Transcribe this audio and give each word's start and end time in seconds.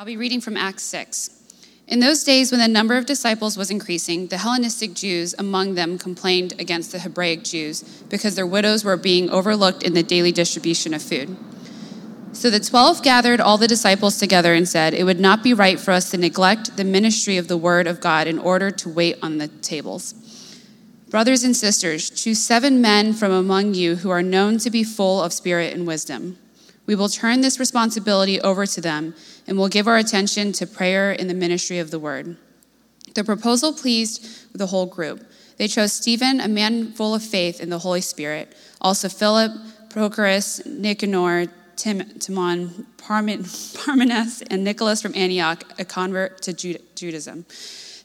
I'll 0.00 0.06
be 0.06 0.16
reading 0.16 0.40
from 0.40 0.56
Acts 0.56 0.84
6. 0.84 1.28
In 1.86 2.00
those 2.00 2.24
days, 2.24 2.50
when 2.50 2.58
the 2.58 2.68
number 2.68 2.96
of 2.96 3.04
disciples 3.04 3.58
was 3.58 3.70
increasing, 3.70 4.28
the 4.28 4.38
Hellenistic 4.38 4.94
Jews 4.94 5.34
among 5.38 5.74
them 5.74 5.98
complained 5.98 6.54
against 6.58 6.90
the 6.90 7.00
Hebraic 7.00 7.44
Jews 7.44 7.82
because 8.08 8.34
their 8.34 8.46
widows 8.46 8.82
were 8.82 8.96
being 8.96 9.28
overlooked 9.28 9.82
in 9.82 9.92
the 9.92 10.02
daily 10.02 10.32
distribution 10.32 10.94
of 10.94 11.02
food. 11.02 11.36
So 12.32 12.48
the 12.48 12.60
twelve 12.60 13.02
gathered 13.02 13.42
all 13.42 13.58
the 13.58 13.68
disciples 13.68 14.16
together 14.16 14.54
and 14.54 14.66
said, 14.66 14.94
It 14.94 15.04
would 15.04 15.20
not 15.20 15.42
be 15.42 15.52
right 15.52 15.78
for 15.78 15.90
us 15.90 16.10
to 16.12 16.16
neglect 16.16 16.78
the 16.78 16.84
ministry 16.84 17.36
of 17.36 17.48
the 17.48 17.58
word 17.58 17.86
of 17.86 18.00
God 18.00 18.26
in 18.26 18.38
order 18.38 18.70
to 18.70 18.88
wait 18.88 19.18
on 19.22 19.36
the 19.36 19.48
tables. 19.48 20.14
Brothers 21.10 21.44
and 21.44 21.54
sisters, 21.54 22.08
choose 22.08 22.38
seven 22.38 22.80
men 22.80 23.12
from 23.12 23.32
among 23.32 23.74
you 23.74 23.96
who 23.96 24.08
are 24.08 24.22
known 24.22 24.56
to 24.60 24.70
be 24.70 24.82
full 24.82 25.22
of 25.22 25.34
spirit 25.34 25.74
and 25.74 25.86
wisdom. 25.86 26.38
We 26.86 26.94
will 26.94 27.08
turn 27.08 27.40
this 27.40 27.60
responsibility 27.60 28.40
over 28.40 28.66
to 28.66 28.80
them 28.80 29.14
and 29.46 29.56
will 29.56 29.68
give 29.68 29.86
our 29.86 29.96
attention 29.96 30.52
to 30.52 30.66
prayer 30.66 31.12
in 31.12 31.28
the 31.28 31.34
ministry 31.34 31.78
of 31.78 31.90
the 31.90 31.98
word. 31.98 32.36
The 33.14 33.24
proposal 33.24 33.72
pleased 33.72 34.56
the 34.56 34.66
whole 34.66 34.86
group. 34.86 35.24
They 35.56 35.68
chose 35.68 35.92
Stephen, 35.92 36.40
a 36.40 36.48
man 36.48 36.92
full 36.92 37.14
of 37.14 37.22
faith 37.22 37.60
in 37.60 37.70
the 37.70 37.78
Holy 37.78 38.00
Spirit, 38.00 38.54
also 38.80 39.08
Philip, 39.08 39.52
Prochorus, 39.90 40.64
Nicanor, 40.64 41.48
Tim, 41.76 42.18
Timon, 42.18 42.68
Parmenas, 42.96 44.42
and 44.50 44.64
Nicholas 44.64 45.02
from 45.02 45.14
Antioch, 45.14 45.64
a 45.78 45.84
convert 45.84 46.40
to 46.42 46.52
Judaism. 46.52 47.44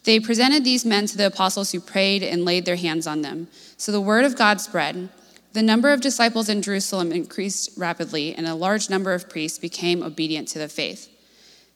They 0.03 0.19
presented 0.19 0.63
these 0.63 0.85
men 0.85 1.07
to 1.07 1.17
the 1.17 1.27
apostles 1.27 1.71
who 1.71 1.79
prayed 1.79 2.23
and 2.23 2.45
laid 2.45 2.65
their 2.65 2.75
hands 2.75 3.07
on 3.07 3.21
them. 3.21 3.47
So 3.77 3.91
the 3.91 4.01
word 4.01 4.25
of 4.25 4.37
God 4.37 4.61
spread. 4.61 5.09
The 5.55 5.63
number 5.63 5.93
of 5.93 6.01
disciples 6.01 6.49
in 6.49 6.61
Jerusalem 6.61 7.13
increased 7.13 7.69
rapidly, 7.77 8.35
and 8.35 8.45
a 8.45 8.55
large 8.55 8.89
number 8.89 9.13
of 9.13 9.29
priests 9.29 9.57
became 9.57 10.03
obedient 10.03 10.49
to 10.49 10.59
the 10.59 10.67
faith. 10.67 11.07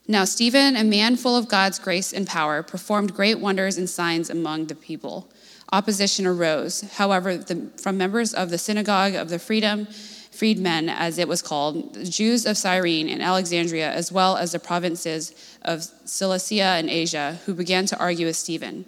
Now, 0.05 0.26
Stephen, 0.26 0.76
a 0.76 0.84
man 0.84 1.16
full 1.16 1.38
of 1.38 1.48
God's 1.48 1.80
grace 1.80 2.12
and 2.12 2.28
power, 2.28 2.62
performed 2.62 3.16
great 3.16 3.40
wonders 3.40 3.78
and 3.78 3.90
signs 3.90 4.30
among 4.30 4.66
the 4.66 4.76
people. 4.76 5.32
Opposition 5.71 6.27
arose, 6.27 6.82
however, 6.96 7.38
the, 7.38 7.71
from 7.82 7.98
members 7.98 8.34
of 8.34 8.49
the 8.49 8.58
synagogue 8.58 9.16
of 9.16 9.30
the 9.30 9.40
freedom 9.40 9.86
freedmen, 9.86 10.90
as 10.90 11.18
it 11.18 11.30
was 11.30 11.41
called, 11.41 11.93
the 11.93 12.04
Jews 12.04 12.46
of 12.46 12.58
Cyrene 12.58 13.08
and 13.08 13.21
Alexandria, 13.21 13.93
as 13.93 14.12
well 14.12 14.36
as 14.36 14.52
the 14.52 14.60
provinces 14.60 15.34
of 15.62 15.84
Cilicia 16.04 16.76
and 16.76 16.90
Asia, 16.90 17.40
who 17.46 17.54
began 17.54 17.86
to 17.86 17.98
argue 17.98 18.26
with 18.26 18.36
Stephen. 18.36 18.84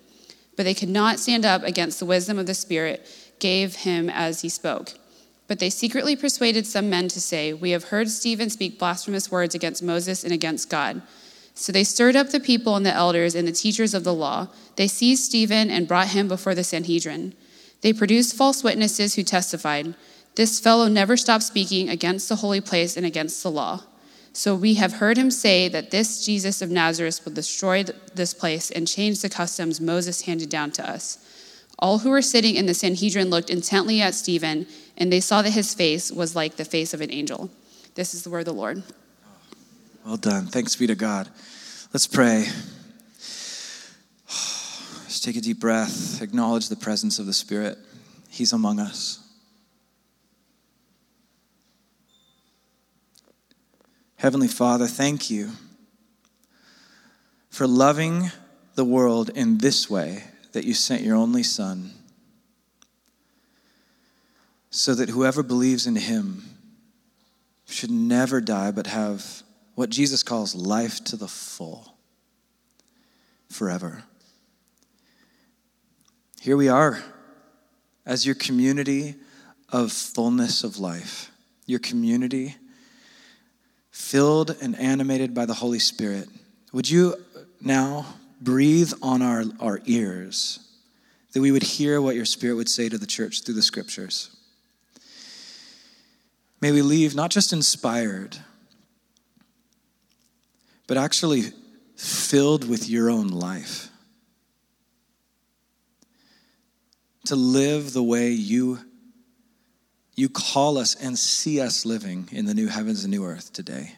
But 0.57 0.63
they 0.63 0.73
could 0.73 0.89
not 0.89 1.17
stand 1.17 1.45
up 1.45 1.63
against 1.63 1.99
the 1.99 2.05
wisdom 2.05 2.37
of 2.37 2.45
the 2.45 2.53
Spirit 2.53 3.07
gave 3.41 3.75
him 3.75 4.09
as 4.09 4.41
he 4.41 4.47
spoke. 4.47 4.93
But 5.47 5.59
they 5.59 5.69
secretly 5.69 6.15
persuaded 6.15 6.65
some 6.65 6.89
men 6.89 7.09
to 7.09 7.19
say, 7.19 7.51
We 7.51 7.71
have 7.71 7.85
heard 7.85 8.09
Stephen 8.09 8.49
speak 8.49 8.79
blasphemous 8.79 9.29
words 9.29 9.53
against 9.53 9.83
Moses 9.83 10.23
and 10.23 10.31
against 10.31 10.69
God. 10.69 11.01
So 11.53 11.73
they 11.73 11.83
stirred 11.83 12.15
up 12.15 12.29
the 12.29 12.39
people 12.39 12.77
and 12.77 12.85
the 12.85 12.93
elders 12.93 13.35
and 13.35 13.45
the 13.45 13.51
teachers 13.51 13.93
of 13.93 14.05
the 14.05 14.13
law. 14.13 14.47
They 14.77 14.87
seized 14.87 15.25
Stephen 15.25 15.69
and 15.69 15.89
brought 15.89 16.07
him 16.07 16.29
before 16.29 16.55
the 16.55 16.63
Sanhedrin. 16.63 17.33
They 17.81 17.91
produced 17.91 18.37
false 18.37 18.63
witnesses 18.63 19.15
who 19.15 19.23
testified. 19.23 19.93
This 20.35 20.61
fellow 20.61 20.87
never 20.87 21.17
stopped 21.17 21.43
speaking 21.43 21.89
against 21.89 22.29
the 22.29 22.37
holy 22.37 22.61
place 22.61 22.95
and 22.95 23.05
against 23.05 23.43
the 23.43 23.51
law. 23.51 23.83
So 24.33 24.55
we 24.55 24.75
have 24.75 24.93
heard 24.93 25.17
him 25.17 25.29
say 25.29 25.67
that 25.67 25.91
this 25.91 26.25
Jesus 26.25 26.61
of 26.61 26.71
Nazareth 26.71 27.25
will 27.25 27.33
destroy 27.33 27.83
this 28.15 28.33
place 28.33 28.71
and 28.71 28.87
change 28.87 29.21
the 29.21 29.29
customs 29.29 29.81
Moses 29.81 30.21
handed 30.21 30.49
down 30.49 30.71
to 30.71 30.89
us. 30.89 31.17
All 31.81 31.99
who 31.99 32.11
were 32.11 32.21
sitting 32.21 32.55
in 32.55 32.67
the 32.67 32.75
Sanhedrin 32.75 33.29
looked 33.29 33.49
intently 33.49 34.01
at 34.01 34.13
Stephen, 34.13 34.67
and 34.97 35.11
they 35.11 35.19
saw 35.19 35.41
that 35.41 35.51
his 35.51 35.73
face 35.73 36.11
was 36.11 36.35
like 36.35 36.55
the 36.55 36.65
face 36.65 36.93
of 36.93 37.01
an 37.01 37.11
angel. 37.11 37.49
This 37.95 38.13
is 38.13 38.23
the 38.23 38.29
word 38.29 38.41
of 38.41 38.45
the 38.45 38.53
Lord. 38.53 38.83
Well 40.05 40.17
done. 40.17 40.45
Thanks 40.45 40.75
be 40.75 40.85
to 40.87 40.95
God. 40.95 41.27
Let's 41.91 42.05
pray. 42.05 42.47
Just 45.07 45.23
take 45.23 45.35
a 45.35 45.41
deep 45.41 45.59
breath, 45.59 46.21
acknowledge 46.21 46.69
the 46.69 46.75
presence 46.75 47.17
of 47.17 47.25
the 47.25 47.33
Spirit. 47.33 47.77
He's 48.29 48.53
among 48.53 48.79
us. 48.79 49.17
Heavenly 54.17 54.47
Father, 54.47 54.85
thank 54.85 55.31
you 55.31 55.49
for 57.49 57.65
loving 57.65 58.31
the 58.75 58.85
world 58.85 59.29
in 59.29 59.57
this 59.57 59.89
way 59.89 60.23
that 60.51 60.65
you 60.65 60.73
sent 60.73 61.03
your 61.03 61.15
only 61.15 61.43
Son, 61.43 61.91
so 64.69 64.93
that 64.95 65.09
whoever 65.09 65.43
believes 65.43 65.85
in 65.85 65.95
him 65.95 66.43
should 67.65 67.91
never 67.91 68.41
die 68.41 68.71
but 68.71 68.87
have 68.87 69.43
what 69.75 69.89
Jesus 69.89 70.23
calls 70.23 70.53
life 70.55 71.03
to 71.05 71.15
the 71.15 71.27
full 71.27 71.95
forever. 73.49 74.03
Here 76.41 76.57
we 76.57 76.67
are 76.69 77.03
as 78.05 78.25
your 78.25 78.35
community 78.35 79.15
of 79.69 79.91
fullness 79.91 80.63
of 80.63 80.79
life, 80.79 81.31
your 81.65 81.79
community 81.79 82.55
filled 83.91 84.55
and 84.61 84.77
animated 84.77 85.33
by 85.33 85.45
the 85.45 85.53
Holy 85.53 85.79
Spirit. 85.79 86.27
Would 86.73 86.89
you 86.89 87.15
now 87.61 88.05
breathe 88.41 88.91
on 89.01 89.21
our, 89.21 89.43
our 89.59 89.81
ears 89.85 90.59
that 91.33 91.41
we 91.41 91.51
would 91.51 91.63
hear 91.63 92.01
what 92.01 92.15
your 92.15 92.25
Spirit 92.25 92.55
would 92.55 92.69
say 92.69 92.89
to 92.89 92.97
the 92.97 93.05
church 93.05 93.43
through 93.43 93.53
the 93.53 93.61
scriptures? 93.61 94.35
May 96.59 96.71
we 96.71 96.81
leave 96.81 97.15
not 97.15 97.31
just 97.31 97.53
inspired, 97.53 98.37
but 100.87 100.97
actually 100.97 101.43
filled 101.95 102.67
with 102.67 102.89
your 102.89 103.09
own 103.09 103.27
life. 103.27 103.89
To 107.25 107.35
live 107.35 107.93
the 107.93 108.03
way 108.03 108.31
you 108.31 108.79
you 110.15 110.27
call 110.27 110.77
us 110.77 110.95
and 110.95 111.17
see 111.17 111.61
us 111.61 111.85
living 111.85 112.27
in 112.31 112.45
the 112.45 112.53
new 112.53 112.67
heavens 112.67 113.03
and 113.03 113.11
new 113.11 113.25
earth 113.25 113.53
today. 113.53 113.93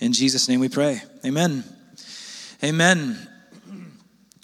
In 0.00 0.12
Jesus' 0.12 0.48
name 0.48 0.60
we 0.60 0.68
pray. 0.68 1.02
Amen. 1.24 1.62
Amen. 2.64 3.28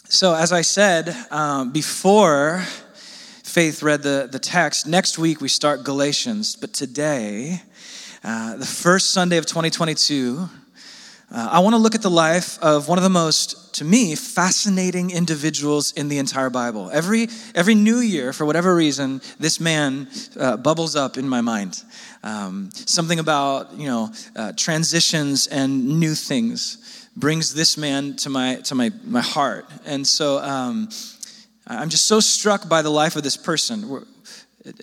So, 0.09 0.35
as 0.35 0.53
I 0.53 0.61
said 0.61 1.17
um, 1.33 1.73
before 1.73 2.63
Faith 3.43 3.83
read 3.83 4.03
the, 4.03 4.29
the 4.31 4.39
text, 4.39 4.87
next 4.87 5.19
week 5.19 5.41
we 5.41 5.49
start 5.49 5.83
Galatians, 5.83 6.55
but 6.55 6.73
today, 6.73 7.61
uh, 8.23 8.57
the 8.57 8.67
first 8.67 9.11
Sunday 9.11 9.37
of 9.37 9.47
2022, 9.47 10.49
uh, 11.33 11.49
I 11.51 11.59
want 11.59 11.75
to 11.75 11.79
look 11.79 11.97
at 11.97 12.03
the 12.03 12.11
life 12.11 12.57
of 12.63 12.87
one 12.87 12.99
of 12.99 13.05
the 13.05 13.11
most, 13.11 13.75
to 13.75 13.85
me, 13.85 14.15
fascinating 14.15 15.11
individuals 15.11 15.91
in 15.93 16.07
the 16.07 16.19
entire 16.19 16.51
Bible. 16.51 16.89
Every, 16.93 17.27
every 17.57 17.75
new 17.75 17.99
year, 17.99 18.33
for 18.33 18.45
whatever 18.45 18.77
reason, 18.77 19.21
this 19.41 19.59
man 19.59 20.07
uh, 20.39 20.57
bubbles 20.57 20.95
up 20.95 21.17
in 21.17 21.29
my 21.29 21.41
mind. 21.41 21.83
Um, 22.23 22.71
something 22.73 23.19
about, 23.19 23.75
you 23.75 23.89
know, 23.89 24.13
uh, 24.37 24.53
transitions 24.55 25.49
and 25.49 25.99
new 25.99 26.15
things 26.15 27.06
brings 27.17 27.55
this 27.55 27.77
man 27.77 28.15
to 28.17 28.31
my, 28.31 28.57
to 28.57 28.75
my, 28.75 28.93
my 29.05 29.23
heart. 29.23 29.67
And 29.85 30.07
so 30.07 30.39
um, 30.39 30.89
I'm 31.67 31.89
just 31.89 32.07
so 32.07 32.21
struck 32.21 32.69
by 32.69 32.83
the 32.83 32.91
life 32.91 33.17
of 33.17 33.23
this 33.23 33.37
person. 33.37 34.05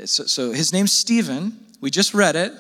So, 0.06 0.26
so 0.26 0.52
his 0.52 0.74
name's 0.74 0.92
Stephen. 0.92 1.58
We 1.80 1.92
just 1.92 2.14
read 2.14 2.36
it. 2.36 2.54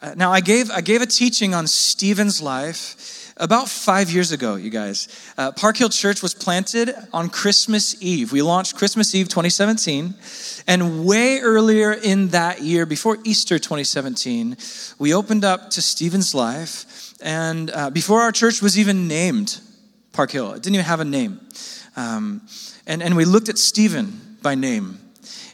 Uh, 0.00 0.14
now, 0.16 0.32
I 0.32 0.40
gave, 0.40 0.70
I 0.70 0.80
gave 0.80 1.00
a 1.00 1.06
teaching 1.06 1.54
on 1.54 1.68
Stephen's 1.68 2.42
life 2.42 3.32
about 3.36 3.68
five 3.68 4.10
years 4.10 4.32
ago, 4.32 4.56
you 4.56 4.70
guys. 4.70 5.08
Uh, 5.38 5.52
Park 5.52 5.76
Hill 5.76 5.88
Church 5.88 6.22
was 6.22 6.34
planted 6.34 6.92
on 7.12 7.28
Christmas 7.28 8.00
Eve. 8.02 8.32
We 8.32 8.42
launched 8.42 8.76
Christmas 8.76 9.14
Eve 9.14 9.28
2017. 9.28 10.14
And 10.66 11.06
way 11.06 11.38
earlier 11.40 11.92
in 11.92 12.28
that 12.28 12.62
year, 12.62 12.84
before 12.84 13.18
Easter 13.24 13.58
2017, 13.58 14.56
we 14.98 15.14
opened 15.14 15.44
up 15.44 15.70
to 15.70 15.82
Stephen's 15.82 16.34
life. 16.34 17.11
And 17.22 17.70
uh, 17.70 17.90
before 17.90 18.20
our 18.20 18.32
church 18.32 18.60
was 18.60 18.78
even 18.78 19.08
named 19.08 19.60
Park 20.12 20.32
Hill, 20.32 20.52
it 20.52 20.62
didn't 20.62 20.74
even 20.74 20.86
have 20.86 21.00
a 21.00 21.04
name. 21.04 21.40
Um, 21.96 22.42
and, 22.86 23.02
and 23.02 23.16
we 23.16 23.24
looked 23.24 23.48
at 23.48 23.58
Stephen 23.58 24.36
by 24.42 24.54
name. 24.54 24.98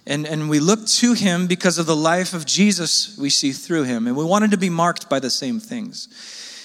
And, 0.06 0.26
and 0.26 0.48
we 0.48 0.58
look 0.58 0.86
to 0.86 1.12
him 1.12 1.46
because 1.46 1.76
of 1.76 1.84
the 1.84 1.94
life 1.94 2.32
of 2.32 2.46
Jesus 2.46 3.18
we 3.18 3.28
see 3.28 3.52
through 3.52 3.84
him. 3.84 4.06
And 4.06 4.16
we 4.16 4.24
wanted 4.24 4.50
to 4.52 4.56
be 4.56 4.70
marked 4.70 5.10
by 5.10 5.20
the 5.20 5.28
same 5.28 5.60
things. 5.60 6.08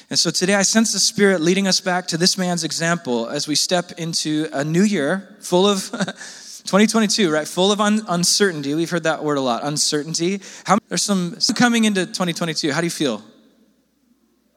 And 0.10 0.18
so 0.18 0.30
today 0.30 0.56
I 0.56 0.62
sense 0.62 0.94
the 0.94 1.00
Spirit 1.00 1.42
leading 1.42 1.68
us 1.68 1.82
back 1.82 2.08
to 2.08 2.18
this 2.18 2.38
man's 2.38 2.64
example 2.64 3.28
as 3.28 3.48
we 3.48 3.56
step 3.56 3.92
into 3.98 4.48
a 4.54 4.64
new 4.64 4.84
year 4.84 5.36
full 5.42 5.68
of 5.68 5.90
2022, 5.92 7.30
right? 7.30 7.48
Full 7.48 7.74
of 7.74 7.82
un- 7.82 8.06
uncertainty. 8.08 8.74
We've 8.74 8.90
heard 8.90 9.04
that 9.04 9.24
word 9.24 9.38
a 9.38 9.42
lot 9.42 9.66
uncertainty. 9.66 10.40
How, 10.64 10.78
there's 10.88 11.02
some 11.02 11.36
coming 11.56 11.84
into 11.84 12.06
2022. 12.06 12.72
How 12.72 12.80
do 12.80 12.86
you 12.86 12.92
feel? 12.92 13.22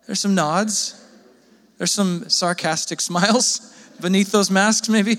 There's 0.06 0.20
some 0.20 0.34
nods, 0.34 1.02
there's 1.78 1.92
some 1.92 2.28
sarcastic 2.28 3.00
smiles 3.10 3.72
beneath 3.98 4.30
those 4.30 4.50
masks 4.50 4.90
maybe 4.90 5.16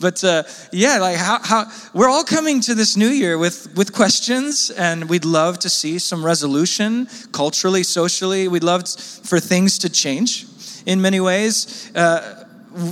but 0.00 0.22
uh, 0.22 0.42
yeah 0.70 0.98
like 0.98 1.16
how, 1.16 1.38
how 1.42 1.64
we're 1.94 2.10
all 2.10 2.22
coming 2.22 2.60
to 2.60 2.74
this 2.74 2.94
new 2.94 3.08
year 3.08 3.38
with 3.38 3.74
with 3.74 3.90
questions 3.90 4.68
and 4.68 5.08
we'd 5.08 5.24
love 5.24 5.58
to 5.58 5.70
see 5.70 5.98
some 5.98 6.22
resolution 6.22 7.08
culturally 7.32 7.82
socially 7.82 8.46
we'd 8.46 8.62
love 8.62 8.86
for 8.86 9.40
things 9.40 9.78
to 9.78 9.88
change 9.88 10.44
in 10.88 11.02
many 11.02 11.20
ways. 11.20 11.94
Uh, 11.94 12.44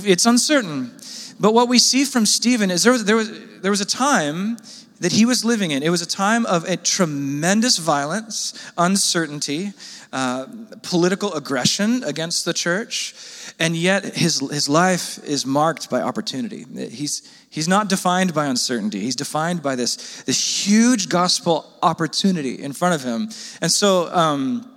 it's 0.03 0.25
uncertain. 0.25 0.91
But 1.39 1.53
what 1.53 1.67
we 1.67 1.79
see 1.79 2.05
from 2.05 2.25
Stephen 2.25 2.71
is 2.71 2.83
there 2.83 2.93
was, 2.93 3.05
there 3.05 3.15
was, 3.15 3.31
there 3.61 3.71
was 3.71 3.81
a 3.81 3.85
time 3.85 4.57
that 4.99 5.11
he 5.11 5.25
was 5.25 5.43
living 5.43 5.71
in. 5.71 5.83
It 5.83 5.89
was 5.89 6.01
a 6.01 6.07
time 6.07 6.45
of 6.45 6.63
a 6.65 6.77
tremendous 6.77 7.77
violence, 7.77 8.53
uncertainty, 8.77 9.73
uh, 10.13 10.45
political 10.83 11.33
aggression 11.33 12.03
against 12.03 12.45
the 12.45 12.53
church, 12.53 13.15
and 13.59 13.75
yet 13.75 14.15
his, 14.15 14.39
his 14.51 14.69
life 14.69 15.23
is 15.23 15.45
marked 15.45 15.89
by 15.89 16.01
opportunity. 16.01 16.65
He's, 16.89 17.29
he's 17.49 17.67
not 17.67 17.89
defined 17.89 18.33
by 18.33 18.45
uncertainty, 18.45 18.99
he's 18.99 19.15
defined 19.15 19.61
by 19.61 19.75
this, 19.75 20.21
this 20.23 20.67
huge 20.67 21.09
gospel 21.09 21.65
opportunity 21.81 22.61
in 22.61 22.73
front 22.73 22.95
of 22.95 23.03
him. 23.03 23.29
And 23.61 23.71
so 23.71 24.13
um, 24.13 24.69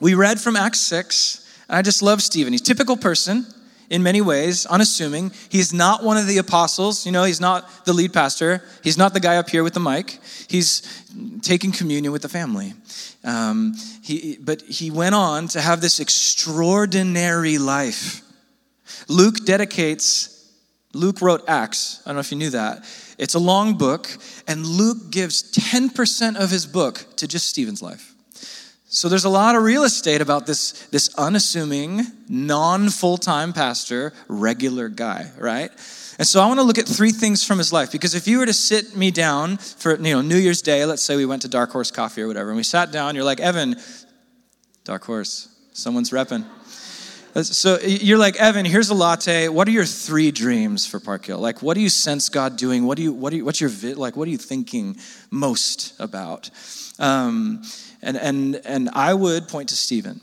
we 0.00 0.14
read 0.14 0.40
from 0.40 0.56
Acts 0.56 0.80
6, 0.80 1.46
and 1.68 1.76
I 1.76 1.82
just 1.82 2.02
love 2.02 2.22
Stephen. 2.22 2.52
He's 2.52 2.62
typical 2.62 2.96
person 2.96 3.46
in 3.90 4.02
many 4.02 4.20
ways, 4.20 4.66
unassuming. 4.66 5.32
He's 5.48 5.72
not 5.72 6.04
one 6.04 6.16
of 6.16 6.26
the 6.26 6.38
apostles. 6.38 7.06
You 7.06 7.12
know, 7.12 7.24
he's 7.24 7.40
not 7.40 7.84
the 7.84 7.92
lead 7.92 8.12
pastor. 8.12 8.62
He's 8.82 8.98
not 8.98 9.14
the 9.14 9.20
guy 9.20 9.36
up 9.36 9.48
here 9.48 9.62
with 9.62 9.74
the 9.74 9.80
mic. 9.80 10.18
He's 10.48 10.82
taking 11.42 11.72
communion 11.72 12.12
with 12.12 12.22
the 12.22 12.28
family. 12.28 12.74
Um, 13.24 13.74
he, 14.02 14.38
but 14.40 14.62
he 14.62 14.90
went 14.90 15.14
on 15.14 15.48
to 15.48 15.60
have 15.60 15.80
this 15.80 16.00
extraordinary 16.00 17.58
life. 17.58 18.22
Luke 19.08 19.44
dedicates, 19.44 20.52
Luke 20.92 21.20
wrote 21.20 21.42
Acts. 21.48 22.00
I 22.04 22.10
don't 22.10 22.16
know 22.16 22.20
if 22.20 22.30
you 22.30 22.38
knew 22.38 22.50
that. 22.50 22.84
It's 23.18 23.34
a 23.34 23.38
long 23.38 23.76
book, 23.76 24.08
and 24.46 24.64
Luke 24.64 25.10
gives 25.10 25.52
10% 25.52 26.36
of 26.36 26.50
his 26.50 26.66
book 26.66 27.04
to 27.16 27.26
just 27.26 27.48
Stephen's 27.48 27.82
life. 27.82 28.07
So 28.90 29.10
there's 29.10 29.26
a 29.26 29.30
lot 29.30 29.54
of 29.54 29.62
real 29.62 29.84
estate 29.84 30.22
about 30.22 30.46
this, 30.46 30.86
this 30.86 31.14
unassuming, 31.16 32.06
non 32.26 32.88
full 32.88 33.18
time 33.18 33.52
pastor, 33.52 34.14
regular 34.28 34.88
guy, 34.88 35.30
right? 35.38 35.70
And 36.18 36.26
so 36.26 36.40
I 36.40 36.46
want 36.46 36.58
to 36.58 36.64
look 36.64 36.78
at 36.78 36.88
three 36.88 37.12
things 37.12 37.44
from 37.44 37.58
his 37.58 37.70
life 37.70 37.92
because 37.92 38.14
if 38.14 38.26
you 38.26 38.38
were 38.38 38.46
to 38.46 38.54
sit 38.54 38.96
me 38.96 39.10
down 39.10 39.58
for 39.58 39.94
you 39.96 40.14
know 40.14 40.22
New 40.22 40.38
Year's 40.38 40.62
Day, 40.62 40.86
let's 40.86 41.02
say 41.02 41.16
we 41.16 41.26
went 41.26 41.42
to 41.42 41.48
Dark 41.48 41.70
Horse 41.70 41.90
Coffee 41.90 42.22
or 42.22 42.28
whatever, 42.28 42.48
and 42.48 42.56
we 42.56 42.62
sat 42.62 42.90
down, 42.90 43.14
you're 43.14 43.24
like, 43.24 43.40
Evan, 43.40 43.76
Dark 44.84 45.04
Horse, 45.04 45.54
someone's 45.74 46.10
repping. 46.10 46.46
So 47.44 47.78
you're 47.80 48.18
like, 48.18 48.36
Evan, 48.36 48.64
here's 48.64 48.88
a 48.88 48.94
latte. 48.94 49.48
What 49.48 49.68
are 49.68 49.70
your 49.70 49.84
three 49.84 50.32
dreams 50.32 50.86
for 50.86 50.98
Park 50.98 51.26
Hill? 51.26 51.38
Like, 51.38 51.62
what 51.62 51.74
do 51.74 51.80
you 51.80 51.90
sense 51.90 52.30
God 52.30 52.56
doing? 52.56 52.84
What 52.84 52.96
do 52.96 53.04
you, 53.04 53.12
what 53.12 53.30
do 53.30 53.36
you, 53.36 53.44
what's 53.44 53.60
your, 53.60 53.70
like, 53.94 54.16
what 54.16 54.26
are 54.26 54.30
you 54.30 54.38
thinking 54.38 54.96
most 55.30 55.94
about? 56.00 56.50
Um, 56.98 57.62
and, 58.02 58.16
and, 58.16 58.56
and 58.64 58.90
I 58.90 59.14
would 59.14 59.48
point 59.48 59.70
to 59.70 59.76
Stephen. 59.76 60.20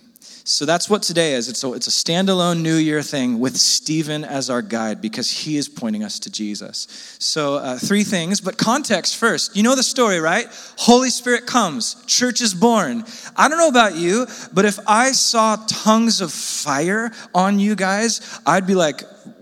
So 0.48 0.63
that's 0.63 0.88
what 0.88 1.01
today 1.01 1.33
is. 1.33 1.50
It's 1.50 1.63
a, 1.63 1.74
it's 1.74 1.88
a 1.88 1.89
standalone 1.89 2.62
New 2.62 2.75
Year 2.75 3.01
thing 3.01 3.39
with 3.39 3.57
Stephen 3.57 4.24
as 4.24 4.48
our 4.48 4.62
guide 4.62 5.01
because 5.01 5.31
he 5.31 5.57
is 5.57 5.68
pointing 5.68 6.04
us 6.04 6.19
to 6.19 6.31
Jesus. 6.31 7.18
So, 7.18 7.56
uh, 7.56 7.80
three 7.80 8.04
things, 8.04 8.42
but 8.42 8.56
context 8.56 9.18
first. 9.18 9.56
You 9.56 9.63
know 9.63 9.75
the 9.75 9.81
story, 9.81 10.19
right? 10.19 10.45
Holy 10.77 11.10
Spirit 11.10 11.48
comes, 11.48 11.95
church 12.06 12.42
is 12.42 12.54
born. 12.54 13.06
I 13.36 13.50
don't 13.50 13.57
know 13.57 13.69
about 13.69 13.95
you, 13.95 14.28
but 14.54 14.66
if 14.66 14.78
I 14.88 15.13
saw 15.13 15.56
tongues 15.66 16.21
of 16.21 16.31
fire 16.31 17.12
on 17.33 17.57
you 17.57 17.75
guys, 17.75 18.39
I'd 18.45 18.68
be 18.68 18.75
like, 18.75 19.01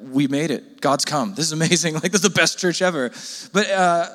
we 0.10 0.28
made 0.28 0.52
it. 0.52 0.80
God's 0.80 1.04
come. 1.04 1.34
This 1.36 1.48
is 1.48 1.52
amazing. 1.52 1.96
Like, 2.04 2.14
this 2.14 2.24
is 2.24 2.30
the 2.30 2.30
best 2.30 2.60
church 2.60 2.82
ever. 2.82 3.12
But, 3.52 3.70
uh, 3.70 4.08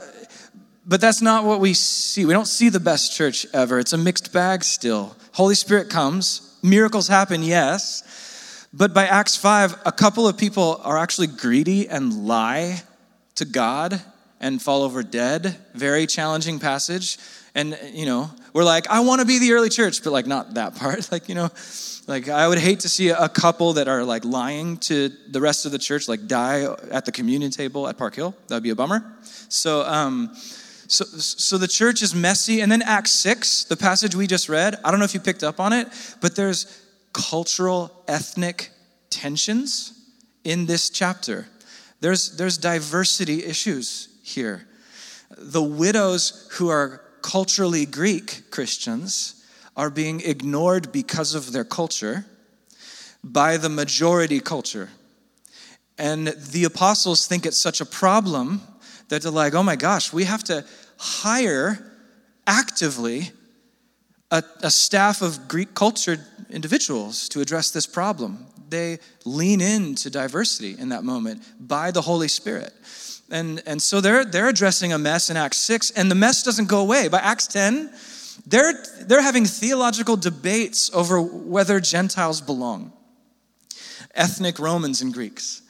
but 0.88 1.02
that's 1.02 1.20
not 1.20 1.44
what 1.44 1.60
we 1.60 1.74
see. 1.74 2.24
We 2.24 2.32
don't 2.32 2.46
see 2.46 2.70
the 2.70 2.80
best 2.80 3.14
church 3.14 3.46
ever. 3.52 3.78
It's 3.78 3.92
a 3.92 3.98
mixed 3.98 4.32
bag 4.32 4.64
still. 4.64 5.14
Holy 5.32 5.54
Spirit 5.54 5.90
comes, 5.90 6.58
miracles 6.62 7.08
happen, 7.08 7.42
yes. 7.42 8.66
But 8.72 8.94
by 8.94 9.06
Acts 9.06 9.36
5, 9.36 9.82
a 9.84 9.92
couple 9.92 10.26
of 10.26 10.38
people 10.38 10.80
are 10.82 10.96
actually 10.96 11.26
greedy 11.26 11.88
and 11.88 12.26
lie 12.26 12.82
to 13.34 13.44
God 13.44 14.00
and 14.40 14.62
fall 14.62 14.82
over 14.82 15.02
dead. 15.02 15.56
Very 15.74 16.06
challenging 16.06 16.58
passage. 16.58 17.18
And, 17.54 17.78
you 17.92 18.06
know, 18.06 18.30
we're 18.54 18.64
like, 18.64 18.88
I 18.88 19.00
want 19.00 19.20
to 19.20 19.26
be 19.26 19.38
the 19.38 19.52
early 19.52 19.68
church, 19.68 20.02
but 20.02 20.12
like 20.12 20.26
not 20.26 20.54
that 20.54 20.74
part. 20.74 21.10
Like, 21.12 21.28
you 21.28 21.34
know, 21.34 21.50
like 22.06 22.30
I 22.30 22.48
would 22.48 22.58
hate 22.58 22.80
to 22.80 22.88
see 22.88 23.10
a 23.10 23.28
couple 23.28 23.74
that 23.74 23.88
are 23.88 24.04
like 24.04 24.24
lying 24.24 24.78
to 24.78 25.10
the 25.28 25.40
rest 25.40 25.66
of 25.66 25.72
the 25.72 25.78
church, 25.78 26.08
like 26.08 26.26
die 26.26 26.64
at 26.90 27.04
the 27.04 27.12
communion 27.12 27.50
table 27.50 27.88
at 27.88 27.98
Park 27.98 28.14
Hill. 28.14 28.34
That'd 28.46 28.62
be 28.62 28.70
a 28.70 28.74
bummer. 28.74 29.04
So, 29.48 29.82
um, 29.82 30.34
so, 30.88 31.04
so 31.04 31.58
the 31.58 31.68
church 31.68 32.02
is 32.02 32.14
messy. 32.14 32.60
And 32.60 32.72
then 32.72 32.82
Acts 32.82 33.12
6, 33.12 33.64
the 33.64 33.76
passage 33.76 34.14
we 34.14 34.26
just 34.26 34.48
read, 34.48 34.76
I 34.84 34.90
don't 34.90 34.98
know 34.98 35.04
if 35.04 35.14
you 35.14 35.20
picked 35.20 35.44
up 35.44 35.60
on 35.60 35.72
it, 35.72 35.88
but 36.20 36.34
there's 36.34 36.82
cultural, 37.12 37.92
ethnic 38.08 38.70
tensions 39.10 39.92
in 40.44 40.66
this 40.66 40.88
chapter. 40.88 41.46
There's, 42.00 42.36
there's 42.36 42.56
diversity 42.56 43.44
issues 43.44 44.08
here. 44.22 44.66
The 45.36 45.62
widows 45.62 46.48
who 46.52 46.68
are 46.68 47.02
culturally 47.20 47.84
Greek 47.84 48.50
Christians 48.50 49.44
are 49.76 49.90
being 49.90 50.20
ignored 50.22 50.90
because 50.90 51.34
of 51.34 51.52
their 51.52 51.64
culture 51.64 52.24
by 53.22 53.58
the 53.58 53.68
majority 53.68 54.40
culture. 54.40 54.88
And 55.98 56.28
the 56.28 56.64
apostles 56.64 57.26
think 57.26 57.44
it's 57.44 57.58
such 57.58 57.80
a 57.80 57.86
problem 57.86 58.62
that 59.08 59.22
they're 59.22 59.30
like, 59.30 59.54
oh 59.54 59.62
my 59.62 59.76
gosh, 59.76 60.12
we 60.12 60.24
have 60.24 60.44
to 60.44 60.64
hire 60.98 61.78
actively 62.46 63.30
a, 64.30 64.42
a 64.62 64.70
staff 64.70 65.22
of 65.22 65.48
Greek 65.48 65.74
cultured 65.74 66.20
individuals 66.50 67.28
to 67.30 67.40
address 67.40 67.70
this 67.70 67.86
problem. 67.86 68.46
They 68.68 68.98
lean 69.24 69.60
into 69.60 70.10
diversity 70.10 70.76
in 70.78 70.90
that 70.90 71.04
moment 71.04 71.42
by 71.58 71.90
the 71.90 72.02
Holy 72.02 72.28
Spirit. 72.28 72.72
And, 73.30 73.62
and 73.66 73.80
so 73.80 74.00
they're, 74.00 74.24
they're 74.24 74.48
addressing 74.48 74.92
a 74.92 74.98
mess 74.98 75.30
in 75.30 75.36
Acts 75.36 75.58
6, 75.58 75.90
and 75.92 76.10
the 76.10 76.14
mess 76.14 76.42
doesn't 76.42 76.68
go 76.68 76.80
away. 76.80 77.08
By 77.08 77.18
Acts 77.18 77.46
10, 77.46 77.90
they're, 78.46 78.72
they're 79.02 79.22
having 79.22 79.44
theological 79.44 80.16
debates 80.16 80.90
over 80.94 81.20
whether 81.20 81.80
Gentiles 81.80 82.40
belong, 82.40 82.92
ethnic 84.14 84.58
Romans 84.58 85.02
and 85.02 85.12
Greeks. 85.12 85.62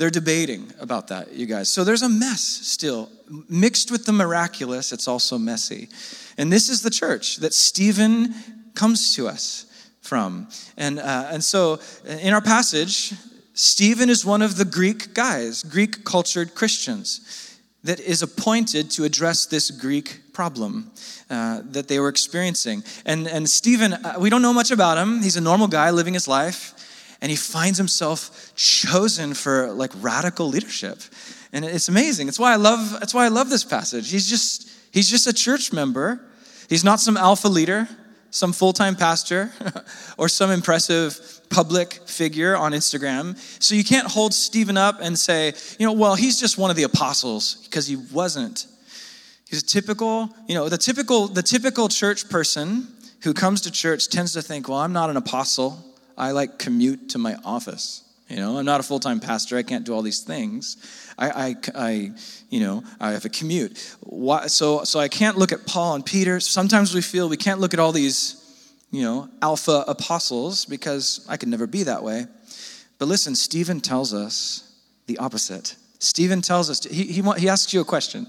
They're 0.00 0.08
debating 0.08 0.72
about 0.80 1.08
that, 1.08 1.34
you 1.34 1.44
guys. 1.44 1.68
So 1.68 1.84
there's 1.84 2.00
a 2.00 2.08
mess 2.08 2.40
still. 2.40 3.10
Mixed 3.50 3.90
with 3.90 4.06
the 4.06 4.12
miraculous, 4.12 4.92
it's 4.92 5.06
also 5.06 5.36
messy. 5.36 5.90
And 6.38 6.50
this 6.50 6.70
is 6.70 6.80
the 6.80 6.88
church 6.88 7.36
that 7.36 7.52
Stephen 7.52 8.34
comes 8.74 9.14
to 9.16 9.28
us 9.28 9.66
from. 10.00 10.48
And, 10.78 11.00
uh, 11.00 11.28
and 11.30 11.44
so 11.44 11.80
in 12.06 12.32
our 12.32 12.40
passage, 12.40 13.12
Stephen 13.52 14.08
is 14.08 14.24
one 14.24 14.40
of 14.40 14.56
the 14.56 14.64
Greek 14.64 15.12
guys, 15.12 15.62
Greek 15.64 16.02
cultured 16.02 16.54
Christians, 16.54 17.58
that 17.84 18.00
is 18.00 18.22
appointed 18.22 18.90
to 18.92 19.04
address 19.04 19.44
this 19.44 19.70
Greek 19.70 20.32
problem 20.32 20.92
uh, 21.28 21.60
that 21.72 21.88
they 21.88 22.00
were 22.00 22.08
experiencing. 22.08 22.84
And, 23.04 23.28
and 23.28 23.46
Stephen, 23.50 23.92
uh, 23.92 24.14
we 24.18 24.30
don't 24.30 24.40
know 24.40 24.54
much 24.54 24.70
about 24.70 24.96
him. 24.96 25.22
He's 25.22 25.36
a 25.36 25.42
normal 25.42 25.68
guy 25.68 25.90
living 25.90 26.14
his 26.14 26.26
life 26.26 26.72
and 27.20 27.30
he 27.30 27.36
finds 27.36 27.78
himself 27.78 28.52
chosen 28.56 29.34
for 29.34 29.72
like 29.72 29.92
radical 30.00 30.48
leadership. 30.48 30.98
And 31.52 31.64
it's 31.64 31.88
amazing. 31.88 32.28
It's 32.28 32.38
why 32.38 32.52
I 32.52 32.56
love 32.56 32.98
that's 32.98 33.14
why 33.14 33.24
I 33.24 33.28
love 33.28 33.50
this 33.50 33.64
passage. 33.64 34.10
He's 34.10 34.28
just 34.28 34.70
he's 34.92 35.08
just 35.08 35.26
a 35.26 35.32
church 35.32 35.72
member. 35.72 36.20
He's 36.68 36.84
not 36.84 37.00
some 37.00 37.16
alpha 37.16 37.48
leader, 37.48 37.88
some 38.30 38.52
full-time 38.52 38.94
pastor, 38.94 39.52
or 40.18 40.28
some 40.28 40.52
impressive 40.52 41.40
public 41.50 41.94
figure 42.06 42.56
on 42.56 42.72
Instagram. 42.72 43.36
So 43.60 43.74
you 43.74 43.82
can't 43.82 44.06
hold 44.06 44.32
Stephen 44.32 44.76
up 44.76 44.98
and 45.00 45.18
say, 45.18 45.52
you 45.80 45.86
know, 45.86 45.92
well, 45.92 46.14
he's 46.14 46.38
just 46.38 46.56
one 46.56 46.70
of 46.70 46.76
the 46.76 46.84
apostles 46.84 47.56
because 47.64 47.88
he 47.88 47.96
wasn't. 47.96 48.66
He's 49.48 49.64
a 49.64 49.66
typical, 49.66 50.32
you 50.46 50.54
know, 50.54 50.68
the 50.68 50.78
typical 50.78 51.26
the 51.26 51.42
typical 51.42 51.88
church 51.88 52.28
person 52.28 52.86
who 53.22 53.34
comes 53.34 53.62
to 53.62 53.70
church 53.72 54.08
tends 54.08 54.32
to 54.34 54.42
think, 54.42 54.68
well, 54.68 54.78
I'm 54.78 54.92
not 54.92 55.10
an 55.10 55.16
apostle. 55.16 55.84
I 56.20 56.32
like 56.32 56.58
commute 56.58 57.08
to 57.10 57.18
my 57.18 57.36
office. 57.44 58.04
You 58.28 58.36
know, 58.36 58.58
I'm 58.58 58.64
not 58.64 58.78
a 58.78 58.82
full 58.82 59.00
time 59.00 59.18
pastor. 59.18 59.56
I 59.56 59.62
can't 59.62 59.84
do 59.84 59.94
all 59.94 60.02
these 60.02 60.20
things. 60.20 60.76
I, 61.18 61.30
I, 61.30 61.56
I, 61.74 62.12
you 62.50 62.60
know, 62.60 62.84
I 63.00 63.12
have 63.12 63.24
a 63.24 63.30
commute. 63.30 63.96
Why, 64.00 64.46
so, 64.46 64.84
so 64.84 65.00
I 65.00 65.08
can't 65.08 65.36
look 65.36 65.50
at 65.50 65.66
Paul 65.66 65.96
and 65.96 66.06
Peter. 66.06 66.38
Sometimes 66.38 66.94
we 66.94 67.00
feel 67.00 67.28
we 67.28 67.36
can't 67.36 67.58
look 67.58 67.74
at 67.74 67.80
all 67.80 67.90
these, 67.90 68.36
you 68.92 69.02
know, 69.02 69.28
alpha 69.42 69.84
apostles 69.88 70.66
because 70.66 71.26
I 71.28 71.36
can 71.38 71.50
never 71.50 71.66
be 71.66 71.84
that 71.84 72.04
way. 72.04 72.26
But 72.98 73.08
listen, 73.08 73.34
Stephen 73.34 73.80
tells 73.80 74.14
us 74.14 74.78
the 75.06 75.18
opposite. 75.18 75.74
Stephen 75.98 76.42
tells 76.42 76.70
us, 76.70 76.84
he, 76.84 77.06
he, 77.06 77.22
he 77.38 77.48
asks 77.48 77.72
you 77.72 77.80
a 77.80 77.84
question. 77.84 78.26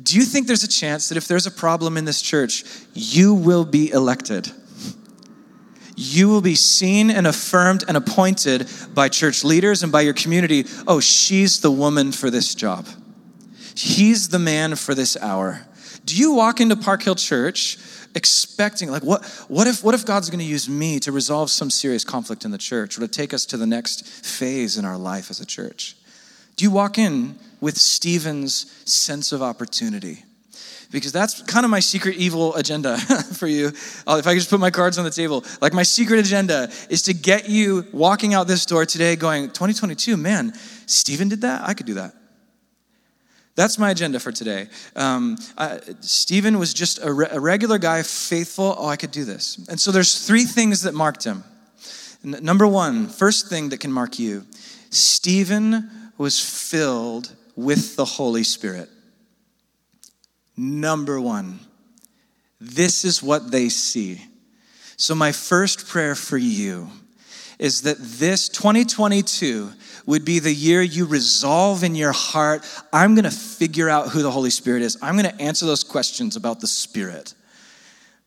Do 0.00 0.16
you 0.16 0.24
think 0.24 0.46
there's 0.46 0.64
a 0.64 0.68
chance 0.68 1.08
that 1.08 1.16
if 1.16 1.26
there's 1.26 1.46
a 1.46 1.50
problem 1.50 1.96
in 1.96 2.04
this 2.04 2.22
church, 2.22 2.64
you 2.94 3.34
will 3.34 3.64
be 3.64 3.90
elected? 3.90 4.50
You 5.96 6.28
will 6.28 6.40
be 6.40 6.54
seen 6.54 7.10
and 7.10 7.26
affirmed 7.26 7.84
and 7.86 7.96
appointed 7.96 8.68
by 8.94 9.08
church 9.08 9.44
leaders 9.44 9.82
and 9.82 9.92
by 9.92 10.00
your 10.00 10.14
community. 10.14 10.64
Oh, 10.86 11.00
she's 11.00 11.60
the 11.60 11.70
woman 11.70 12.12
for 12.12 12.30
this 12.30 12.54
job. 12.54 12.86
He's 13.74 14.28
the 14.28 14.38
man 14.38 14.76
for 14.76 14.94
this 14.94 15.16
hour. 15.16 15.66
Do 16.04 16.16
you 16.16 16.32
walk 16.32 16.60
into 16.60 16.76
Park 16.76 17.02
Hill 17.02 17.14
Church 17.14 17.78
expecting 18.14 18.90
like 18.90 19.02
what 19.02 19.24
what 19.48 19.66
if 19.66 19.82
what 19.82 19.94
if 19.94 20.04
god's 20.04 20.28
going 20.28 20.38
to 20.38 20.44
use 20.44 20.68
me 20.68 21.00
to 21.00 21.10
resolve 21.10 21.50
some 21.50 21.70
serious 21.70 22.04
conflict 22.04 22.44
in 22.44 22.50
the 22.50 22.58
church 22.58 22.98
or 22.98 23.00
to 23.00 23.08
take 23.08 23.32
us 23.32 23.46
to 23.46 23.56
the 23.56 23.66
next 23.66 24.06
phase 24.06 24.76
in 24.76 24.84
our 24.84 24.98
life 24.98 25.30
as 25.30 25.40
a 25.40 25.46
church 25.46 25.96
do 26.56 26.64
you 26.64 26.70
walk 26.70 26.98
in 26.98 27.38
with 27.60 27.76
stephen's 27.78 28.70
sense 28.84 29.32
of 29.32 29.40
opportunity 29.40 30.24
because 30.92 31.10
that's 31.10 31.42
kind 31.42 31.64
of 31.64 31.70
my 31.70 31.80
secret 31.80 32.16
evil 32.16 32.54
agenda 32.54 32.98
for 33.34 33.46
you. 33.46 33.68
Uh, 34.06 34.16
if 34.18 34.26
I 34.26 34.32
could 34.32 34.40
just 34.40 34.50
put 34.50 34.60
my 34.60 34.70
cards 34.70 34.98
on 34.98 35.04
the 35.04 35.10
table, 35.10 35.44
like 35.60 35.72
my 35.72 35.82
secret 35.82 36.20
agenda 36.20 36.70
is 36.90 37.02
to 37.02 37.14
get 37.14 37.48
you 37.48 37.86
walking 37.92 38.34
out 38.34 38.46
this 38.46 38.66
door 38.66 38.86
today 38.86 39.16
going, 39.16 39.46
2022, 39.46 40.16
man, 40.16 40.52
Stephen 40.86 41.28
did 41.28 41.40
that? 41.40 41.66
I 41.66 41.74
could 41.74 41.86
do 41.86 41.94
that. 41.94 42.14
That's 43.54 43.78
my 43.78 43.90
agenda 43.90 44.18
for 44.18 44.32
today. 44.32 44.68
Um, 44.96 45.36
Stephen 46.00 46.58
was 46.58 46.72
just 46.72 47.04
a, 47.04 47.12
re- 47.12 47.28
a, 47.30 47.38
regular 47.38 47.78
guy, 47.78 48.02
faithful. 48.02 48.74
Oh, 48.78 48.86
I 48.86 48.96
could 48.96 49.10
do 49.10 49.24
this. 49.24 49.58
And 49.68 49.78
so 49.78 49.90
there's 49.92 50.26
three 50.26 50.44
things 50.44 50.82
that 50.82 50.94
marked 50.94 51.24
him. 51.24 51.44
N- 52.24 52.38
number 52.42 52.66
one, 52.66 53.08
first 53.08 53.48
thing 53.48 53.68
that 53.70 53.80
can 53.80 53.92
mark 53.92 54.18
you 54.18 54.46
Stephen 54.88 55.90
was 56.18 56.38
filled 56.38 57.34
with 57.56 57.96
the 57.96 58.04
Holy 58.04 58.42
Spirit. 58.42 58.88
Number 60.56 61.20
one, 61.20 61.60
this 62.60 63.04
is 63.04 63.22
what 63.22 63.50
they 63.50 63.68
see. 63.68 64.20
So, 64.96 65.14
my 65.14 65.32
first 65.32 65.88
prayer 65.88 66.14
for 66.14 66.38
you 66.38 66.88
is 67.58 67.82
that 67.82 67.96
this 67.98 68.48
2022 68.48 69.72
would 70.06 70.24
be 70.24 70.38
the 70.38 70.52
year 70.52 70.82
you 70.82 71.06
resolve 71.06 71.84
in 71.84 71.94
your 71.94 72.12
heart 72.12 72.64
I'm 72.92 73.14
going 73.14 73.24
to 73.24 73.30
figure 73.30 73.88
out 73.88 74.08
who 74.08 74.22
the 74.22 74.30
Holy 74.30 74.50
Spirit 74.50 74.82
is. 74.82 74.98
I'm 75.00 75.16
going 75.16 75.30
to 75.30 75.42
answer 75.42 75.64
those 75.64 75.84
questions 75.84 76.36
about 76.36 76.60
the 76.60 76.66
Spirit. 76.66 77.34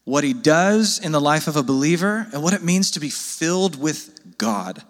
What 0.05 0.23
he 0.23 0.33
does 0.33 0.99
in 0.99 1.11
the 1.11 1.21
life 1.21 1.47
of 1.47 1.55
a 1.55 1.63
believer 1.63 2.27
and 2.31 2.41
what 2.41 2.53
it 2.53 2.63
means 2.63 2.91
to 2.91 2.99
be 2.99 3.09
filled 3.09 3.79
with 3.79 4.37
God. 4.37 4.81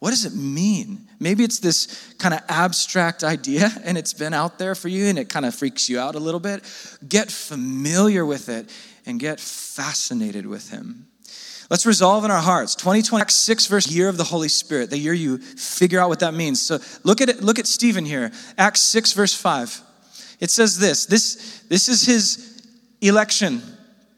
What 0.00 0.10
does 0.10 0.24
it 0.24 0.34
mean? 0.34 1.08
Maybe 1.24 1.42
it's 1.42 1.58
this 1.58 2.14
kind 2.18 2.34
of 2.34 2.40
abstract 2.50 3.24
idea 3.24 3.72
and 3.84 3.96
it's 3.96 4.12
been 4.12 4.34
out 4.34 4.58
there 4.58 4.74
for 4.74 4.88
you 4.88 5.06
and 5.06 5.18
it 5.18 5.30
kind 5.30 5.46
of 5.46 5.54
freaks 5.54 5.88
you 5.88 5.98
out 5.98 6.16
a 6.16 6.18
little 6.18 6.38
bit. 6.38 6.62
Get 7.08 7.30
familiar 7.30 8.26
with 8.26 8.50
it 8.50 8.70
and 9.06 9.18
get 9.18 9.40
fascinated 9.40 10.44
with 10.44 10.70
him. 10.70 11.06
Let's 11.70 11.86
resolve 11.86 12.26
in 12.26 12.30
our 12.30 12.42
hearts. 12.42 12.74
2020, 12.74 13.22
Acts 13.22 13.36
6 13.36 13.66
verse 13.68 13.90
year 13.90 14.10
of 14.10 14.18
the 14.18 14.24
Holy 14.24 14.50
Spirit, 14.50 14.90
the 14.90 14.98
year 14.98 15.14
you 15.14 15.38
figure 15.38 15.98
out 15.98 16.10
what 16.10 16.20
that 16.20 16.34
means. 16.34 16.60
So 16.60 16.78
look 17.04 17.22
at 17.22 17.30
it, 17.30 17.42
look 17.42 17.58
at 17.58 17.66
Stephen 17.66 18.04
here. 18.04 18.30
Acts 18.58 18.82
6 18.82 19.12
verse 19.14 19.34
5. 19.34 19.80
It 20.40 20.50
says 20.50 20.78
this. 20.78 21.06
This, 21.06 21.62
this 21.70 21.88
is 21.88 22.04
his 22.04 22.68
election 23.00 23.62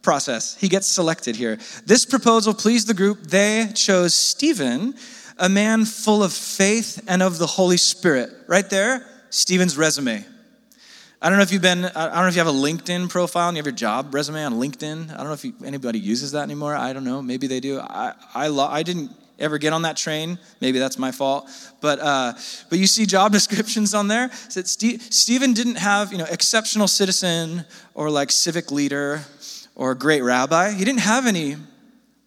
process. 0.03 0.57
He 0.57 0.69
gets 0.69 0.89
selected 0.89 1.37
here. 1.37 1.59
This 1.85 2.05
proposal 2.05 2.53
pleased 2.53 2.89
the 2.89 2.95
group. 2.95 3.23
They 3.23 3.71
chose 3.75 4.13
Stephen, 4.13 4.97
a 5.39 5.49
man 5.49 5.85
full 5.85 6.23
of 6.23 6.33
faith 6.33 7.03
and 7.07 7.23
of 7.23 7.39
the 7.39 7.47
Holy 7.47 7.77
Spirit. 7.77 8.31
Right 8.47 8.69
there, 8.69 9.07
Stephen's 9.31 9.77
resume. 9.77 10.25
I 11.21 11.29
don't 11.29 11.39
know 11.39 11.43
if 11.43 11.53
you've 11.53 11.63
been, 11.63 11.85
I 11.85 12.07
don't 12.07 12.15
know 12.15 12.29
if 12.29 12.35
you 12.35 12.45
have 12.45 12.55
a 12.55 12.59
LinkedIn 12.59 13.09
profile 13.09 13.49
and 13.49 13.57
you 13.57 13.61
have 13.61 13.67
your 13.67 13.75
job 13.75 14.15
resume 14.15 14.45
on 14.45 14.55
LinkedIn. 14.55 15.13
I 15.13 15.17
don't 15.17 15.27
know 15.27 15.33
if 15.33 15.45
you, 15.45 15.55
anybody 15.65 15.99
uses 15.99 16.33
that 16.33 16.43
anymore. 16.43 16.75
I 16.75 16.93
don't 16.93 17.05
know. 17.05 17.23
Maybe 17.23 17.47
they 17.47 17.61
do. 17.61 17.81
I, 17.81 18.13
I, 18.35 18.49
lo- 18.49 18.69
I 18.69 18.83
didn't 18.83 19.11
ever 19.39 19.59
get 19.59 19.73
on 19.73 19.83
that 19.83 19.97
train. 19.97 20.39
Maybe 20.61 20.79
that's 20.79 20.99
my 20.99 21.13
fault. 21.13 21.49
But, 21.81 22.01
uh, 22.01 22.35
but 22.69 22.79
you 22.79 22.87
see 22.87 23.07
job 23.07 23.33
descriptions 23.39 23.95
on 23.95 24.09
there. 24.09 24.29
That 24.55 24.69
St- 24.69 25.03
Stephen 25.13 25.55
didn't 25.55 25.77
have, 25.77 26.13
you 26.13 26.19
know, 26.19 26.27
exceptional 26.31 26.89
citizen 26.89 27.65
or 27.95 28.11
like 28.11 28.31
civic 28.31 28.71
leader 28.71 29.23
or 29.75 29.95
great 29.95 30.23
rabbi. 30.23 30.73
He 30.73 30.85
didn't 30.85 31.01
have 31.01 31.27
any 31.27 31.57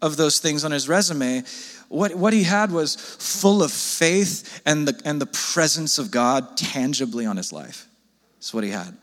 of 0.02 0.18
those 0.18 0.40
things 0.40 0.66
on 0.66 0.72
his 0.72 0.88
resume. 0.88 1.44
What, 1.90 2.14
what 2.16 2.34
he 2.34 2.44
had 2.44 2.72
was 2.72 2.96
full 2.96 3.62
of 3.64 3.72
faith 3.72 4.62
and 4.66 4.88
the, 4.88 5.02
and 5.04 5.20
the 5.20 5.26
presence 5.26 5.98
of 5.98 6.12
God 6.12 6.56
tangibly 6.56 7.26
on 7.26 7.36
his 7.36 7.52
life. 7.52 7.88
That's 8.36 8.54
what 8.54 8.64
he 8.64 8.70
had. 8.70 8.96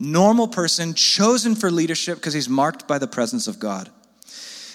Normal 0.00 0.48
person, 0.48 0.94
chosen 0.94 1.54
for 1.54 1.70
leadership 1.70 2.18
because 2.18 2.34
he's 2.34 2.48
marked 2.48 2.88
by 2.88 2.98
the 2.98 3.06
presence 3.06 3.46
of 3.46 3.60
God. 3.60 3.88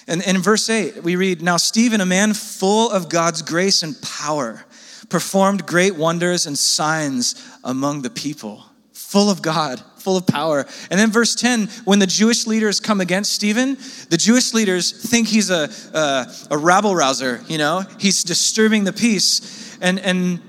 And, 0.08 0.26
and 0.26 0.38
in 0.38 0.42
verse 0.42 0.68
8, 0.68 1.02
we 1.02 1.16
read 1.16 1.42
Now, 1.42 1.58
Stephen, 1.58 2.00
a 2.00 2.06
man 2.06 2.32
full 2.32 2.90
of 2.90 3.10
God's 3.10 3.42
grace 3.42 3.82
and 3.82 4.00
power, 4.00 4.64
performed 5.10 5.66
great 5.66 5.94
wonders 5.94 6.46
and 6.46 6.58
signs 6.58 7.34
among 7.62 8.00
the 8.02 8.10
people. 8.10 8.64
Full 8.94 9.28
of 9.28 9.42
God, 9.42 9.82
full 10.00 10.16
of 10.16 10.26
power. 10.26 10.66
And 10.90 10.98
then 10.98 11.10
verse 11.10 11.34
10, 11.34 11.68
when 11.84 11.98
the 11.98 12.06
Jewish 12.06 12.46
leaders 12.46 12.80
come 12.80 13.00
against 13.00 13.32
Stephen, 13.32 13.76
the 14.08 14.16
Jewish 14.16 14.54
leaders 14.54 14.90
think 14.90 15.28
he's 15.28 15.50
a, 15.50 15.70
a, 15.94 16.34
a 16.50 16.58
rabble 16.58 16.94
rouser, 16.94 17.42
you 17.48 17.58
know? 17.58 17.84
He's 17.98 18.24
disturbing 18.24 18.84
the 18.84 18.92
peace. 18.92 19.78
And, 19.80 19.98
and 20.00 20.40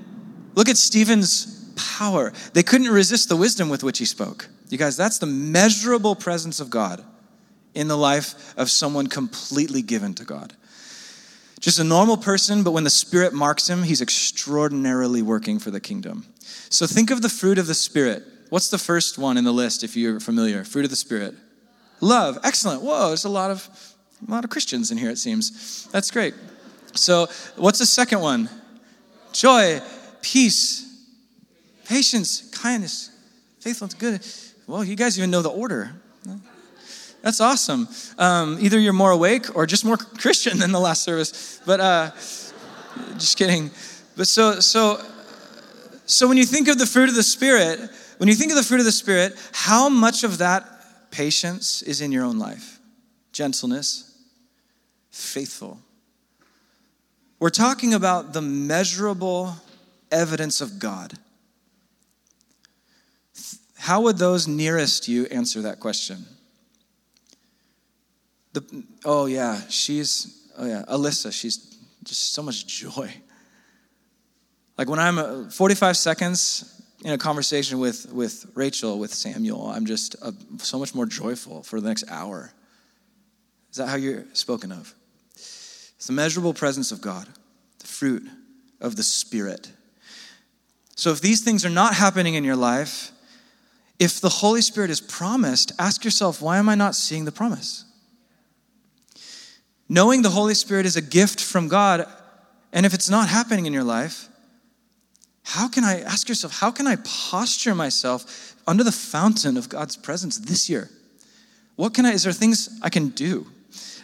look 0.54 0.68
at 0.68 0.76
Stephen's 0.76 1.72
power. 1.76 2.32
They 2.52 2.62
couldn't 2.62 2.88
resist 2.88 3.28
the 3.28 3.36
wisdom 3.36 3.68
with 3.68 3.82
which 3.82 3.98
he 3.98 4.04
spoke. 4.04 4.48
You 4.68 4.78
guys, 4.78 4.96
that's 4.96 5.18
the 5.18 5.26
measurable 5.26 6.14
presence 6.14 6.60
of 6.60 6.70
God 6.70 7.04
in 7.74 7.88
the 7.88 7.96
life 7.96 8.54
of 8.56 8.70
someone 8.70 9.06
completely 9.06 9.82
given 9.82 10.14
to 10.14 10.24
God. 10.24 10.54
Just 11.60 11.78
a 11.78 11.84
normal 11.84 12.16
person, 12.16 12.64
but 12.64 12.72
when 12.72 12.84
the 12.84 12.90
Spirit 12.90 13.32
marks 13.32 13.70
him, 13.70 13.84
he's 13.84 14.02
extraordinarily 14.02 15.22
working 15.22 15.58
for 15.58 15.70
the 15.70 15.78
kingdom. 15.78 16.26
So 16.70 16.86
think 16.86 17.10
of 17.10 17.22
the 17.22 17.28
fruit 17.28 17.58
of 17.58 17.66
the 17.66 17.74
Spirit. 17.74 18.24
What's 18.52 18.68
the 18.68 18.76
first 18.76 19.16
one 19.16 19.38
in 19.38 19.44
the 19.44 19.52
list 19.52 19.82
if 19.82 19.96
you're 19.96 20.20
familiar? 20.20 20.62
Fruit 20.62 20.84
of 20.84 20.90
the 20.90 20.96
Spirit. 20.96 21.34
Love. 22.02 22.38
Excellent. 22.44 22.82
Whoa, 22.82 23.08
there's 23.08 23.24
a 23.24 23.30
lot 23.30 23.50
of 23.50 23.66
a 24.28 24.30
lot 24.30 24.44
of 24.44 24.50
Christians 24.50 24.90
in 24.90 24.98
here, 24.98 25.08
it 25.08 25.16
seems. 25.16 25.86
That's 25.90 26.10
great. 26.10 26.34
So, 26.92 27.28
what's 27.56 27.78
the 27.78 27.86
second 27.86 28.20
one? 28.20 28.50
Joy, 29.32 29.80
peace, 30.20 30.86
patience, 31.86 32.50
kindness, 32.50 33.10
faithfulness, 33.60 33.94
good. 33.94 34.20
Well, 34.66 34.84
you 34.84 34.96
guys 34.96 35.16
even 35.16 35.30
know 35.30 35.40
the 35.40 35.48
order. 35.48 35.90
That's 37.22 37.40
awesome. 37.40 37.88
Um, 38.18 38.58
either 38.60 38.78
you're 38.78 38.92
more 38.92 39.12
awake 39.12 39.56
or 39.56 39.64
just 39.64 39.82
more 39.82 39.96
Christian 40.18 40.58
than 40.58 40.72
the 40.72 40.80
last 40.80 41.04
service. 41.04 41.58
But 41.64 41.80
uh, 41.80 42.10
just 43.14 43.38
kidding. 43.38 43.70
But 44.14 44.26
so 44.26 44.60
so 44.60 45.00
so 46.04 46.28
when 46.28 46.36
you 46.36 46.44
think 46.44 46.68
of 46.68 46.76
the 46.76 46.84
fruit 46.84 47.08
of 47.08 47.14
the 47.14 47.22
spirit, 47.22 47.88
when 48.22 48.28
you 48.28 48.36
think 48.36 48.52
of 48.52 48.56
the 48.56 48.62
fruit 48.62 48.78
of 48.78 48.84
the 48.84 48.92
spirit, 48.92 49.34
how 49.50 49.88
much 49.88 50.22
of 50.22 50.38
that 50.38 51.10
patience 51.10 51.82
is 51.82 52.00
in 52.00 52.12
your 52.12 52.22
own 52.22 52.38
life? 52.38 52.78
Gentleness, 53.32 54.16
faithful. 55.10 55.80
We're 57.40 57.50
talking 57.50 57.94
about 57.94 58.32
the 58.32 58.40
measurable 58.40 59.56
evidence 60.12 60.60
of 60.60 60.78
God. 60.78 61.14
How 63.76 64.02
would 64.02 64.18
those 64.18 64.46
nearest 64.46 65.08
you 65.08 65.26
answer 65.26 65.60
that 65.62 65.80
question? 65.80 66.24
The, 68.52 68.84
oh, 69.04 69.26
yeah, 69.26 69.62
she's, 69.68 70.48
oh, 70.56 70.66
yeah, 70.68 70.84
Alyssa, 70.88 71.32
she's 71.32 71.76
just 72.04 72.32
so 72.32 72.40
much 72.44 72.68
joy. 72.68 73.12
Like 74.78 74.88
when 74.88 75.00
I'm 75.00 75.18
uh, 75.18 75.50
45 75.50 75.96
seconds 75.96 76.81
in 77.04 77.12
a 77.12 77.18
conversation 77.18 77.78
with, 77.78 78.12
with 78.12 78.46
Rachel, 78.54 78.98
with 78.98 79.12
Samuel, 79.12 79.66
I'm 79.66 79.86
just 79.86 80.14
uh, 80.22 80.32
so 80.58 80.78
much 80.78 80.94
more 80.94 81.06
joyful 81.06 81.62
for 81.62 81.80
the 81.80 81.88
next 81.88 82.04
hour. 82.08 82.52
Is 83.70 83.78
that 83.78 83.88
how 83.88 83.96
you're 83.96 84.24
spoken 84.34 84.70
of? 84.70 84.94
It's 85.34 86.06
the 86.06 86.12
measurable 86.12 86.54
presence 86.54 86.92
of 86.92 87.00
God, 87.00 87.26
the 87.80 87.86
fruit 87.86 88.22
of 88.80 88.96
the 88.96 89.02
Spirit. 89.02 89.70
So 90.94 91.10
if 91.10 91.20
these 91.20 91.42
things 91.42 91.64
are 91.64 91.70
not 91.70 91.94
happening 91.94 92.34
in 92.34 92.44
your 92.44 92.56
life, 92.56 93.10
if 93.98 94.20
the 94.20 94.28
Holy 94.28 94.62
Spirit 94.62 94.90
is 94.90 95.00
promised, 95.00 95.72
ask 95.78 96.04
yourself, 96.04 96.40
why 96.40 96.58
am 96.58 96.68
I 96.68 96.74
not 96.74 96.94
seeing 96.94 97.24
the 97.24 97.32
promise? 97.32 97.84
Knowing 99.88 100.22
the 100.22 100.30
Holy 100.30 100.54
Spirit 100.54 100.86
is 100.86 100.96
a 100.96 101.02
gift 101.02 101.40
from 101.40 101.68
God, 101.68 102.06
and 102.72 102.86
if 102.86 102.94
it's 102.94 103.10
not 103.10 103.28
happening 103.28 103.66
in 103.66 103.72
your 103.72 103.84
life, 103.84 104.28
how 105.44 105.68
can 105.68 105.84
I 105.84 106.00
ask 106.00 106.28
yourself, 106.28 106.58
how 106.58 106.70
can 106.70 106.86
I 106.86 106.96
posture 106.96 107.74
myself 107.74 108.54
under 108.66 108.84
the 108.84 108.92
fountain 108.92 109.56
of 109.56 109.68
God's 109.68 109.96
presence 109.96 110.38
this 110.38 110.70
year? 110.70 110.88
What 111.76 111.94
can 111.94 112.06
I, 112.06 112.12
is 112.12 112.22
there 112.22 112.32
things 112.32 112.78
I 112.82 112.90
can 112.90 113.08
do? 113.08 113.46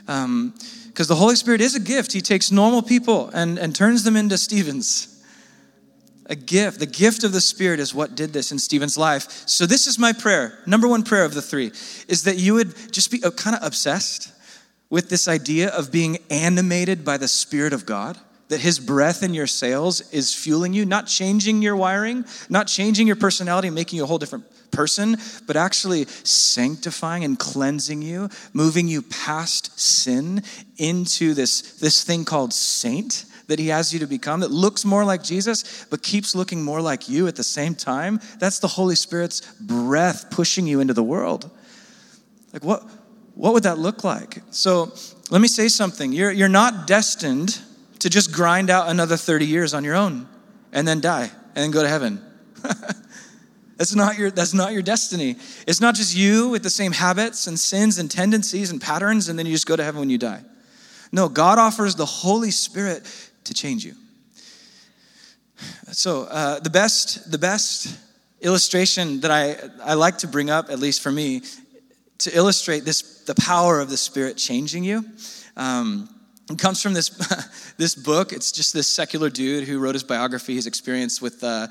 Because 0.00 0.24
um, 0.24 0.54
the 0.94 1.14
Holy 1.14 1.36
Spirit 1.36 1.60
is 1.60 1.74
a 1.74 1.80
gift. 1.80 2.12
He 2.12 2.20
takes 2.20 2.50
normal 2.50 2.82
people 2.82 3.30
and, 3.30 3.58
and 3.58 3.74
turns 3.74 4.02
them 4.04 4.16
into 4.16 4.36
Stephens 4.36 5.14
a 6.28 6.36
gift. 6.36 6.78
The 6.78 6.86
gift 6.86 7.24
of 7.24 7.32
the 7.32 7.40
Spirit 7.40 7.80
is 7.80 7.94
what 7.94 8.14
did 8.14 8.32
this 8.32 8.52
in 8.52 8.58
Stephen's 8.58 8.98
life. 8.98 9.48
So, 9.48 9.66
this 9.66 9.86
is 9.86 9.98
my 9.98 10.12
prayer. 10.12 10.58
Number 10.66 10.86
one 10.86 11.02
prayer 11.02 11.24
of 11.24 11.34
the 11.34 11.42
three 11.42 11.72
is 12.06 12.24
that 12.24 12.36
you 12.36 12.54
would 12.54 12.74
just 12.92 13.10
be 13.10 13.22
uh, 13.24 13.30
kind 13.30 13.56
of 13.56 13.62
obsessed 13.64 14.32
with 14.90 15.08
this 15.08 15.28
idea 15.28 15.68
of 15.70 15.90
being 15.90 16.18
animated 16.30 17.04
by 17.04 17.16
the 17.16 17.28
Spirit 17.28 17.72
of 17.72 17.86
God. 17.86 18.18
That 18.48 18.60
his 18.60 18.78
breath 18.78 19.22
in 19.22 19.34
your 19.34 19.46
sails 19.46 20.12
is 20.12 20.34
fueling 20.34 20.72
you, 20.72 20.84
not 20.84 21.06
changing 21.06 21.62
your 21.62 21.76
wiring, 21.76 22.24
not 22.48 22.66
changing 22.66 23.06
your 23.06 23.16
personality, 23.16 23.70
making 23.70 23.98
you 23.98 24.04
a 24.04 24.06
whole 24.06 24.18
different 24.18 24.44
person, 24.70 25.16
but 25.46 25.56
actually 25.56 26.04
sanctifying 26.24 27.24
and 27.24 27.38
cleansing 27.38 28.02
you, 28.02 28.28
moving 28.52 28.88
you 28.88 29.02
past 29.02 29.78
sin 29.78 30.42
into 30.76 31.34
this, 31.34 31.78
this 31.78 32.04
thing 32.04 32.24
called 32.24 32.52
saint 32.52 33.24
that 33.48 33.58
he 33.58 33.68
has 33.68 33.92
you 33.92 33.98
to 33.98 34.06
become 34.06 34.40
that 34.40 34.50
looks 34.50 34.84
more 34.84 35.04
like 35.04 35.22
Jesus, 35.22 35.86
but 35.90 36.02
keeps 36.02 36.34
looking 36.34 36.62
more 36.62 36.82
like 36.82 37.08
you 37.08 37.26
at 37.28 37.36
the 37.36 37.44
same 37.44 37.74
time. 37.74 38.20
That's 38.38 38.58
the 38.58 38.68
Holy 38.68 38.94
Spirit's 38.94 39.40
breath 39.54 40.30
pushing 40.30 40.66
you 40.66 40.80
into 40.80 40.92
the 40.92 41.02
world. 41.02 41.50
Like, 42.52 42.62
what, 42.62 42.82
what 43.34 43.54
would 43.54 43.62
that 43.62 43.78
look 43.78 44.04
like? 44.04 44.42
So, 44.50 44.92
let 45.30 45.40
me 45.40 45.48
say 45.48 45.68
something. 45.68 46.12
You're, 46.12 46.30
you're 46.30 46.48
not 46.48 46.86
destined 46.86 47.60
to 48.00 48.10
just 48.10 48.32
grind 48.32 48.70
out 48.70 48.88
another 48.88 49.16
30 49.16 49.46
years 49.46 49.74
on 49.74 49.84
your 49.84 49.94
own 49.94 50.28
and 50.72 50.86
then 50.86 51.00
die 51.00 51.30
and 51.54 51.56
then 51.56 51.70
go 51.70 51.82
to 51.82 51.88
heaven. 51.88 52.22
that's 53.76 53.94
not 53.94 54.18
your 54.18 54.30
that's 54.30 54.54
not 54.54 54.72
your 54.72 54.82
destiny. 54.82 55.36
It's 55.66 55.80
not 55.80 55.94
just 55.94 56.16
you 56.16 56.48
with 56.48 56.62
the 56.62 56.70
same 56.70 56.92
habits 56.92 57.46
and 57.46 57.58
sins 57.58 57.98
and 57.98 58.10
tendencies 58.10 58.70
and 58.70 58.80
patterns 58.80 59.28
and 59.28 59.38
then 59.38 59.46
you 59.46 59.52
just 59.52 59.66
go 59.66 59.76
to 59.76 59.84
heaven 59.84 60.00
when 60.00 60.10
you 60.10 60.18
die. 60.18 60.42
No, 61.12 61.28
God 61.28 61.58
offers 61.58 61.94
the 61.94 62.06
Holy 62.06 62.50
Spirit 62.50 63.02
to 63.44 63.54
change 63.54 63.84
you. 63.84 63.94
So 65.92 66.24
uh, 66.24 66.60
the 66.60 66.70
best 66.70 67.30
the 67.30 67.38
best 67.38 67.98
illustration 68.40 69.20
that 69.20 69.30
I, 69.30 69.56
I 69.82 69.94
like 69.94 70.18
to 70.18 70.28
bring 70.28 70.50
up, 70.50 70.70
at 70.70 70.78
least 70.78 71.00
for 71.00 71.10
me, 71.10 71.42
to 72.18 72.36
illustrate 72.36 72.84
this 72.84 73.24
the 73.24 73.34
power 73.34 73.80
of 73.80 73.90
the 73.90 73.96
Spirit 73.96 74.36
changing 74.36 74.84
you. 74.84 75.04
Um, 75.56 76.08
it 76.50 76.58
comes 76.58 76.82
from 76.82 76.94
this, 76.94 77.10
this 77.76 77.94
book. 77.94 78.32
It's 78.32 78.50
just 78.50 78.72
this 78.72 78.86
secular 78.86 79.28
dude 79.28 79.68
who 79.68 79.78
wrote 79.78 79.94
his 79.94 80.02
biography, 80.02 80.54
his 80.54 80.66
experience 80.66 81.20
with, 81.20 81.44
uh, 81.44 81.68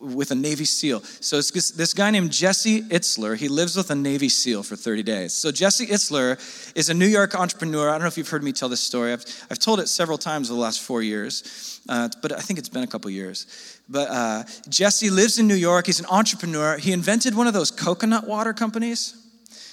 with 0.00 0.30
a 0.30 0.34
Navy 0.34 0.64
SEAL. 0.64 1.00
So 1.20 1.36
it's 1.36 1.50
this, 1.50 1.70
this 1.72 1.92
guy 1.92 2.10
named 2.10 2.32
Jesse 2.32 2.82
Itzler. 2.82 3.36
He 3.36 3.48
lives 3.48 3.76
with 3.76 3.90
a 3.90 3.94
Navy 3.94 4.30
SEAL 4.30 4.62
for 4.62 4.76
30 4.76 5.02
days. 5.02 5.34
So 5.34 5.52
Jesse 5.52 5.86
Itzler 5.86 6.38
is 6.74 6.88
a 6.88 6.94
New 6.94 7.06
York 7.06 7.34
entrepreneur. 7.34 7.90
I 7.90 7.92
don't 7.92 8.02
know 8.02 8.06
if 8.06 8.16
you've 8.16 8.28
heard 8.28 8.42
me 8.42 8.52
tell 8.52 8.70
this 8.70 8.80
story. 8.80 9.12
I've, 9.12 9.24
I've 9.50 9.58
told 9.58 9.80
it 9.80 9.88
several 9.88 10.16
times 10.16 10.48
in 10.48 10.56
the 10.56 10.62
last 10.62 10.80
four 10.80 11.02
years, 11.02 11.80
uh, 11.90 12.08
but 12.22 12.32
I 12.32 12.40
think 12.40 12.58
it's 12.58 12.70
been 12.70 12.82
a 12.82 12.86
couple 12.86 13.10
years. 13.10 13.80
But 13.90 14.08
uh, 14.08 14.44
Jesse 14.70 15.10
lives 15.10 15.38
in 15.38 15.46
New 15.46 15.54
York. 15.54 15.84
He's 15.84 16.00
an 16.00 16.06
entrepreneur. 16.06 16.78
He 16.78 16.92
invented 16.92 17.34
one 17.34 17.46
of 17.46 17.52
those 17.52 17.70
coconut 17.70 18.26
water 18.26 18.54
companies. 18.54 19.20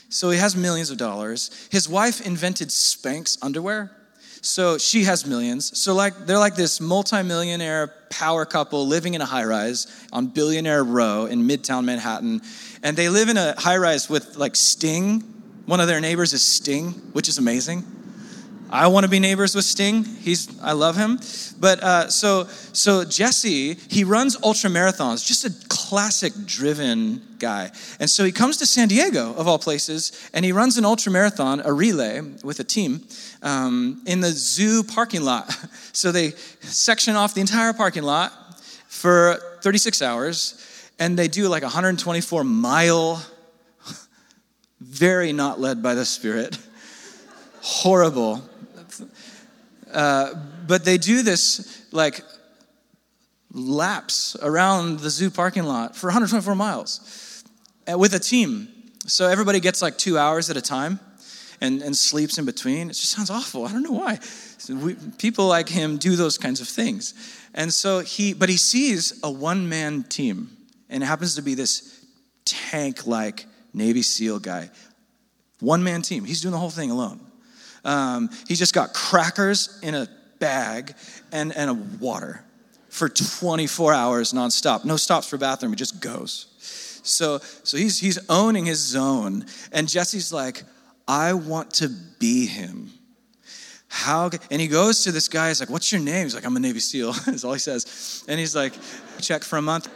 So 0.09 0.29
he 0.29 0.37
has 0.39 0.57
millions 0.57 0.91
of 0.91 0.97
dollars. 0.97 1.69
His 1.71 1.87
wife 1.87 2.19
invented 2.19 2.67
Spanx 2.67 3.37
underwear. 3.41 3.91
So 4.41 4.79
she 4.79 5.03
has 5.03 5.25
millions. 5.25 5.77
So 5.79 5.93
like 5.93 6.25
they're 6.25 6.39
like 6.39 6.55
this 6.55 6.81
multimillionaire 6.81 7.93
power 8.09 8.45
couple 8.45 8.87
living 8.87 9.13
in 9.13 9.21
a 9.21 9.25
high 9.25 9.45
rise 9.45 9.87
on 10.11 10.27
Billionaire 10.27 10.83
Row 10.83 11.25
in 11.27 11.47
Midtown 11.47 11.85
Manhattan. 11.85 12.41
And 12.81 12.97
they 12.97 13.09
live 13.09 13.29
in 13.29 13.37
a 13.37 13.53
high 13.59 13.77
rise 13.77 14.09
with 14.09 14.37
like 14.37 14.55
Sting. 14.55 15.21
One 15.67 15.79
of 15.79 15.87
their 15.87 16.01
neighbors 16.01 16.33
is 16.33 16.43
Sting, 16.43 16.91
which 17.13 17.29
is 17.29 17.37
amazing. 17.37 17.83
I 18.71 18.87
want 18.87 19.03
to 19.03 19.09
be 19.09 19.19
neighbors 19.19 19.53
with 19.53 19.65
Sting. 19.65 20.05
He's 20.05 20.59
I 20.61 20.71
love 20.71 20.95
him. 20.97 21.19
But 21.59 21.83
uh, 21.83 22.09
so 22.09 22.45
so 22.73 23.05
Jesse 23.05 23.75
he 23.89 24.03
runs 24.03 24.37
ultra 24.43 24.71
marathons, 24.71 25.25
just 25.25 25.45
a 25.45 25.67
classic 25.91 26.31
driven 26.45 27.21
guy. 27.37 27.69
And 27.99 28.09
so 28.09 28.23
he 28.23 28.31
comes 28.31 28.55
to 28.59 28.65
San 28.65 28.87
Diego 28.87 29.33
of 29.35 29.45
all 29.45 29.59
places, 29.59 30.13
and 30.33 30.45
he 30.45 30.53
runs 30.53 30.77
an 30.77 30.85
ultra 30.85 31.11
marathon, 31.11 31.61
a 31.65 31.73
relay 31.73 32.21
with 32.45 32.61
a 32.61 32.63
team, 32.63 33.01
um, 33.41 34.01
in 34.05 34.21
the 34.21 34.31
zoo 34.31 34.83
parking 34.83 35.23
lot. 35.23 35.53
So 35.93 36.13
they 36.13 36.31
section 36.61 37.17
off 37.17 37.33
the 37.33 37.41
entire 37.41 37.73
parking 37.73 38.03
lot 38.03 38.31
for 38.87 39.35
36 39.61 40.01
hours, 40.01 40.89
and 40.97 41.19
they 41.19 41.27
do 41.27 41.49
like 41.49 41.63
124 41.63 42.45
mile, 42.45 43.21
very 44.79 45.33
not 45.33 45.59
led 45.59 45.83
by 45.83 45.93
the 45.93 46.05
Spirit, 46.05 46.57
horrible 47.61 48.41
uh, 49.91 50.33
but 50.65 50.85
they 50.85 50.97
do 50.97 51.21
this 51.21 51.85
like 51.91 52.23
laps 53.53 54.35
around 54.41 54.99
the 54.99 55.09
zoo 55.09 55.29
parking 55.29 55.63
lot 55.63 55.95
for 55.95 56.07
124 56.07 56.55
miles 56.55 57.43
uh, 57.91 57.97
with 57.97 58.13
a 58.13 58.19
team. 58.19 58.67
So 59.07 59.27
everybody 59.27 59.59
gets 59.59 59.81
like 59.81 59.97
two 59.97 60.17
hours 60.17 60.49
at 60.49 60.57
a 60.57 60.61
time 60.61 60.99
and, 61.59 61.81
and 61.81 61.95
sleeps 61.95 62.37
in 62.37 62.45
between. 62.45 62.89
It 62.89 62.93
just 62.93 63.11
sounds 63.11 63.29
awful. 63.29 63.65
I 63.65 63.71
don't 63.71 63.83
know 63.83 63.91
why. 63.91 64.19
We, 64.69 64.95
people 65.17 65.47
like 65.47 65.67
him 65.67 65.97
do 65.97 66.15
those 66.15 66.37
kinds 66.37 66.61
of 66.61 66.67
things. 66.67 67.13
And 67.53 67.73
so 67.73 67.99
he, 67.99 68.33
but 68.33 68.49
he 68.49 68.57
sees 68.57 69.19
a 69.23 69.31
one 69.31 69.67
man 69.67 70.03
team, 70.03 70.49
and 70.89 71.03
it 71.03 71.05
happens 71.05 71.35
to 71.35 71.41
be 71.41 71.55
this 71.55 72.05
tank 72.45 73.07
like 73.07 73.45
Navy 73.73 74.01
SEAL 74.01 74.39
guy. 74.39 74.69
One 75.59 75.83
man 75.83 76.01
team. 76.01 76.23
He's 76.25 76.41
doing 76.41 76.53
the 76.53 76.57
whole 76.57 76.69
thing 76.69 76.91
alone. 76.91 77.19
Um, 77.83 78.29
he's 78.47 78.59
just 78.59 78.73
got 78.73 78.93
crackers 78.93 79.79
in 79.83 79.95
a 79.95 80.07
bag 80.39 80.93
and, 81.31 81.55
and 81.55 81.69
a 81.69 81.73
water 81.73 82.43
for 82.91 83.07
24 83.07 83.93
hours 83.93 84.33
nonstop. 84.33 84.83
No 84.83 84.97
stops 84.97 85.27
for 85.27 85.37
bathroom, 85.37 85.71
he 85.71 85.77
just 85.77 86.01
goes. 86.01 86.47
So, 87.03 87.39
so 87.63 87.77
he's, 87.77 87.99
he's 87.99 88.19
owning 88.29 88.65
his 88.65 88.79
zone. 88.79 89.45
And 89.71 89.87
Jesse's 89.87 90.31
like, 90.31 90.63
I 91.07 91.33
want 91.33 91.71
to 91.75 91.87
be 92.19 92.45
him. 92.45 92.91
How, 93.87 94.29
and 94.49 94.61
he 94.61 94.67
goes 94.67 95.03
to 95.05 95.11
this 95.11 95.27
guy, 95.27 95.47
he's 95.47 95.59
like, 95.59 95.69
What's 95.69 95.91
your 95.91 95.99
name? 95.99 96.25
He's 96.25 96.35
like, 96.35 96.45
I'm 96.45 96.55
a 96.55 96.59
Navy 96.59 96.79
SEAL, 96.79 97.09
is 97.27 97.43
all 97.43 97.53
he 97.53 97.59
says. 97.59 98.23
And 98.27 98.39
he's 98.39 98.55
like, 98.55 98.73
Check 99.19 99.43
for 99.43 99.57
a 99.57 99.61
month. 99.61 99.89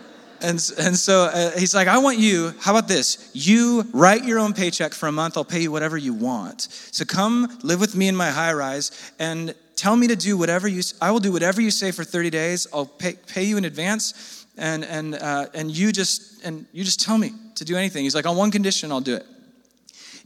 And, 0.46 0.72
and 0.78 0.96
so 0.96 1.24
uh, 1.24 1.58
he's 1.58 1.74
like, 1.74 1.88
I 1.88 1.98
want 1.98 2.20
you, 2.20 2.54
how 2.60 2.72
about 2.72 2.88
this? 2.88 3.32
You 3.34 3.84
write 3.92 4.26
your 4.26 4.38
own 4.38 4.54
paycheck 4.54 4.94
for 4.94 5.08
a 5.08 5.12
month, 5.12 5.38
I'll 5.38 5.44
pay 5.44 5.64
you 5.64 5.72
whatever 5.72 5.98
you 5.98 6.14
want. 6.14 6.62
So 6.92 7.04
come 7.04 7.58
live 7.64 7.80
with 7.80 7.96
me 7.96 8.08
in 8.08 8.16
my 8.16 8.30
high 8.30 8.54
rise 8.54 9.12
and 9.18 9.56
tell 9.76 9.96
me 9.96 10.06
to 10.06 10.16
do 10.16 10.38
whatever 10.38 10.68
you, 10.68 10.84
I 11.02 11.10
will 11.10 11.20
do 11.20 11.32
whatever 11.32 11.62
you 11.62 11.72
say 11.72 11.92
for 11.92 12.04
30 12.04 12.30
days. 12.30 12.68
I'll 12.72 12.86
pay, 12.86 13.14
pay 13.14 13.44
you 13.44 13.58
in 13.58 13.66
advance 13.66 14.46
and, 14.56 14.86
and, 14.86 15.16
uh, 15.16 15.48
and, 15.56 15.76
you 15.76 15.92
just, 15.92 16.46
and 16.46 16.68
you 16.72 16.84
just 16.84 17.02
tell 17.02 17.18
me 17.18 17.32
to 17.56 17.66
do 17.66 17.76
anything. 17.76 18.04
He's 18.04 18.14
like, 18.14 18.28
on 18.28 18.38
one 18.38 18.52
condition, 18.52 18.92
I'll 18.92 19.02
do 19.02 19.16
it. 19.16 19.26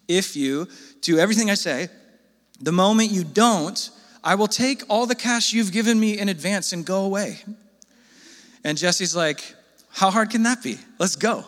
If 0.09 0.35
you 0.35 0.67
do 0.99 1.17
everything 1.17 1.49
I 1.49 1.53
say, 1.53 1.87
the 2.59 2.73
moment 2.73 3.11
you 3.11 3.23
don't, 3.23 3.89
I 4.21 4.35
will 4.35 4.49
take 4.49 4.83
all 4.89 5.05
the 5.05 5.15
cash 5.15 5.53
you've 5.53 5.71
given 5.71 5.97
me 5.97 6.19
in 6.19 6.27
advance 6.27 6.73
and 6.73 6.85
go 6.85 7.05
away. 7.05 7.39
And 8.65 8.77
Jesse's 8.77 9.15
like, 9.15 9.55
how 9.89 10.11
hard 10.11 10.29
can 10.29 10.43
that 10.43 10.63
be? 10.63 10.77
Let's 10.97 11.15
go. 11.15 11.45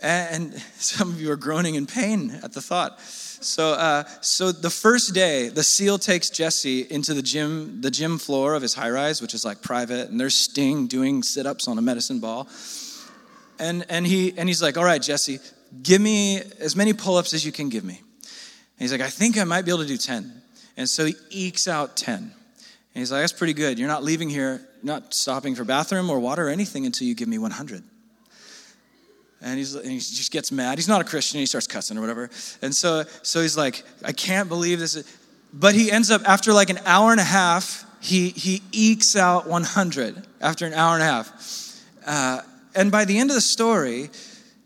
And 0.00 0.54
some 0.78 1.10
of 1.10 1.20
you 1.20 1.30
are 1.30 1.36
groaning 1.36 1.76
in 1.76 1.86
pain 1.86 2.40
at 2.42 2.52
the 2.52 2.60
thought. 2.60 3.00
So, 3.00 3.72
uh, 3.72 4.04
so 4.20 4.52
the 4.52 4.70
first 4.70 5.14
day, 5.14 5.48
the 5.48 5.64
SEAL 5.64 5.98
takes 5.98 6.30
Jesse 6.30 6.82
into 6.90 7.12
the 7.12 7.22
gym, 7.22 7.80
the 7.80 7.90
gym 7.90 8.18
floor 8.18 8.54
of 8.54 8.62
his 8.62 8.74
high 8.74 8.90
rise, 8.90 9.20
which 9.20 9.34
is 9.34 9.44
like 9.44 9.62
private, 9.62 10.10
and 10.10 10.20
there's 10.20 10.34
Sting 10.34 10.86
doing 10.86 11.22
sit 11.22 11.46
ups 11.46 11.66
on 11.66 11.76
a 11.78 11.82
medicine 11.82 12.20
ball. 12.20 12.48
And, 13.58 13.84
and, 13.88 14.06
he, 14.06 14.32
and 14.36 14.48
he's 14.48 14.62
like, 14.62 14.76
All 14.76 14.84
right, 14.84 15.02
Jesse, 15.02 15.40
give 15.82 16.00
me 16.00 16.40
as 16.60 16.76
many 16.76 16.92
pull 16.92 17.16
ups 17.16 17.34
as 17.34 17.44
you 17.44 17.52
can 17.52 17.68
give 17.68 17.84
me. 17.84 17.98
And 17.98 18.78
he's 18.78 18.92
like, 18.92 19.00
I 19.00 19.10
think 19.10 19.38
I 19.38 19.44
might 19.44 19.64
be 19.64 19.70
able 19.70 19.82
to 19.82 19.88
do 19.88 19.96
10. 19.96 20.42
And 20.76 20.88
so 20.88 21.04
he 21.04 21.14
ekes 21.30 21.68
out 21.68 21.96
10. 21.96 22.32
And 22.94 23.00
he's 23.00 23.10
like, 23.12 23.22
That's 23.22 23.32
pretty 23.32 23.54
good. 23.54 23.78
You're 23.78 23.88
not 23.88 24.02
leaving 24.02 24.30
here 24.30 24.66
not 24.82 25.14
stopping 25.14 25.54
for 25.54 25.64
bathroom 25.64 26.10
or 26.10 26.18
water 26.18 26.48
or 26.48 26.50
anything 26.50 26.86
until 26.86 27.06
you 27.06 27.14
give 27.14 27.28
me 27.28 27.38
100. 27.38 27.82
And, 29.40 29.58
he's, 29.58 29.74
and 29.74 29.90
he 29.90 29.98
just 29.98 30.30
gets 30.30 30.52
mad. 30.52 30.78
He's 30.78 30.88
not 30.88 31.00
a 31.00 31.04
Christian. 31.04 31.40
He 31.40 31.46
starts 31.46 31.66
cussing 31.66 31.98
or 31.98 32.00
whatever. 32.00 32.30
And 32.60 32.74
so, 32.74 33.04
so 33.22 33.40
he's 33.42 33.56
like, 33.56 33.82
I 34.04 34.12
can't 34.12 34.48
believe 34.48 34.78
this. 34.78 35.02
But 35.52 35.74
he 35.74 35.90
ends 35.90 36.10
up, 36.10 36.22
after 36.28 36.52
like 36.52 36.70
an 36.70 36.78
hour 36.84 37.10
and 37.10 37.20
a 37.20 37.24
half, 37.24 37.84
he, 38.00 38.30
he 38.30 38.62
ekes 38.72 39.16
out 39.16 39.48
100 39.48 40.26
after 40.40 40.66
an 40.66 40.74
hour 40.74 40.94
and 40.94 41.02
a 41.02 41.06
half. 41.06 41.82
Uh, 42.06 42.40
and 42.74 42.90
by 42.90 43.04
the 43.04 43.18
end 43.18 43.30
of 43.30 43.34
the 43.34 43.40
story, 43.40 44.10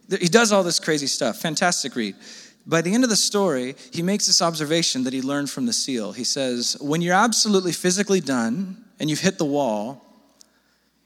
he 0.08 0.28
does 0.28 0.52
all 0.52 0.62
this 0.62 0.78
crazy 0.78 1.06
stuff. 1.06 1.38
Fantastic 1.38 1.94
read. 1.96 2.14
By 2.66 2.82
the 2.82 2.92
end 2.92 3.04
of 3.04 3.10
the 3.10 3.16
story, 3.16 3.76
he 3.92 4.02
makes 4.02 4.26
this 4.26 4.42
observation 4.42 5.04
that 5.04 5.12
he 5.12 5.22
learned 5.22 5.50
from 5.50 5.66
the 5.66 5.72
seal. 5.72 6.12
He 6.12 6.24
says, 6.24 6.76
When 6.80 7.00
you're 7.00 7.14
absolutely 7.14 7.72
physically 7.72 8.20
done 8.20 8.84
and 8.98 9.08
you've 9.08 9.20
hit 9.20 9.38
the 9.38 9.44
wall, 9.44 10.02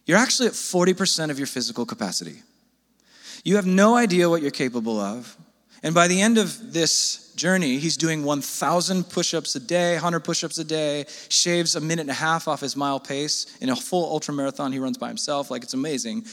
you're 0.07 0.19
actually 0.19 0.47
at 0.49 0.55
40% 0.55 1.31
of 1.31 1.39
your 1.39 1.47
physical 1.47 1.85
capacity. 1.85 2.43
You 3.45 3.57
have 3.57 3.67
no 3.67 3.95
idea 3.95 4.29
what 4.29 4.43
you're 4.43 4.51
capable 4.51 4.99
of. 4.99 5.37
And 5.83 5.95
by 5.95 6.09
the 6.09 6.21
end 6.21 6.37
of 6.37 6.73
this 6.73 7.33
journey, 7.37 7.79
he's 7.79 7.97
doing 7.97 8.25
1,000 8.25 9.05
push 9.05 9.33
ups 9.33 9.55
a 9.57 9.61
day, 9.61 9.95
100 9.95 10.21
push 10.21 10.45
ups 10.45 10.59
a 10.59 10.65
day, 10.65 11.07
shaves 11.29 11.75
a 11.75 11.81
minute 11.81 12.03
and 12.03 12.11
a 12.11 12.15
half 12.15 12.49
off 12.49 12.61
his 12.61 12.77
mile 12.77 13.01
pace 13.01 13.57
in 13.61 13.71
a 13.71 13.77
full 13.77 14.05
ultra 14.05 14.35
marathon 14.35 14.73
he 14.73 14.79
runs 14.79 14.99
by 14.99 15.09
himself. 15.09 15.51
Like, 15.51 15.63
it's 15.63 15.75
amazing. 15.75 16.27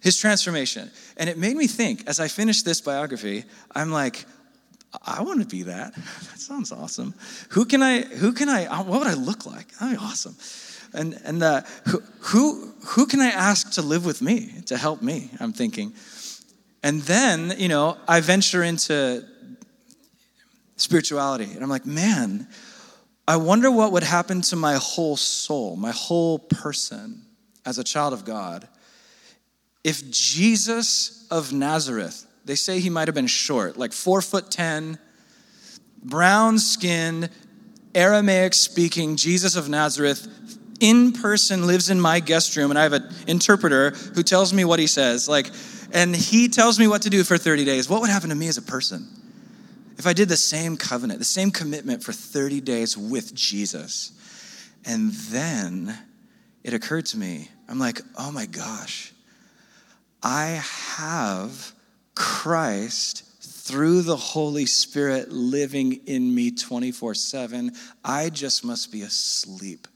His 0.00 0.16
transformation. 0.16 0.90
And 1.16 1.28
it 1.28 1.38
made 1.38 1.56
me 1.56 1.66
think, 1.66 2.06
as 2.06 2.20
I 2.20 2.28
finished 2.28 2.64
this 2.64 2.80
biography, 2.80 3.44
I'm 3.74 3.90
like, 3.90 4.24
I 5.02 5.22
want 5.22 5.40
to 5.40 5.46
be 5.46 5.62
that. 5.64 5.94
That 6.34 6.40
sounds 6.40 6.72
awesome. 6.72 7.14
Who 7.50 7.64
can 7.64 7.82
I, 7.82 8.02
who 8.02 8.32
can 8.32 8.48
I, 8.48 8.82
what 8.82 9.00
would 9.00 9.08
I 9.08 9.14
look 9.14 9.46
like? 9.46 9.72
That'd 9.78 9.98
be 9.98 10.04
awesome. 10.04 10.36
And, 10.92 11.18
and 11.24 11.42
uh, 11.42 11.62
who, 11.88 12.02
who, 12.20 12.72
who 12.86 13.06
can 13.06 13.20
I 13.20 13.28
ask 13.28 13.72
to 13.72 13.82
live 13.82 14.04
with 14.04 14.22
me, 14.22 14.62
to 14.66 14.76
help 14.76 15.02
me? 15.02 15.30
I'm 15.40 15.52
thinking. 15.52 15.94
And 16.82 17.00
then, 17.02 17.54
you 17.56 17.68
know, 17.68 17.96
I 18.06 18.20
venture 18.20 18.62
into 18.62 19.24
spirituality. 20.76 21.50
And 21.52 21.62
I'm 21.62 21.70
like, 21.70 21.86
man, 21.86 22.46
I 23.26 23.36
wonder 23.36 23.70
what 23.70 23.92
would 23.92 24.02
happen 24.02 24.42
to 24.42 24.56
my 24.56 24.74
whole 24.74 25.16
soul, 25.16 25.76
my 25.76 25.92
whole 25.92 26.38
person 26.38 27.22
as 27.64 27.78
a 27.78 27.84
child 27.84 28.12
of 28.12 28.24
God, 28.24 28.68
if 29.82 30.10
Jesus 30.10 31.26
of 31.30 31.52
Nazareth, 31.52 32.26
they 32.44 32.54
say 32.54 32.80
he 32.80 32.90
might 32.90 33.08
have 33.08 33.14
been 33.14 33.26
short, 33.26 33.76
like 33.76 33.92
four 33.92 34.20
foot 34.22 34.50
ten, 34.50 34.98
brown 36.02 36.58
skinned, 36.58 37.30
Aramaic 37.94 38.54
speaking 38.54 39.16
Jesus 39.16 39.56
of 39.56 39.68
Nazareth, 39.68 40.26
in 40.80 41.12
person 41.12 41.66
lives 41.66 41.90
in 41.90 42.00
my 42.00 42.20
guest 42.20 42.56
room, 42.56 42.70
and 42.70 42.78
I 42.78 42.82
have 42.82 42.92
an 42.92 43.08
interpreter 43.26 43.90
who 43.90 44.22
tells 44.22 44.52
me 44.52 44.64
what 44.64 44.78
he 44.78 44.86
says. 44.86 45.28
Like, 45.28 45.50
and 45.92 46.14
he 46.14 46.48
tells 46.48 46.78
me 46.78 46.88
what 46.88 47.02
to 47.02 47.10
do 47.10 47.22
for 47.22 47.38
30 47.38 47.64
days. 47.64 47.88
What 47.88 48.00
would 48.00 48.10
happen 48.10 48.30
to 48.30 48.34
me 48.34 48.48
as 48.48 48.58
a 48.58 48.62
person? 48.62 49.08
if 49.98 50.06
I 50.06 50.12
did 50.12 50.28
the 50.28 50.36
same 50.36 50.76
covenant, 50.76 51.18
the 51.18 51.24
same 51.24 51.50
commitment 51.50 52.02
for 52.02 52.12
30 52.12 52.60
days 52.60 52.96
with 52.96 53.34
Jesus, 53.34 54.12
and 54.84 55.12
then 55.12 55.96
it 56.62 56.74
occurred 56.74 57.06
to 57.06 57.18
me, 57.18 57.48
I'm 57.68 57.78
like, 57.78 58.00
oh 58.18 58.30
my 58.32 58.46
gosh, 58.46 59.12
I 60.22 60.62
have 60.96 61.72
Christ 62.14 63.24
through 63.40 64.02
the 64.02 64.16
Holy 64.16 64.66
Spirit 64.66 65.32
living 65.32 66.00
in 66.06 66.34
me 66.34 66.50
24 66.50 67.14
7. 67.14 67.72
I 68.04 68.30
just 68.30 68.64
must 68.64 68.92
be 68.92 69.02
asleep. 69.02 69.88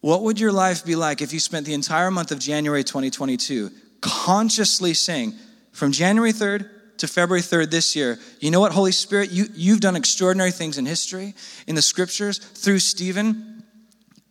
What 0.00 0.22
would 0.22 0.38
your 0.38 0.52
life 0.52 0.84
be 0.84 0.96
like 0.96 1.22
if 1.22 1.32
you 1.32 1.40
spent 1.40 1.66
the 1.66 1.74
entire 1.74 2.10
month 2.10 2.30
of 2.30 2.38
January 2.38 2.84
2022 2.84 3.70
consciously 4.00 4.92
saying, 4.92 5.32
from 5.72 5.92
January 5.92 6.32
3rd 6.32 6.68
to 6.98 7.08
February 7.08 7.40
3rd 7.40 7.70
this 7.70 7.96
year, 7.96 8.18
you 8.38 8.50
know 8.50 8.60
what, 8.60 8.72
Holy 8.72 8.92
Spirit? 8.92 9.30
You, 9.30 9.46
you've 9.54 9.80
done 9.80 9.96
extraordinary 9.96 10.52
things 10.52 10.78
in 10.78 10.86
history, 10.86 11.34
in 11.66 11.74
the 11.74 11.82
scriptures, 11.82 12.38
through 12.38 12.78
Stephen. 12.78 13.64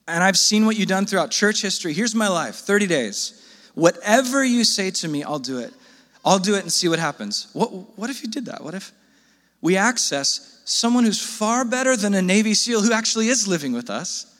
And 0.08 0.24
I've 0.24 0.38
seen 0.38 0.66
what 0.66 0.78
you've 0.78 0.90
done 0.90 1.06
throughout 1.06 1.32
church 1.32 1.62
history. 1.62 1.94
Here's 1.94 2.16
my 2.16 2.28
life 2.28 2.56
30 2.56 2.88
days. 2.88 3.43
Whatever 3.76 4.44
you 4.44 4.64
say 4.64 4.92
to 4.92 5.08
me, 5.08 5.24
I'll 5.24 5.40
do 5.40 5.60
it. 5.60 5.74
I'll 6.26 6.40
do 6.40 6.56
it 6.56 6.62
and 6.62 6.72
see 6.72 6.88
what 6.88 7.00
happens. 7.00 7.48
What, 7.54 7.70
what 7.98 8.10
if 8.10 8.24
you 8.24 8.30
did 8.30 8.46
that? 8.46 8.64
What 8.64 8.74
if 8.74 8.92
we 9.62 9.78
access 9.78 10.62
someone 10.66 11.04
who's 11.04 11.22
far 11.22 11.66
better 11.66 11.98
than 11.98 12.14
a 12.14 12.22
Navy 12.22 12.54
SEAL 12.54 12.82
who 12.82 12.94
actually 12.94 13.28
is 13.28 13.48
living 13.48 13.74
with 13.74 13.90
us? 13.90 14.34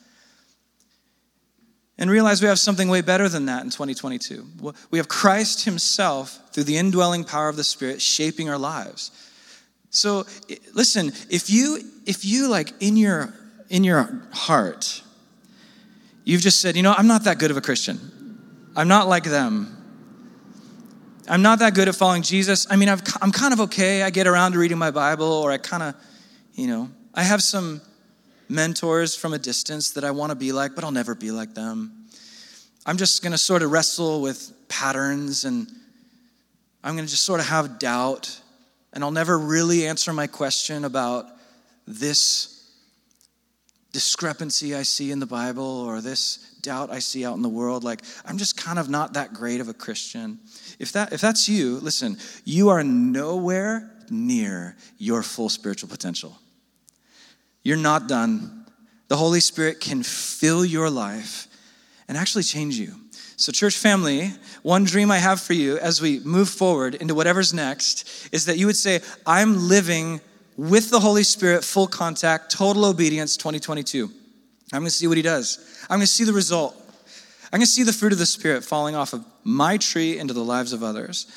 and 1.98 2.10
realize 2.10 2.42
we 2.42 2.48
have 2.48 2.60
something 2.60 2.90
way 2.90 3.02
better 3.02 3.30
than 3.30 3.46
that 3.46 3.64
in 3.64 3.70
2022. 3.70 4.46
We 4.92 4.98
have 4.98 5.08
Christ 5.08 5.66
Himself 5.66 6.40
through 6.52 6.64
the 6.66 6.78
indwelling 6.78 7.24
power 7.24 7.50
of 7.50 7.56
the 7.56 7.64
Spirit 7.64 8.02
shaping 8.02 8.50
our 8.50 8.58
lives. 8.58 9.12
So 9.90 10.26
listen, 10.74 11.14
if 11.30 11.50
you 11.50 11.80
if 12.06 12.26
you 12.26 12.50
like 12.50 12.74
in 12.80 12.98
your 12.98 13.34
in 13.70 13.84
your 13.84 14.22
heart, 14.32 15.04
you've 16.24 16.42
just 16.42 16.60
said, 16.62 16.76
you 16.76 16.82
know, 16.82 16.94
I'm 16.98 17.08
not 17.08 17.26
that 17.26 17.38
good 17.38 17.52
of 17.52 17.58
a 17.58 17.62
Christian. 17.62 18.00
I'm 18.76 18.88
not 18.88 19.08
like 19.08 19.24
them. 19.24 19.78
I'm 21.28 21.42
not 21.42 21.60
that 21.60 21.74
good 21.74 21.88
at 21.88 21.96
following 21.96 22.22
Jesus. 22.22 22.68
I 22.70 22.76
mean, 22.76 22.90
i 22.90 22.94
am 23.22 23.32
kind 23.32 23.54
of 23.54 23.62
okay. 23.62 24.04
I 24.04 24.10
get 24.10 24.28
around 24.28 24.54
to 24.54 24.60
reading 24.60 24.78
my 24.78 24.92
Bible, 24.92 25.32
or 25.32 25.52
I 25.52 25.58
kind 25.58 25.84
of, 25.84 25.96
you 26.54 26.68
know, 26.68 26.90
I 27.14 27.24
have 27.24 27.42
some 27.42 27.82
mentors 28.50 29.16
from 29.16 29.34
a 29.34 29.40
distance 29.40 29.92
that 29.92 30.04
I 30.04 30.12
want 30.12 30.32
to 30.32 30.36
be 30.36 30.52
like, 30.52 30.76
but 30.76 30.84
I'll 30.84 30.92
never 30.92 31.16
be 31.16 31.32
like 31.32 31.54
them. 31.54 32.08
I'm 32.86 32.98
just 32.98 33.24
going 33.24 33.32
to 33.32 33.38
sort 33.38 33.62
of 33.62 33.72
wrestle 33.72 34.22
with 34.22 34.52
patterns 34.68 35.46
and 35.46 35.68
I'm 36.84 36.96
going 36.96 37.06
to 37.06 37.12
just 37.12 37.24
sort 37.24 37.40
of 37.40 37.46
have 37.46 37.80
doubt, 37.80 38.42
and 38.92 39.04
I'll 39.06 39.12
never 39.12 39.40
really 39.40 39.88
answer 39.88 40.12
my 40.12 40.28
question 40.28 40.84
about 40.84 41.28
this 41.88 42.53
discrepancy 43.94 44.76
I 44.76 44.82
see 44.82 45.12
in 45.12 45.20
the 45.20 45.26
Bible 45.26 45.64
or 45.64 46.02
this 46.02 46.56
doubt 46.62 46.92
I 46.92 47.00
see 47.00 47.26
out 47.26 47.36
in 47.36 47.44
the 47.44 47.50
world. 47.50 47.84
Like, 47.84 48.02
I'm 48.26 48.38
just 48.38 48.58
kind 48.58 48.80
of 48.80 48.90
not 48.90 49.14
that 49.14 49.34
great 49.34 49.62
of 49.62 49.70
a 49.70 49.74
Christian. 49.74 50.40
If, 50.80 50.92
that, 50.94 51.14
if 51.14 51.22
that's 51.22 51.48
you, 51.48 51.78
listen, 51.80 52.18
you 52.44 52.70
are 52.70 52.84
nowhere 52.84 53.90
near 54.10 54.76
your 54.98 55.24
full 55.24 55.48
spiritual 55.48 55.90
potential. 55.90 56.38
You're 57.64 57.78
not 57.78 58.08
done. 58.08 58.66
The 59.08 59.16
Holy 59.16 59.40
Spirit 59.40 59.80
can 59.80 60.04
fill 60.04 60.66
your 60.66 60.90
life 60.90 61.48
and 62.08 62.18
actually 62.18 62.44
change 62.44 62.78
you. 62.78 62.96
So, 63.36 63.52
church 63.52 63.78
family, 63.78 64.32
one 64.62 64.84
dream 64.84 65.12
I 65.12 65.18
have 65.18 65.40
for 65.42 65.54
you 65.54 65.78
as 65.78 66.02
we 66.02 66.20
move 66.20 66.50
forward 66.50 66.96
into 66.96 67.16
whatever's 67.16 67.54
next 67.54 68.30
is 68.32 68.46
that 68.46 68.58
you 68.58 68.68
would 68.68 68.76
say, 68.76 69.02
I'm 69.26 69.68
living 69.68 70.22
with 70.58 70.90
the 70.90 71.00
Holy 71.00 71.24
Spirit, 71.24 71.64
full 71.64 71.88
contact, 71.88 72.52
total 72.52 72.86
obedience 72.86 73.38
2022. 73.38 74.10
I'm 74.72 74.82
gonna 74.82 74.90
see 74.90 75.08
what 75.08 75.18
He 75.18 75.24
does. 75.24 75.86
I'm 75.90 75.98
gonna 75.98 76.08
see 76.08 76.24
the 76.24 76.34
result. 76.34 76.76
I'm 77.52 77.60
gonna 77.60 77.66
see 77.66 77.84
the 77.84 77.94
fruit 77.94 78.14
of 78.14 78.20
the 78.20 78.26
Spirit 78.26 78.64
falling 78.64 78.96
off 78.96 79.14
of 79.14 79.26
my 79.44 79.78
tree 79.78 80.18
into 80.18 80.34
the 80.34 80.44
lives 80.44 80.74
of 80.74 80.84
others. 80.84 81.28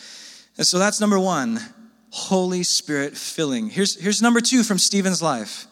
And 0.59 0.67
so 0.67 0.79
that's 0.79 1.01
number 1.01 1.19
one 1.19 1.61
Holy 2.11 2.63
Spirit 2.63 3.17
filling. 3.17 3.69
Here's, 3.69 4.01
here's 4.01 4.23
number 4.23 4.41
two 4.41 4.63
from 4.63 4.79
Stephen's 4.79 5.23
life 5.23 5.67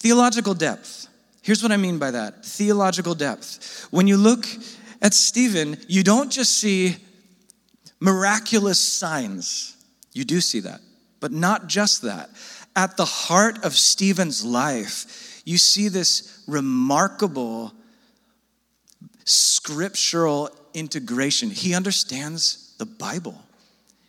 Theological 0.00 0.54
depth. 0.54 1.08
Here's 1.42 1.62
what 1.62 1.72
I 1.72 1.76
mean 1.76 1.98
by 1.98 2.10
that 2.10 2.44
theological 2.44 3.14
depth. 3.14 3.86
When 3.90 4.06
you 4.06 4.16
look 4.16 4.46
at 5.00 5.14
Stephen, 5.14 5.78
you 5.88 6.02
don't 6.02 6.30
just 6.30 6.58
see 6.58 6.96
miraculous 8.00 8.78
signs, 8.78 9.76
you 10.12 10.24
do 10.24 10.40
see 10.40 10.60
that, 10.60 10.80
but 11.20 11.32
not 11.32 11.66
just 11.66 12.02
that. 12.02 12.30
At 12.76 12.96
the 12.96 13.04
heart 13.04 13.64
of 13.64 13.74
Stephen's 13.74 14.44
life, 14.44 15.42
you 15.44 15.58
see 15.58 15.88
this 15.88 16.42
remarkable 16.46 17.72
scriptural 19.24 20.50
integration. 20.74 21.50
He 21.50 21.74
understands 21.74 22.74
the 22.78 22.86
Bible, 22.86 23.40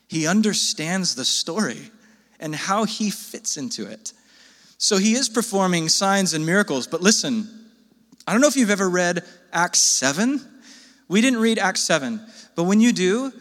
he 0.08 0.28
understands 0.28 1.16
the 1.16 1.26
story 1.26 1.92
and 2.40 2.56
how 2.56 2.86
he 2.86 3.10
fits 3.10 3.58
into 3.58 3.86
it. 3.86 4.14
So 4.78 4.98
he 4.98 5.14
is 5.14 5.28
performing 5.28 5.90
signs 5.90 6.34
and 6.34 6.46
miracles. 6.46 6.88
But 6.88 7.02
listen, 7.02 7.50
I 8.26 8.32
don't 8.32 8.40
know 8.40 8.48
if 8.48 8.56
you've 8.56 8.70
ever 8.70 8.90
read 8.90 9.26
Acts 9.52 9.82
7. 9.82 10.40
We 11.10 11.20
didn't 11.20 11.40
read 11.40 11.60
Acts 11.60 11.82
7, 11.82 12.22
but 12.56 12.64
when 12.64 12.80
you 12.80 12.94
do, 12.94 13.34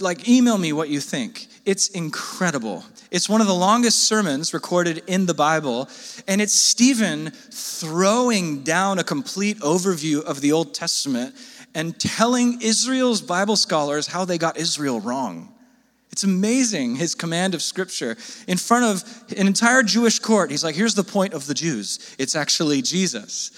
like 0.00 0.28
email 0.28 0.58
me 0.58 0.72
what 0.72 0.88
you 0.88 1.00
think. 1.00 1.46
It's 1.64 1.88
incredible. 1.88 2.84
It's 3.12 3.28
one 3.28 3.42
of 3.42 3.46
the 3.46 3.54
longest 3.54 4.04
sermons 4.04 4.54
recorded 4.54 5.02
in 5.06 5.26
the 5.26 5.34
Bible, 5.34 5.90
and 6.26 6.40
it's 6.40 6.54
Stephen 6.54 7.30
throwing 7.50 8.62
down 8.62 8.98
a 8.98 9.04
complete 9.04 9.58
overview 9.58 10.24
of 10.24 10.40
the 10.40 10.52
Old 10.52 10.72
Testament 10.72 11.34
and 11.74 12.00
telling 12.00 12.62
Israel's 12.62 13.20
Bible 13.20 13.56
scholars 13.56 14.06
how 14.06 14.24
they 14.24 14.38
got 14.38 14.56
Israel 14.56 14.98
wrong. 14.98 15.52
It's 16.10 16.24
amazing 16.24 16.96
his 16.96 17.14
command 17.14 17.54
of 17.54 17.60
scripture. 17.60 18.16
In 18.48 18.56
front 18.56 18.86
of 18.86 19.24
an 19.36 19.46
entire 19.46 19.82
Jewish 19.82 20.18
court, 20.18 20.50
he's 20.50 20.64
like, 20.64 20.74
here's 20.74 20.94
the 20.94 21.04
point 21.04 21.34
of 21.34 21.46
the 21.46 21.54
Jews 21.54 22.16
it's 22.18 22.34
actually 22.34 22.80
Jesus. 22.80 23.50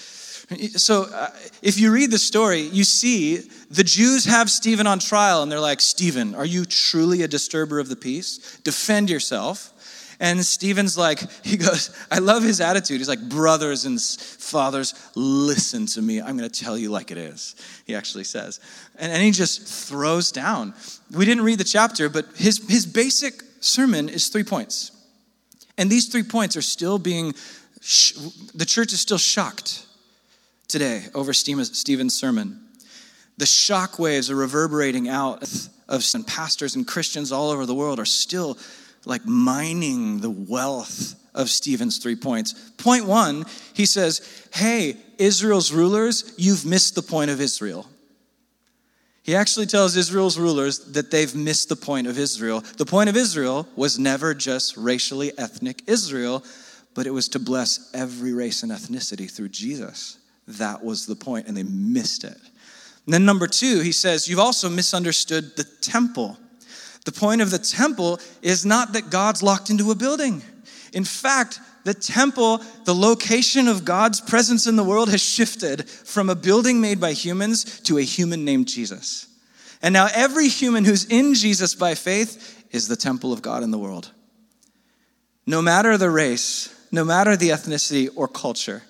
So 0.75 1.07
uh, 1.11 1.29
if 1.61 1.79
you 1.79 1.91
read 1.91 2.11
the 2.11 2.19
story, 2.19 2.61
you 2.61 2.83
see 2.83 3.37
the 3.71 3.83
Jews 3.83 4.25
have 4.25 4.49
Stephen 4.49 4.85
on 4.85 4.99
trial 4.99 5.41
and 5.41 5.51
they're 5.51 5.59
like, 5.59 5.81
Stephen, 5.81 6.35
are 6.35 6.45
you 6.45 6.65
truly 6.65 7.23
a 7.23 7.27
disturber 7.27 7.79
of 7.79 7.89
the 7.89 7.95
peace? 7.95 8.59
Defend 8.63 9.09
yourself. 9.09 9.71
And 10.19 10.45
Stephen's 10.45 10.97
like, 10.97 11.19
he 11.43 11.57
goes, 11.57 11.95
I 12.11 12.19
love 12.19 12.43
his 12.43 12.61
attitude. 12.61 12.99
He's 12.99 13.09
like, 13.09 13.27
brothers 13.27 13.85
and 13.85 13.99
fathers, 13.99 14.93
listen 15.15 15.87
to 15.87 16.01
me. 16.01 16.21
I'm 16.21 16.37
going 16.37 16.49
to 16.49 16.63
tell 16.63 16.77
you 16.77 16.91
like 16.91 17.09
it 17.09 17.17
is, 17.17 17.55
he 17.85 17.95
actually 17.95 18.23
says. 18.23 18.59
And, 18.99 19.11
and 19.11 19.23
he 19.23 19.31
just 19.31 19.89
throws 19.89 20.31
down. 20.31 20.75
We 21.11 21.25
didn't 21.25 21.43
read 21.43 21.57
the 21.57 21.63
chapter, 21.63 22.07
but 22.07 22.27
his, 22.35 22.63
his 22.69 22.85
basic 22.85 23.41
sermon 23.61 24.09
is 24.09 24.27
three 24.27 24.43
points. 24.43 24.91
And 25.77 25.89
these 25.89 26.07
three 26.07 26.23
points 26.23 26.55
are 26.55 26.61
still 26.61 26.99
being, 26.99 27.33
the 28.53 28.65
church 28.65 28.93
is 28.93 29.01
still 29.01 29.17
shocked 29.17 29.84
today 30.67 31.05
over 31.13 31.33
Stephen's 31.33 32.13
sermon. 32.13 32.61
The 33.37 33.45
shock 33.45 33.99
waves 33.99 34.31
are 34.31 34.35
reverberating 34.35 35.09
out 35.09 35.43
of 35.87 36.03
and 36.13 36.25
pastors 36.25 36.75
and 36.75 36.87
Christians 36.87 37.31
all 37.31 37.51
over 37.51 37.65
the 37.65 37.75
world 37.75 37.99
are 37.99 38.05
still 38.05 38.57
like 39.05 39.25
mining 39.25 40.19
the 40.19 40.29
wealth 40.29 41.15
of 41.33 41.49
Stephen's 41.49 41.99
three 41.99 42.15
points. 42.15 42.53
Point 42.77 43.05
one, 43.05 43.45
he 43.73 43.85
says, 43.85 44.47
Hey, 44.53 44.97
Israel's 45.17 45.71
rulers, 45.71 46.33
you've 46.37 46.65
missed 46.65 46.95
the 46.95 47.01
point 47.01 47.29
of 47.29 47.39
Israel. 47.39 47.87
He 49.21 49.35
actually 49.35 49.65
tells 49.65 49.95
Israel's 49.95 50.37
rulers 50.37 50.79
that 50.93 51.09
they've 51.09 51.33
missed 51.33 51.69
the 51.69 51.75
point 51.75 52.05
of 52.07 52.17
Israel. 52.17 52.61
The 52.77 52.85
point 52.85 53.09
of 53.09 53.17
Israel 53.17 53.67
was 53.75 53.97
never 53.97 54.33
just 54.33 54.77
racially 54.77 55.35
ethnic 55.37 55.81
Israel, 55.87 56.43
but 56.93 57.07
it 57.07 57.11
was 57.11 57.27
to 57.29 57.39
bless 57.39 57.89
every 57.93 58.33
race 58.33 58.61
and 58.61 58.71
ethnicity 58.71 59.29
through 59.29 59.49
Jesus. 59.49 60.19
That 60.47 60.83
was 60.83 61.05
the 61.05 61.15
point, 61.15 61.47
and 61.47 61.57
they 61.57 61.63
missed 61.63 62.23
it. 62.23 62.37
And 63.05 63.13
then, 63.13 63.25
number 63.25 63.47
two, 63.47 63.81
he 63.81 63.91
says, 63.91 64.27
You've 64.27 64.39
also 64.39 64.69
misunderstood 64.69 65.55
the 65.55 65.63
temple. 65.63 66.37
The 67.05 67.11
point 67.11 67.41
of 67.41 67.51
the 67.51 67.59
temple 67.59 68.19
is 68.41 68.65
not 68.65 68.93
that 68.93 69.09
God's 69.09 69.43
locked 69.43 69.69
into 69.69 69.91
a 69.91 69.95
building. 69.95 70.41
In 70.93 71.03
fact, 71.03 71.59
the 71.83 71.93
temple, 71.93 72.61
the 72.85 72.95
location 72.95 73.67
of 73.67 73.85
God's 73.85 74.19
presence 74.19 74.65
in 74.65 74.75
the 74.75 74.83
world, 74.83 75.09
has 75.09 75.21
shifted 75.21 75.87
from 75.87 76.29
a 76.29 76.35
building 76.35 76.81
made 76.81 76.99
by 76.99 77.13
humans 77.13 77.79
to 77.81 77.99
a 77.99 78.01
human 78.01 78.43
named 78.43 78.67
Jesus. 78.67 79.27
And 79.83 79.93
now 79.93 80.07
every 80.13 80.47
human 80.47 80.83
who's 80.83 81.05
in 81.05 81.35
Jesus 81.35 81.75
by 81.75 81.93
faith 81.93 82.65
is 82.71 82.87
the 82.87 82.95
temple 82.95 83.31
of 83.31 83.43
God 83.43 83.61
in 83.61 83.69
the 83.69 83.77
world. 83.77 84.11
No 85.45 85.61
matter 85.61 85.95
the 85.95 86.09
race, 86.09 86.73
no 86.91 87.05
matter 87.05 87.37
the 87.37 87.49
ethnicity 87.49 88.09
or 88.15 88.27
culture. 88.27 88.81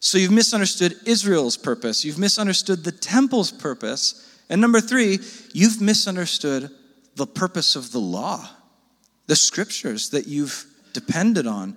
So 0.00 0.18
you've 0.18 0.30
misunderstood 0.32 0.96
Israel's 1.04 1.56
purpose, 1.56 2.04
you've 2.04 2.18
misunderstood 2.18 2.84
the 2.84 2.92
temple's 2.92 3.50
purpose. 3.50 4.22
And 4.48 4.60
number 4.60 4.80
three, 4.80 5.18
you've 5.52 5.80
misunderstood 5.80 6.70
the 7.16 7.26
purpose 7.26 7.74
of 7.74 7.92
the 7.92 7.98
law, 7.98 8.48
the 9.26 9.36
scriptures 9.36 10.10
that 10.10 10.26
you've 10.28 10.64
depended 10.92 11.46
on. 11.46 11.76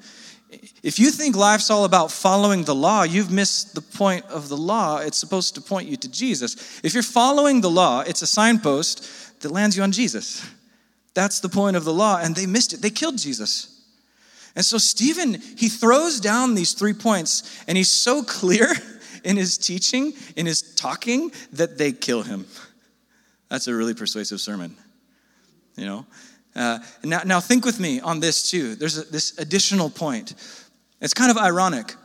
If 0.84 1.00
you 1.00 1.12
think 1.12 1.36
life's 1.36 1.70
all 1.70 1.86
about 1.86 2.12
following 2.12 2.64
the 2.64 2.76
law, 2.76 3.04
you've 3.04 3.32
missed 3.32 3.76
the 3.76 3.82
point 3.82 4.26
of 4.26 4.50
the 4.50 4.58
law. 4.58 4.98
It's 4.98 5.18
supposed 5.18 5.56
to 5.56 5.62
point 5.62 5.88
you 5.88 5.96
to 5.98 6.10
Jesus. 6.10 6.80
If 6.84 6.94
you're 6.94 7.04
following 7.04 7.62
the 7.62 7.70
law, 7.70 8.02
it's 8.02 8.22
a 8.22 8.28
signpost 8.28 9.42
that 9.42 9.52
lands 9.52 9.78
you 9.78 9.84
on 9.84 9.92
Jesus. 9.92 10.46
That's 11.14 11.40
the 11.40 11.50
point 11.50 11.76
of 11.76 11.86
the 11.86 11.94
law, 11.94 12.20
and 12.22 12.36
they 12.36 12.46
missed 12.46 12.74
it. 12.74 12.82
They 12.82 12.90
killed 12.90 13.18
Jesus. 13.18 13.79
And 14.56 14.66
so 14.66 14.78
Stephen, 14.78 15.36
he 15.58 15.70
throws 15.70 16.20
down 16.20 16.56
these 16.56 16.74
three 16.74 16.94
points, 16.94 17.64
and 17.68 17.78
he's 17.78 17.92
so 17.92 18.24
clear 18.24 18.68
in 19.24 19.38
his 19.38 19.58
teaching, 19.58 20.14
in 20.36 20.46
his 20.46 20.76
talking, 20.76 21.32
that 21.54 21.78
they 21.78 21.92
kill 21.92 22.24
him. 22.24 22.46
That's 23.50 23.68
a 23.68 23.76
really 23.76 23.94
persuasive 23.94 24.40
sermon, 24.40 24.76
you 25.76 25.86
know? 25.86 26.06
Uh, 26.56 26.80
now, 27.04 27.22
now, 27.26 27.40
think 27.40 27.64
with 27.64 27.80
me 27.80 28.00
on 28.00 28.20
this 28.20 28.50
too. 28.50 28.76
There's 28.76 28.98
a, 28.98 29.04
this 29.04 29.38
additional 29.38 29.90
point. 29.90 30.34
It's 31.00 31.14
kind 31.14 31.32
of 31.32 31.38
ironic. 31.38 31.96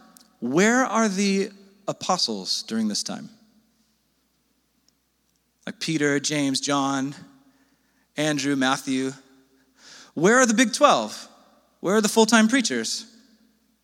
Where 0.41 0.85
are 0.85 1.09
the 1.09 1.51
apostles 1.89 2.63
during 2.65 2.89
this 2.89 3.03
time? 3.03 3.31
Like 5.67 5.81
Peter, 5.81 6.21
James, 6.21 6.61
John, 6.61 7.15
Andrew, 8.17 8.55
Matthew. 8.55 9.13
Where 10.13 10.37
are 10.37 10.47
the 10.47 10.55
Big 10.55 10.73
12? 10.73 11.29
Where 11.85 11.97
are 11.97 12.01
the 12.01 12.09
full 12.09 12.25
time 12.25 12.49
preachers? 12.49 13.05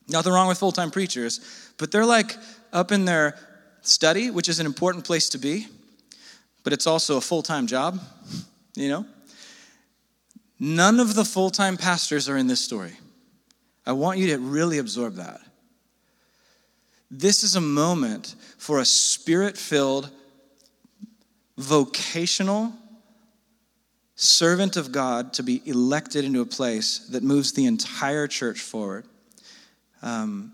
Nothing 0.08 0.32
wrong 0.32 0.48
with 0.48 0.56
full 0.56 0.72
time 0.72 0.90
preachers, 0.90 1.38
but 1.76 1.92
they're 1.92 2.06
like 2.06 2.34
up 2.72 2.92
in 2.92 3.04
their 3.04 3.38
study, 3.82 4.30
which 4.30 4.48
is 4.48 4.58
an 4.58 4.64
important 4.64 5.04
place 5.04 5.28
to 5.28 5.38
be, 5.38 5.66
but 6.64 6.72
it's 6.72 6.86
also 6.86 7.18
a 7.18 7.20
full 7.20 7.42
time 7.42 7.66
job, 7.66 8.00
you 8.74 8.88
know? 8.88 9.04
None 10.58 10.98
of 10.98 11.14
the 11.14 11.26
full 11.26 11.50
time 11.50 11.76
pastors 11.76 12.26
are 12.26 12.38
in 12.38 12.46
this 12.46 12.64
story. 12.64 12.94
I 13.84 13.92
want 13.92 14.18
you 14.18 14.28
to 14.28 14.38
really 14.38 14.78
absorb 14.78 15.16
that. 15.16 15.42
This 17.10 17.44
is 17.44 17.54
a 17.54 17.60
moment 17.60 18.34
for 18.56 18.78
a 18.78 18.86
spirit 18.86 19.58
filled, 19.58 20.08
vocational 21.58 22.72
servant 24.22 24.76
of 24.76 24.92
God 24.92 25.33
to 25.35 25.42
be 25.42 25.62
elected 25.64 26.26
into 26.26 26.42
a 26.42 26.46
place 26.46 26.98
that 27.11 27.22
moves 27.22 27.52
the 27.52 27.64
entire 27.64 28.26
church 28.26 28.61
forward. 28.61 29.06
Um, 30.02 30.52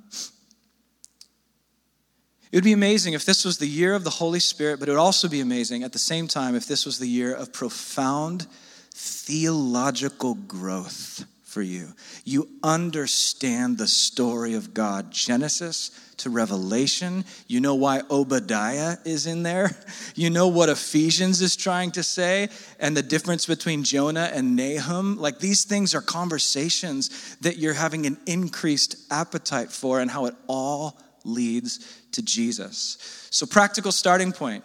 it 2.52 2.56
would 2.56 2.64
be 2.64 2.72
amazing 2.72 3.14
if 3.14 3.24
this 3.24 3.44
was 3.44 3.58
the 3.58 3.66
year 3.66 3.94
of 3.94 4.04
the 4.04 4.10
Holy 4.10 4.38
Spirit, 4.38 4.78
but 4.78 4.88
it 4.88 4.92
would 4.92 5.00
also 5.00 5.28
be 5.28 5.40
amazing 5.40 5.82
at 5.82 5.92
the 5.92 5.98
same 5.98 6.28
time 6.28 6.54
if 6.54 6.66
this 6.66 6.86
was 6.86 7.00
the 7.00 7.08
year 7.08 7.34
of 7.34 7.52
profound 7.52 8.46
theological 8.94 10.34
growth 10.34 11.24
for 11.56 11.62
you. 11.62 11.88
You 12.26 12.50
understand 12.62 13.78
the 13.78 13.88
story 13.88 14.52
of 14.52 14.74
God, 14.74 15.10
Genesis 15.10 15.90
to 16.18 16.28
Revelation. 16.28 17.24
You 17.46 17.62
know 17.62 17.76
why 17.76 18.02
Obadiah 18.10 18.98
is 19.06 19.26
in 19.26 19.42
there. 19.42 19.70
You 20.14 20.28
know 20.30 20.48
what 20.48 20.68
Ephesians 20.68 21.40
is 21.40 21.56
trying 21.56 21.92
to 21.92 22.02
say, 22.02 22.48
and 22.78 22.94
the 22.96 23.02
difference 23.02 23.46
between 23.46 23.84
Jonah 23.84 24.30
and 24.32 24.56
Nahum. 24.56 25.18
Like 25.18 25.38
these 25.38 25.64
things 25.64 25.94
are 25.94 26.00
conversations 26.00 27.36
that 27.40 27.58
you're 27.58 27.74
having 27.74 28.06
an 28.06 28.18
increased 28.26 28.96
appetite 29.10 29.70
for, 29.70 30.00
and 30.00 30.10
how 30.10 30.24
it 30.26 30.34
all 30.46 30.98
leads 31.24 32.02
to 32.12 32.22
Jesus. 32.22 33.28
So, 33.30 33.44
practical 33.46 33.92
starting 33.92 34.32
point 34.32 34.64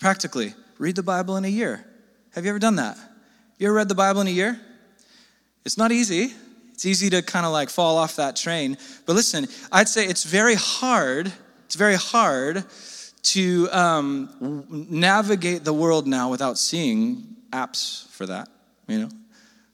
practically, 0.00 0.54
read 0.78 0.96
the 0.96 1.02
Bible 1.02 1.36
in 1.36 1.44
a 1.44 1.48
year. 1.48 1.84
Have 2.34 2.44
you 2.44 2.50
ever 2.50 2.58
done 2.58 2.76
that? 2.76 2.96
You 3.58 3.68
ever 3.68 3.76
read 3.76 3.88
the 3.88 3.94
Bible 3.94 4.22
in 4.22 4.26
a 4.26 4.30
year? 4.30 4.60
It's 5.66 5.76
not 5.76 5.90
easy. 5.90 6.32
It's 6.72 6.86
easy 6.86 7.10
to 7.10 7.22
kind 7.22 7.44
of 7.44 7.50
like 7.50 7.70
fall 7.70 7.98
off 7.98 8.16
that 8.16 8.36
train. 8.36 8.78
But 9.04 9.14
listen, 9.14 9.48
I'd 9.72 9.88
say 9.88 10.06
it's 10.06 10.22
very 10.22 10.54
hard. 10.54 11.32
It's 11.64 11.74
very 11.74 11.96
hard 11.96 12.64
to 13.34 13.68
um, 13.72 14.86
navigate 14.88 15.64
the 15.64 15.72
world 15.72 16.06
now 16.06 16.30
without 16.30 16.56
seeing 16.56 17.24
apps 17.50 18.08
for 18.10 18.26
that. 18.26 18.48
You 18.86 19.00
know, 19.00 19.08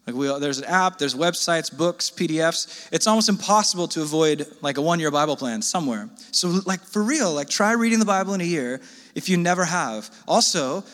like 0.06 0.16
we, 0.16 0.28
there's 0.40 0.60
an 0.60 0.64
app, 0.64 0.96
there's 0.96 1.14
websites, 1.14 1.70
books, 1.76 2.10
PDFs. 2.10 2.88
It's 2.90 3.06
almost 3.06 3.28
impossible 3.28 3.86
to 3.88 4.00
avoid 4.00 4.46
like 4.62 4.78
a 4.78 4.82
one-year 4.82 5.10
Bible 5.10 5.36
plan 5.36 5.60
somewhere. 5.60 6.08
So, 6.30 6.60
like 6.64 6.80
for 6.80 7.02
real, 7.02 7.34
like 7.34 7.50
try 7.50 7.72
reading 7.72 7.98
the 7.98 8.06
Bible 8.06 8.32
in 8.32 8.40
a 8.40 8.44
year 8.44 8.80
if 9.14 9.28
you 9.28 9.36
never 9.36 9.66
have. 9.66 10.08
Also, 10.26 10.84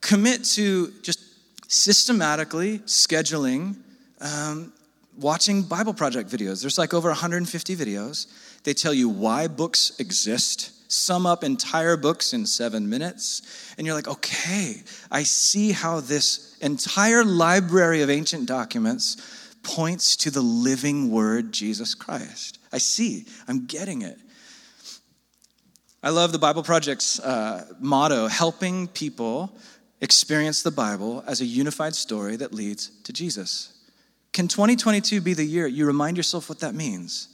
commit 0.00 0.44
to 0.56 0.94
just 1.02 1.22
systematically 1.70 2.78
scheduling 2.80 3.76
um, 4.20 4.72
watching 5.16 5.62
Bible 5.62 5.94
Project 5.94 6.30
videos. 6.30 6.60
There's 6.60 6.78
like 6.78 6.94
over 6.94 7.08
150 7.08 7.76
videos. 7.76 8.26
They 8.64 8.74
tell 8.74 8.94
you 8.94 9.08
why 9.08 9.48
books 9.48 9.92
exist, 9.98 10.90
sum 10.90 11.26
up 11.26 11.44
entire 11.44 11.96
books 11.96 12.32
in 12.32 12.46
seven 12.46 12.88
minutes, 12.88 13.74
and 13.76 13.86
you're 13.86 13.96
like, 13.96 14.08
okay, 14.08 14.82
I 15.10 15.22
see 15.22 15.72
how 15.72 16.00
this 16.00 16.58
entire 16.60 17.24
library 17.24 18.02
of 18.02 18.10
ancient 18.10 18.46
documents 18.46 19.56
points 19.62 20.16
to 20.16 20.30
the 20.30 20.40
living 20.40 21.10
word, 21.10 21.52
Jesus 21.52 21.94
Christ. 21.94 22.58
I 22.72 22.78
see, 22.78 23.26
I'm 23.46 23.66
getting 23.66 24.02
it. 24.02 24.18
I 26.02 26.10
love 26.10 26.32
the 26.32 26.38
Bible 26.38 26.62
Project's 26.62 27.20
uh, 27.20 27.66
motto 27.78 28.26
helping 28.26 28.88
people 28.88 29.54
experience 30.00 30.62
the 30.62 30.70
Bible 30.70 31.22
as 31.26 31.42
a 31.42 31.44
unified 31.44 31.94
story 31.94 32.36
that 32.36 32.54
leads 32.54 32.90
to 33.02 33.12
Jesus. 33.12 33.79
Can 34.32 34.48
2022 34.48 35.20
be 35.20 35.34
the 35.34 35.44
year 35.44 35.66
you 35.66 35.86
remind 35.86 36.16
yourself 36.16 36.48
what 36.48 36.60
that 36.60 36.74
means? 36.74 37.28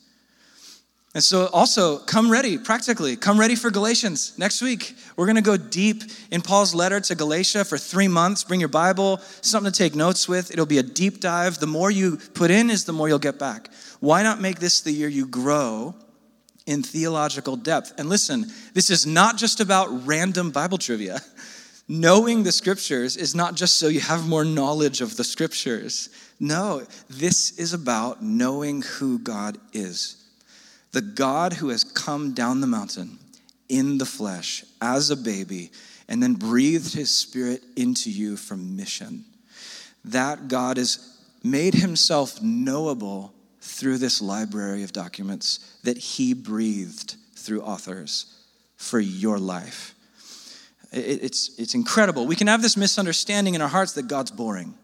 And 1.16 1.24
so, 1.24 1.46
also, 1.46 1.96
come 1.96 2.30
ready 2.30 2.58
practically. 2.58 3.16
Come 3.16 3.40
ready 3.40 3.54
for 3.54 3.70
Galatians 3.70 4.38
next 4.38 4.60
week. 4.60 4.94
We're 5.16 5.24
going 5.24 5.36
to 5.36 5.42
go 5.42 5.56
deep 5.56 6.02
in 6.30 6.42
Paul's 6.42 6.74
letter 6.74 7.00
to 7.00 7.14
Galatia 7.14 7.64
for 7.64 7.78
three 7.78 8.06
months. 8.06 8.44
Bring 8.44 8.60
your 8.60 8.68
Bible, 8.68 9.22
something 9.40 9.72
to 9.72 9.78
take 9.78 9.94
notes 9.94 10.28
with. 10.28 10.50
It'll 10.50 10.66
be 10.66 10.76
a 10.76 10.82
deep 10.82 11.20
dive. 11.20 11.58
The 11.58 11.66
more 11.66 11.90
you 11.90 12.18
put 12.34 12.50
in, 12.50 12.68
is 12.68 12.84
the 12.84 12.92
more 12.92 13.08
you'll 13.08 13.18
get 13.18 13.38
back. 13.38 13.70
Why 14.00 14.22
not 14.22 14.42
make 14.42 14.58
this 14.58 14.82
the 14.82 14.92
year 14.92 15.08
you 15.08 15.26
grow 15.26 15.94
in 16.66 16.82
theological 16.82 17.56
depth? 17.56 17.94
And 17.96 18.10
listen, 18.10 18.52
this 18.74 18.90
is 18.90 19.06
not 19.06 19.38
just 19.38 19.60
about 19.60 20.06
random 20.06 20.50
Bible 20.50 20.76
trivia. 20.76 21.20
Knowing 21.88 22.42
the 22.42 22.52
scriptures 22.52 23.16
is 23.16 23.34
not 23.34 23.54
just 23.54 23.78
so 23.78 23.88
you 23.88 24.00
have 24.00 24.28
more 24.28 24.44
knowledge 24.44 25.00
of 25.00 25.16
the 25.16 25.24
scriptures. 25.24 26.10
No, 26.38 26.82
this 27.08 27.58
is 27.58 27.72
about 27.72 28.22
knowing 28.22 28.82
who 28.82 29.18
God 29.18 29.58
is. 29.72 30.22
The 30.92 31.00
God 31.00 31.54
who 31.54 31.70
has 31.70 31.84
come 31.84 32.34
down 32.34 32.60
the 32.60 32.66
mountain 32.66 33.18
in 33.68 33.98
the 33.98 34.06
flesh 34.06 34.64
as 34.80 35.10
a 35.10 35.16
baby 35.16 35.70
and 36.08 36.22
then 36.22 36.34
breathed 36.34 36.94
his 36.94 37.14
spirit 37.14 37.62
into 37.76 38.10
you 38.10 38.36
for 38.36 38.56
mission. 38.56 39.24
That 40.04 40.48
God 40.48 40.76
has 40.76 41.18
made 41.42 41.74
himself 41.74 42.40
knowable 42.42 43.32
through 43.60 43.98
this 43.98 44.22
library 44.22 44.82
of 44.82 44.92
documents 44.92 45.78
that 45.82 45.98
he 45.98 46.34
breathed 46.34 47.16
through 47.34 47.62
authors 47.62 48.42
for 48.76 49.00
your 49.00 49.38
life. 49.38 49.94
It's, 50.92 51.58
it's 51.58 51.74
incredible. 51.74 52.26
We 52.26 52.36
can 52.36 52.46
have 52.46 52.62
this 52.62 52.76
misunderstanding 52.76 53.54
in 53.54 53.62
our 53.62 53.68
hearts 53.68 53.92
that 53.94 54.06
God's 54.06 54.30
boring. 54.30 54.74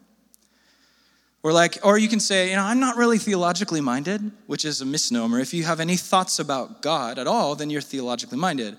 Or 1.43 1.51
like, 1.51 1.77
or 1.83 1.97
you 1.97 2.07
can 2.07 2.21
say, 2.21 2.49
you 2.49 2.55
know, 2.55 2.63
I'm 2.63 2.79
not 2.79 2.95
really 2.95 3.17
theologically 3.17 3.81
minded, 3.81 4.31
which 4.47 4.63
is 4.63 4.81
a 4.81 4.85
misnomer. 4.85 5.39
If 5.39 5.53
you 5.53 5.65
have 5.65 5.81
any 5.81 5.97
thoughts 5.97 6.39
about 6.39 6.81
God 6.81 7.19
at 7.19 7.27
all, 7.27 7.55
then 7.55 7.69
you're 7.69 7.81
theologically 7.81 8.37
minded. 8.37 8.77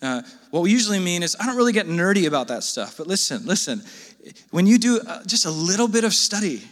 Uh, 0.00 0.22
what 0.50 0.62
we 0.62 0.70
usually 0.70 1.00
mean 1.00 1.22
is, 1.22 1.36
I 1.38 1.44
don't 1.44 1.56
really 1.56 1.72
get 1.72 1.86
nerdy 1.86 2.26
about 2.26 2.48
that 2.48 2.64
stuff. 2.64 2.96
But 2.96 3.06
listen, 3.06 3.44
listen, 3.44 3.82
when 4.50 4.66
you 4.66 4.78
do 4.78 5.00
uh, 5.06 5.22
just 5.26 5.44
a 5.44 5.50
little 5.50 5.88
bit 5.88 6.04
of 6.04 6.14
study, 6.14 6.62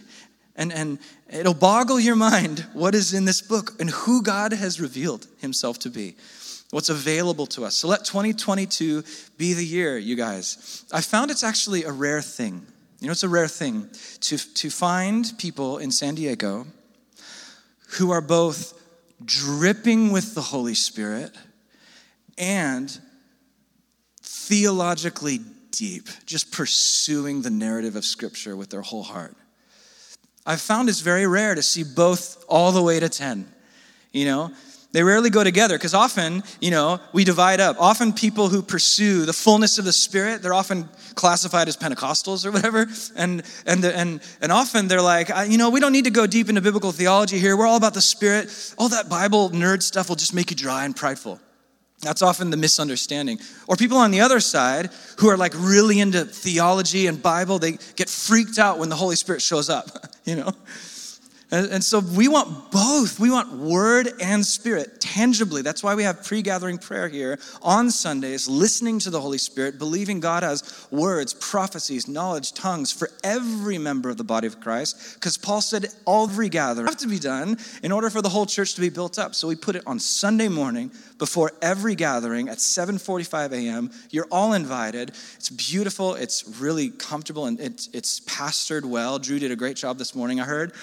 And, 0.59 0.73
and 0.73 0.97
it'll 1.29 1.53
boggle 1.53 1.99
your 1.99 2.15
mind 2.15 2.65
what 2.73 2.95
is 2.95 3.13
in 3.13 3.25
this 3.25 3.41
book 3.41 3.73
and 3.79 3.91
who 3.91 4.23
God 4.23 4.53
has 4.53 4.81
revealed 4.81 5.27
himself 5.37 5.77
to 5.79 5.89
be, 5.89 6.15
what's 6.71 6.89
available 6.89 7.45
to 7.47 7.63
us. 7.63 7.75
So 7.75 7.87
let 7.87 8.05
2022 8.05 9.03
be 9.37 9.53
the 9.53 9.63
year, 9.63 9.99
you 9.99 10.15
guys. 10.15 10.83
I 10.91 11.01
found 11.01 11.29
it's 11.29 11.43
actually 11.43 11.83
a 11.83 11.91
rare 11.91 12.23
thing. 12.23 12.65
You 12.99 13.07
know, 13.07 13.11
it's 13.11 13.23
a 13.23 13.29
rare 13.29 13.47
thing 13.47 13.89
to, 14.21 14.37
to 14.55 14.69
find 14.69 15.31
people 15.37 15.77
in 15.77 15.91
San 15.91 16.15
Diego 16.15 16.65
who 17.91 18.11
are 18.11 18.21
both 18.21 18.73
dripping 19.23 20.11
with 20.11 20.33
the 20.33 20.41
Holy 20.41 20.73
Spirit 20.73 21.31
and 22.37 22.99
theologically 24.21 25.39
deep, 25.71 26.07
just 26.25 26.51
pursuing 26.51 27.41
the 27.41 27.49
narrative 27.49 27.95
of 27.95 28.03
Scripture 28.03 28.55
with 28.55 28.69
their 28.69 28.81
whole 28.81 29.03
heart. 29.03 29.35
I've 30.45 30.61
found 30.61 30.89
it's 30.89 31.01
very 31.01 31.27
rare 31.27 31.53
to 31.53 31.61
see 31.61 31.83
both 31.83 32.43
all 32.47 32.71
the 32.71 32.81
way 32.81 32.99
to 32.99 33.09
10. 33.09 33.47
You 34.11 34.25
know, 34.25 34.51
they 34.97 35.03
rarely 35.03 35.29
go 35.29 35.43
together 35.43 35.77
because 35.77 35.93
often, 35.93 36.41
you 36.59 36.71
know, 36.71 36.99
we 37.13 37.23
divide 37.23 37.59
up. 37.59 37.75
Often 37.79 38.13
people 38.13 38.49
who 38.49 38.63
pursue 38.63 39.27
the 39.27 39.31
fullness 39.31 39.77
of 39.77 39.85
the 39.85 39.93
Spirit, 39.93 40.41
they're 40.41 40.55
often 40.55 40.89
classified 41.13 41.67
as 41.67 41.77
Pentecostals 41.77 42.47
or 42.47 42.51
whatever. 42.51 42.87
And, 43.15 43.43
and, 43.67 43.83
the, 43.83 43.95
and, 43.95 44.21
and 44.41 44.51
often 44.51 44.87
they're 44.87 44.99
like, 44.99 45.29
you 45.47 45.59
know, 45.59 45.69
we 45.69 45.79
don't 45.79 45.91
need 45.91 46.05
to 46.05 46.09
go 46.09 46.25
deep 46.25 46.49
into 46.49 46.61
biblical 46.61 46.91
theology 46.91 47.37
here. 47.37 47.55
We're 47.55 47.67
all 47.67 47.77
about 47.77 47.93
the 47.93 48.01
Spirit. 48.01 48.49
All 48.79 48.89
that 48.89 49.07
Bible 49.07 49.51
nerd 49.51 49.83
stuff 49.83 50.09
will 50.09 50.15
just 50.15 50.33
make 50.33 50.49
you 50.49 50.57
dry 50.57 50.83
and 50.83 50.95
prideful. 50.95 51.39
That's 52.01 52.23
often 52.23 52.49
the 52.49 52.57
misunderstanding. 52.57 53.37
Or 53.67 53.75
people 53.75 53.99
on 53.99 54.09
the 54.09 54.21
other 54.21 54.39
side 54.39 54.89
who 55.19 55.29
are 55.29 55.37
like 55.37 55.53
really 55.57 55.99
into 55.99 56.25
theology 56.25 57.05
and 57.05 57.21
Bible, 57.21 57.59
they 57.59 57.73
get 57.95 58.09
freaked 58.09 58.57
out 58.57 58.79
when 58.79 58.89
the 58.89 58.95
Holy 58.95 59.15
Spirit 59.15 59.43
shows 59.43 59.69
up, 59.69 59.85
you 60.25 60.37
know? 60.37 60.51
And, 61.49 61.71
and, 61.71 61.83
so 61.83 61.99
we 61.99 62.27
want 62.27 62.71
both. 62.71 63.21
We 63.21 63.31
want 63.31 63.53
word 63.53 64.09
and 64.21 64.45
spirit 64.45 64.99
tangibly. 64.99 65.61
That's 65.61 65.81
why 65.81 65.95
we 65.95 66.03
have 66.03 66.25
pre 66.25 66.41
gathering 66.41 66.77
prayer 66.77 67.07
here 67.07 67.39
on 67.61 67.89
Sundays, 67.89 68.49
listening 68.49 68.99
to 68.99 69.09
the 69.09 69.21
Holy 69.21 69.37
Spirit, 69.37 69.79
believing 69.79 70.19
God 70.19 70.43
has 70.43 70.87
words, 70.91 71.33
prophecies, 71.33 72.05
knowledge, 72.05 72.53
tongues 72.53 72.91
for 72.91 73.09
every 73.23 73.77
member 73.77 74.09
of 74.09 74.17
the 74.17 74.25
body 74.25 74.45
of 74.45 74.59
Christ. 74.59 75.13
Because 75.13 75.37
Paul 75.37 75.61
said 75.61 75.87
all 76.03 76.27
every 76.27 76.49
gathering 76.49 76.87
have 76.87 76.97
to 76.97 77.07
be 77.07 77.19
done 77.19 77.57
in 77.81 77.93
order 77.93 78.09
for 78.09 78.21
the 78.21 78.27
whole 78.27 78.45
church 78.45 78.75
to 78.75 78.81
be 78.81 78.89
built 78.89 79.17
up. 79.17 79.33
So 79.33 79.47
we 79.47 79.55
put 79.55 79.77
it 79.77 79.83
on 79.87 79.99
Sunday 79.99 80.49
morning 80.49 80.91
before 81.17 81.53
every 81.61 81.95
gathering 81.95 82.49
at 82.49 82.57
7:45 82.57 83.53
a.m. 83.53 83.91
You're 84.09 84.27
all 84.29 84.51
invited. 84.51 85.09
It's 85.37 85.49
beautiful. 85.49 86.15
It's 86.15 86.59
really 86.59 86.89
comfortable 86.89 87.45
and 87.45 87.57
it's, 87.59 87.89
it's 87.93 88.19
pastored 88.21 88.83
well. 88.83 89.17
Drew 89.17 89.39
did 89.39 89.51
a 89.51 89.55
great 89.55 89.77
job 89.77 89.97
this 89.97 90.13
morning, 90.13 90.41
I 90.41 90.43
heard 90.43 90.73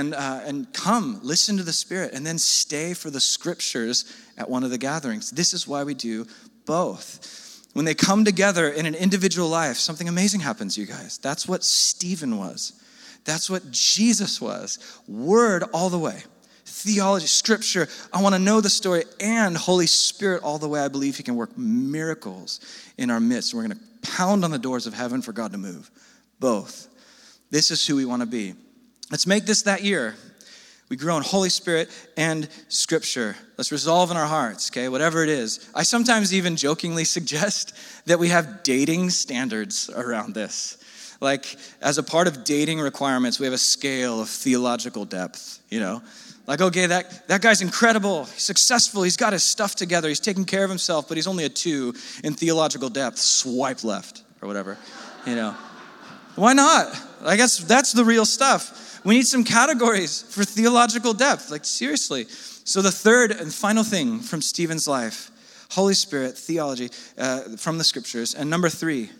uh, 0.00 0.42
and 0.44 0.72
come, 0.72 1.20
listen 1.22 1.56
to 1.56 1.62
the 1.62 1.72
Spirit, 1.72 2.12
and 2.12 2.26
then 2.26 2.38
stay 2.38 2.94
for 2.94 3.10
the 3.10 3.20
scriptures 3.20 4.04
at 4.36 4.48
one 4.48 4.64
of 4.64 4.70
the 4.70 4.78
gatherings. 4.78 5.30
This 5.30 5.54
is 5.54 5.68
why 5.68 5.84
we 5.84 5.94
do 5.94 6.26
both. 6.66 7.66
When 7.72 7.84
they 7.84 7.94
come 7.94 8.24
together 8.24 8.68
in 8.68 8.86
an 8.86 8.94
individual 8.94 9.48
life, 9.48 9.76
something 9.76 10.08
amazing 10.08 10.40
happens, 10.40 10.76
you 10.76 10.86
guys. 10.86 11.18
That's 11.18 11.46
what 11.46 11.62
Stephen 11.62 12.36
was. 12.36 12.72
That's 13.24 13.48
what 13.48 13.70
Jesus 13.70 14.40
was. 14.40 15.00
Word 15.06 15.64
all 15.72 15.90
the 15.90 15.98
way. 15.98 16.22
Theology, 16.64 17.26
scripture. 17.26 17.88
I 18.12 18.22
want 18.22 18.34
to 18.34 18.38
know 18.40 18.60
the 18.60 18.70
story 18.70 19.04
and 19.20 19.56
Holy 19.56 19.86
Spirit 19.86 20.42
all 20.42 20.58
the 20.58 20.68
way. 20.68 20.80
I 20.80 20.88
believe 20.88 21.16
He 21.16 21.22
can 21.22 21.36
work 21.36 21.56
miracles 21.56 22.60
in 22.96 23.10
our 23.10 23.20
midst. 23.20 23.54
We're 23.54 23.66
going 23.66 23.78
to 23.78 24.10
pound 24.10 24.44
on 24.44 24.50
the 24.50 24.58
doors 24.58 24.86
of 24.86 24.94
heaven 24.94 25.22
for 25.22 25.32
God 25.32 25.52
to 25.52 25.58
move. 25.58 25.90
Both. 26.38 26.88
This 27.50 27.70
is 27.70 27.86
who 27.86 27.96
we 27.96 28.04
want 28.04 28.22
to 28.22 28.26
be. 28.26 28.54
Let's 29.10 29.26
make 29.26 29.44
this 29.44 29.62
that 29.62 29.82
year. 29.82 30.14
We 30.88 30.96
grow 30.96 31.16
in 31.16 31.22
Holy 31.22 31.50
Spirit 31.50 31.88
and 32.16 32.48
Scripture. 32.68 33.36
Let's 33.56 33.70
resolve 33.70 34.10
in 34.10 34.16
our 34.16 34.26
hearts, 34.26 34.70
okay, 34.70 34.88
whatever 34.88 35.22
it 35.22 35.28
is. 35.28 35.70
I 35.74 35.84
sometimes 35.84 36.34
even 36.34 36.56
jokingly 36.56 37.04
suggest 37.16 37.74
that 38.06 38.18
we 38.18 38.28
have 38.28 38.62
dating 38.62 39.10
standards 39.10 39.88
around 39.94 40.34
this. 40.34 40.78
Like, 41.20 41.56
as 41.82 41.98
a 41.98 42.02
part 42.02 42.26
of 42.28 42.44
dating 42.44 42.80
requirements, 42.80 43.38
we 43.38 43.46
have 43.46 43.52
a 43.52 43.58
scale 43.58 44.20
of 44.20 44.28
theological 44.28 45.04
depth, 45.04 45.60
you 45.68 45.78
know? 45.78 46.02
Like, 46.46 46.60
okay, 46.60 46.86
that, 46.86 47.28
that 47.28 47.42
guy's 47.42 47.62
incredible. 47.62 48.24
He's 48.24 48.42
successful. 48.42 49.02
He's 49.02 49.18
got 49.18 49.32
his 49.32 49.44
stuff 49.44 49.76
together. 49.76 50.08
He's 50.08 50.18
taking 50.18 50.44
care 50.44 50.64
of 50.64 50.70
himself, 50.70 51.06
but 51.08 51.16
he's 51.16 51.26
only 51.26 51.44
a 51.44 51.48
two 51.48 51.94
in 52.24 52.34
theological 52.34 52.88
depth. 52.88 53.18
Swipe 53.18 53.84
left 53.84 54.22
or 54.40 54.48
whatever, 54.48 54.78
you 55.26 55.36
know? 55.36 55.54
Why 56.34 56.54
not? 56.54 56.88
I 57.22 57.36
guess 57.36 57.58
that's 57.58 57.92
the 57.92 58.04
real 58.04 58.24
stuff. 58.24 58.89
We 59.04 59.14
need 59.14 59.26
some 59.26 59.44
categories 59.44 60.22
for 60.22 60.44
theological 60.44 61.14
depth. 61.14 61.50
Like, 61.50 61.64
seriously. 61.64 62.26
So, 62.28 62.82
the 62.82 62.92
third 62.92 63.30
and 63.30 63.52
final 63.52 63.82
thing 63.82 64.20
from 64.20 64.42
Stephen's 64.42 64.86
life 64.86 65.30
Holy 65.70 65.94
Spirit, 65.94 66.36
theology 66.36 66.90
uh, 67.16 67.56
from 67.56 67.78
the 67.78 67.84
scriptures. 67.84 68.34
And 68.34 68.50
number 68.50 68.68
three, 68.68 69.10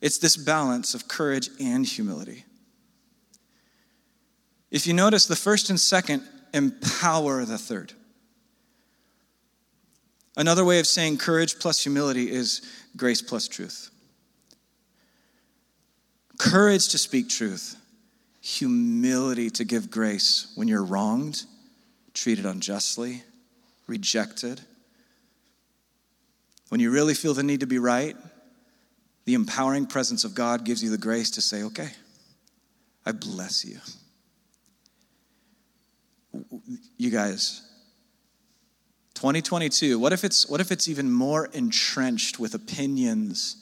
it's 0.00 0.18
this 0.18 0.36
balance 0.36 0.94
of 0.94 1.08
courage 1.08 1.50
and 1.60 1.84
humility. 1.84 2.44
If 4.70 4.86
you 4.86 4.94
notice, 4.94 5.26
the 5.26 5.36
first 5.36 5.68
and 5.68 5.80
second 5.80 6.22
empower 6.54 7.44
the 7.44 7.58
third. 7.58 7.92
Another 10.36 10.64
way 10.64 10.78
of 10.78 10.86
saying 10.86 11.18
courage 11.18 11.58
plus 11.58 11.82
humility 11.82 12.30
is 12.30 12.62
grace 12.96 13.22
plus 13.22 13.48
truth. 13.48 13.90
Courage 16.38 16.88
to 16.88 16.98
speak 16.98 17.28
truth 17.28 17.76
humility 18.46 19.50
to 19.50 19.64
give 19.64 19.90
grace 19.90 20.52
when 20.54 20.68
you're 20.68 20.84
wronged, 20.84 21.42
treated 22.14 22.46
unjustly, 22.46 23.24
rejected. 23.88 24.60
When 26.68 26.80
you 26.80 26.92
really 26.92 27.14
feel 27.14 27.34
the 27.34 27.42
need 27.42 27.58
to 27.60 27.66
be 27.66 27.80
right, 27.80 28.16
the 29.24 29.34
empowering 29.34 29.86
presence 29.86 30.22
of 30.22 30.36
God 30.36 30.64
gives 30.64 30.80
you 30.80 30.90
the 30.90 30.98
grace 30.98 31.32
to 31.32 31.40
say, 31.40 31.64
okay, 31.64 31.88
I 33.04 33.10
bless 33.10 33.64
you. 33.64 33.80
You 36.96 37.10
guys, 37.10 37.62
2022, 39.14 39.98
what 39.98 40.12
if 40.12 40.22
it's, 40.22 40.48
what 40.48 40.60
if 40.60 40.70
it's 40.70 40.86
even 40.86 41.10
more 41.10 41.46
entrenched 41.46 42.38
with 42.38 42.54
opinions 42.54 43.56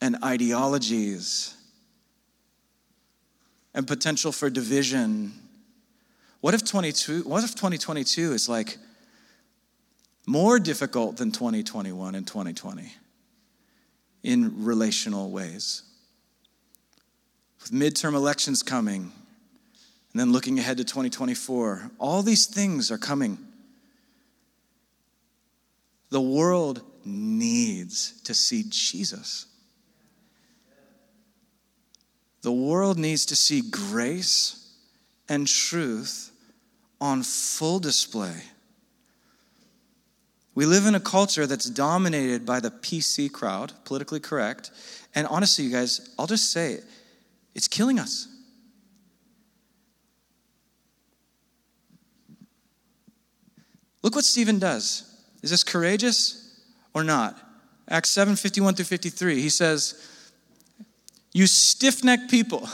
and 0.00 0.16
ideologies? 0.24 1.54
And 3.78 3.86
potential 3.86 4.32
for 4.32 4.50
division. 4.50 5.32
What 6.40 6.52
if 6.52 6.64
22 6.64 7.22
what 7.22 7.44
if 7.44 7.54
2022 7.54 8.32
is 8.32 8.48
like 8.48 8.76
more 10.26 10.58
difficult 10.58 11.16
than 11.16 11.30
2021 11.30 12.16
and 12.16 12.26
2020 12.26 12.92
in 14.24 14.64
relational 14.64 15.30
ways? 15.30 15.84
With 17.60 17.70
midterm 17.70 18.14
elections 18.14 18.64
coming 18.64 19.12
and 20.12 20.20
then 20.20 20.32
looking 20.32 20.58
ahead 20.58 20.78
to 20.78 20.84
2024, 20.84 21.92
all 22.00 22.22
these 22.24 22.46
things 22.46 22.90
are 22.90 22.98
coming. 22.98 23.38
The 26.10 26.20
world 26.20 26.82
needs 27.04 28.20
to 28.22 28.34
see 28.34 28.64
Jesus. 28.68 29.46
The 32.42 32.52
world 32.52 32.98
needs 32.98 33.26
to 33.26 33.36
see 33.36 33.62
grace 33.62 34.74
and 35.28 35.46
truth 35.46 36.30
on 37.00 37.22
full 37.22 37.78
display. 37.78 38.42
We 40.54 40.66
live 40.66 40.86
in 40.86 40.94
a 40.94 41.00
culture 41.00 41.46
that's 41.46 41.70
dominated 41.70 42.44
by 42.44 42.60
the 42.60 42.70
PC 42.70 43.30
crowd, 43.30 43.72
politically 43.84 44.20
correct. 44.20 44.70
And 45.14 45.26
honestly, 45.28 45.64
you 45.64 45.70
guys, 45.70 46.12
I'll 46.18 46.26
just 46.26 46.50
say 46.50 46.72
it, 46.74 46.84
it's 47.54 47.68
killing 47.68 47.98
us. 47.98 48.26
Look 54.02 54.14
what 54.14 54.24
Stephen 54.24 54.58
does. 54.58 55.04
Is 55.42 55.50
this 55.50 55.62
courageous 55.62 56.60
or 56.94 57.04
not? 57.04 57.36
Acts 57.88 58.10
7 58.10 58.36
51 58.36 58.74
through 58.74 58.84
53. 58.84 59.40
He 59.40 59.48
says, 59.48 60.08
you 61.32 61.46
stiff 61.46 62.02
necked 62.02 62.30
people. 62.30 62.68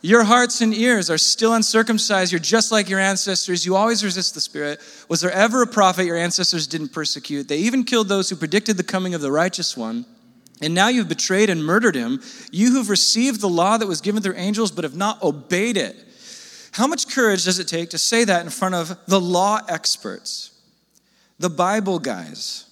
Your 0.00 0.22
hearts 0.22 0.60
and 0.60 0.72
ears 0.72 1.10
are 1.10 1.18
still 1.18 1.54
uncircumcised. 1.54 2.30
You're 2.30 2.38
just 2.38 2.70
like 2.70 2.88
your 2.88 3.00
ancestors. 3.00 3.66
You 3.66 3.74
always 3.74 4.04
resist 4.04 4.34
the 4.34 4.40
Spirit. 4.40 4.80
Was 5.08 5.20
there 5.20 5.32
ever 5.32 5.62
a 5.62 5.66
prophet 5.66 6.06
your 6.06 6.16
ancestors 6.16 6.68
didn't 6.68 6.92
persecute? 6.92 7.48
They 7.48 7.58
even 7.58 7.82
killed 7.82 8.08
those 8.08 8.30
who 8.30 8.36
predicted 8.36 8.76
the 8.76 8.84
coming 8.84 9.14
of 9.14 9.20
the 9.20 9.32
righteous 9.32 9.76
one. 9.76 10.06
And 10.62 10.72
now 10.72 10.88
you've 10.88 11.08
betrayed 11.08 11.50
and 11.50 11.64
murdered 11.64 11.96
him. 11.96 12.20
You 12.52 12.72
who've 12.72 12.88
received 12.88 13.40
the 13.40 13.48
law 13.48 13.76
that 13.76 13.86
was 13.86 14.00
given 14.00 14.22
through 14.22 14.36
angels 14.36 14.70
but 14.70 14.84
have 14.84 14.96
not 14.96 15.22
obeyed 15.22 15.76
it. 15.76 15.96
How 16.72 16.86
much 16.86 17.12
courage 17.12 17.44
does 17.44 17.58
it 17.58 17.66
take 17.66 17.90
to 17.90 17.98
say 17.98 18.24
that 18.24 18.44
in 18.44 18.50
front 18.50 18.76
of 18.76 18.96
the 19.06 19.20
law 19.20 19.60
experts, 19.68 20.52
the 21.38 21.50
Bible 21.50 21.98
guys? 21.98 22.67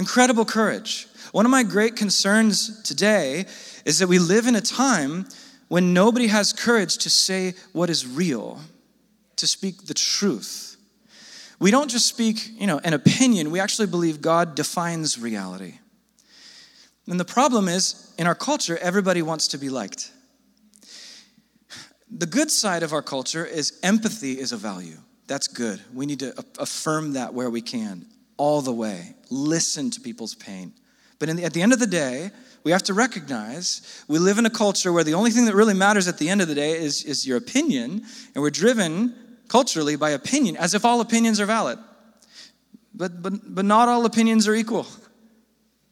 Incredible 0.00 0.46
courage. 0.46 1.08
One 1.32 1.44
of 1.44 1.50
my 1.50 1.62
great 1.62 1.94
concerns 1.94 2.82
today 2.84 3.44
is 3.84 3.98
that 3.98 4.06
we 4.06 4.18
live 4.18 4.46
in 4.46 4.56
a 4.56 4.60
time 4.62 5.26
when 5.68 5.92
nobody 5.92 6.28
has 6.28 6.54
courage 6.54 6.96
to 6.96 7.10
say 7.10 7.52
what 7.74 7.90
is 7.90 8.06
real, 8.06 8.60
to 9.36 9.46
speak 9.46 9.84
the 9.84 9.92
truth. 9.92 10.78
We 11.58 11.70
don't 11.70 11.90
just 11.90 12.06
speak, 12.06 12.48
you 12.58 12.66
know, 12.66 12.80
an 12.82 12.94
opinion, 12.94 13.50
we 13.50 13.60
actually 13.60 13.88
believe 13.88 14.22
God 14.22 14.54
defines 14.54 15.18
reality. 15.18 15.74
And 17.06 17.20
the 17.20 17.26
problem 17.26 17.68
is, 17.68 18.14
in 18.16 18.26
our 18.26 18.34
culture, 18.34 18.78
everybody 18.78 19.20
wants 19.20 19.48
to 19.48 19.58
be 19.58 19.68
liked. 19.68 20.10
The 22.10 22.24
good 22.24 22.50
side 22.50 22.82
of 22.82 22.94
our 22.94 23.02
culture 23.02 23.44
is 23.44 23.78
empathy 23.82 24.40
is 24.40 24.52
a 24.52 24.56
value. 24.56 24.96
That's 25.26 25.46
good. 25.46 25.78
We 25.92 26.06
need 26.06 26.20
to 26.20 26.32
affirm 26.58 27.12
that 27.12 27.34
where 27.34 27.50
we 27.50 27.60
can, 27.60 28.06
all 28.40 28.62
the 28.62 28.72
way. 28.72 29.14
Listen 29.28 29.90
to 29.90 30.00
people's 30.00 30.34
pain. 30.34 30.72
But 31.18 31.28
the, 31.28 31.44
at 31.44 31.52
the 31.52 31.60
end 31.60 31.74
of 31.74 31.78
the 31.78 31.86
day, 31.86 32.30
we 32.64 32.72
have 32.72 32.82
to 32.84 32.94
recognize 32.94 34.02
we 34.08 34.18
live 34.18 34.38
in 34.38 34.46
a 34.46 34.50
culture 34.50 34.94
where 34.94 35.04
the 35.04 35.12
only 35.12 35.30
thing 35.30 35.44
that 35.44 35.54
really 35.54 35.74
matters 35.74 36.08
at 36.08 36.16
the 36.16 36.30
end 36.30 36.40
of 36.40 36.48
the 36.48 36.54
day 36.54 36.70
is, 36.72 37.04
is 37.04 37.26
your 37.26 37.36
opinion, 37.36 38.02
and 38.34 38.42
we're 38.42 38.48
driven 38.48 39.14
culturally 39.48 39.94
by 39.94 40.10
opinion, 40.10 40.56
as 40.56 40.72
if 40.72 40.86
all 40.86 41.02
opinions 41.02 41.38
are 41.38 41.44
valid. 41.44 41.78
But, 42.94 43.20
but, 43.20 43.54
but 43.54 43.66
not 43.66 43.88
all 43.88 44.06
opinions 44.06 44.48
are 44.48 44.54
equal. 44.54 44.86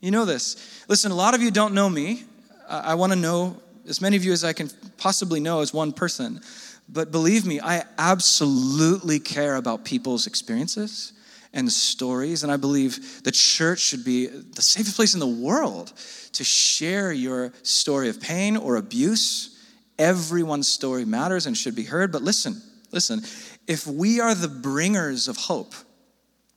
You 0.01 0.11
know 0.11 0.25
this. 0.25 0.85
Listen, 0.89 1.13
a 1.13 1.15
lot 1.15 1.35
of 1.35 1.43
you 1.43 1.51
don't 1.51 1.75
know 1.75 1.91
me. 1.91 2.25
I, 2.67 2.93
I 2.93 2.95
want 2.95 3.13
to 3.13 3.19
know 3.19 3.61
as 3.87 4.01
many 4.01 4.17
of 4.17 4.25
you 4.25 4.33
as 4.33 4.43
I 4.43 4.55
can 4.55 4.71
possibly 4.97 5.39
know 5.39 5.61
as 5.61 5.75
one 5.75 5.93
person. 5.93 6.41
But 6.89 7.13
believe 7.13 7.45
me, 7.45 7.61
I 7.61 7.85
absolutely 7.99 9.21
care 9.21 9.57
about 9.57 9.85
people's 9.85 10.27
experiences 10.27 11.13
and 11.53 11.71
stories. 11.71 12.43
And 12.43 12.53
I 12.53 12.57
believe 12.57 13.23
the 13.23 13.33
church 13.33 13.81
should 13.81 14.05
be 14.05 14.27
the 14.27 14.63
safest 14.63 14.97
place 14.97 15.15
in 15.15 15.21
the 15.21 15.27
world 15.27 15.93
to 16.33 16.45
share 16.45 17.13
your 17.13 17.53
story 17.63 18.09
of 18.09 18.21
pain 18.21 18.57
or 18.57 18.77
abuse. 18.77 19.59
Everyone's 19.99 20.69
story 20.69 21.05
matters 21.05 21.47
and 21.47 21.57
should 21.57 21.75
be 21.75 21.85
heard. 21.85 22.13
But 22.13 22.23
listen, 22.23 22.61
listen, 22.93 23.23
if 23.67 23.87
we 23.87 24.21
are 24.21 24.35
the 24.35 24.49
bringers 24.49 25.29
of 25.29 25.37
hope, 25.37 25.75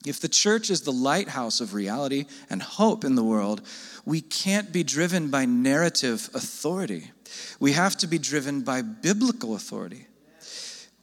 if 0.05 0.19
the 0.19 0.27
church 0.27 0.69
is 0.69 0.81
the 0.81 0.91
lighthouse 0.91 1.61
of 1.61 1.73
reality 1.73 2.25
and 2.49 2.61
hope 2.61 3.03
in 3.03 3.15
the 3.15 3.23
world, 3.23 3.61
we 4.05 4.21
can't 4.21 4.71
be 4.71 4.83
driven 4.83 5.29
by 5.29 5.45
narrative 5.45 6.29
authority. 6.33 7.11
We 7.59 7.73
have 7.73 7.95
to 7.97 8.07
be 8.07 8.17
driven 8.17 8.61
by 8.61 8.81
biblical 8.81 9.55
authority. 9.55 10.07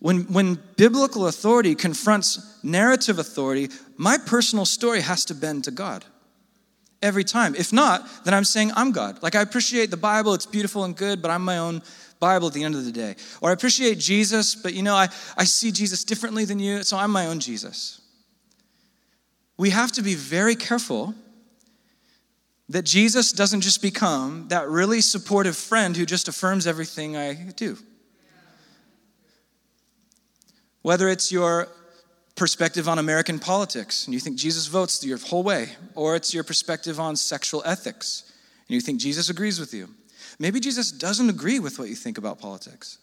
When, 0.01 0.33
when 0.33 0.59
biblical 0.77 1.27
authority 1.27 1.75
confronts 1.75 2.59
narrative 2.63 3.19
authority, 3.19 3.69
my 3.97 4.17
personal 4.17 4.65
story 4.65 5.01
has 5.01 5.25
to 5.27 5.35
bend 5.35 5.65
to 5.65 5.71
God 5.71 6.05
every 7.03 7.25
time. 7.25 7.55
If 7.55 7.73
not, 7.73 8.25
then 8.25 8.35
I'm 8.35 8.45
saying 8.45 8.73
I'm 8.75 8.93
God. 8.93 9.23
Like 9.23 9.35
I 9.35 9.43
appreciate 9.43 9.91
the 9.91 9.97
Bible, 9.97 10.35
it's 10.35 10.47
beautiful 10.47 10.85
and 10.85 10.97
good, 10.97 11.21
but 11.21 11.31
I'm 11.31 11.45
my 11.45 11.59
own 11.59 11.83
Bible 12.21 12.49
at 12.49 12.55
the 12.55 12.65
end 12.65 12.75
of 12.75 12.85
the 12.85 12.93
day. 12.93 13.17
Or 13.41 13.51
I 13.51 13.53
appreciate 13.53 13.99
Jesus, 13.99 14.55
but 14.55 14.75
you 14.75 14.83
know, 14.83 14.95
I, 14.95 15.09
I 15.37 15.45
see 15.45 15.71
Jesus 15.71 16.05
differently 16.05 16.45
than 16.45 16.59
you, 16.59 16.83
so 16.83 16.97
I'm 16.97 17.11
my 17.11 17.27
own 17.27 17.41
Jesus. 17.41 18.01
We 19.57 19.71
have 19.71 19.93
to 19.93 20.03
be 20.03 20.15
very 20.15 20.55
careful 20.55 21.15
that 22.69 22.85
Jesus 22.85 23.33
doesn't 23.33 23.63
just 23.63 23.81
become 23.81 24.47
that 24.49 24.69
really 24.69 25.01
supportive 25.01 25.57
friend 25.57 25.97
who 25.97 26.05
just 26.05 26.29
affirms 26.29 26.67
everything 26.67 27.17
I 27.17 27.35
do. 27.57 27.79
Whether 30.89 31.11
it's 31.11 31.31
your 31.31 31.69
perspective 32.35 32.89
on 32.89 32.99
American 32.99 33.39
politics 33.39 34.07
and 34.07 34.15
you 34.15 34.21
think 34.21 34.39
Jesus 34.39 34.69
votes 34.69 35.05
your 35.05 35.19
whole 35.19 35.43
way, 35.43 35.69
or 35.95 36.17
it's 36.17 36.33
your 36.33 36.45
perspective 36.45 36.99
on 36.99 37.15
sexual 37.15 37.63
ethics 37.67 38.33
and 38.67 38.75
you 38.75 38.81
think 38.81 38.99
Jesus 38.99 39.29
agrees 39.29 39.61
with 39.61 39.75
you. 39.75 39.91
Maybe 40.39 40.61
Jesus 40.61 40.91
doesn't 40.91 41.29
agree 41.29 41.59
with 41.59 41.79
what 41.79 41.91
you 41.91 41.95
think 41.95 42.17
about 42.17 42.39
politics. 42.39 42.97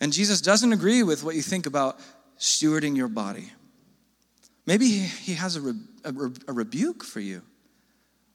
And 0.00 0.10
Jesus 0.10 0.40
doesn't 0.40 0.72
agree 0.72 1.02
with 1.02 1.22
what 1.22 1.34
you 1.34 1.42
think 1.42 1.66
about 1.66 2.00
stewarding 2.38 2.96
your 2.96 3.08
body. 3.08 3.52
Maybe 4.64 4.86
he 4.86 5.34
has 5.34 5.56
a, 5.56 5.60
re- 5.60 5.80
a, 6.02 6.12
re- 6.12 6.36
a 6.48 6.52
rebuke 6.54 7.04
for 7.04 7.20
you 7.20 7.42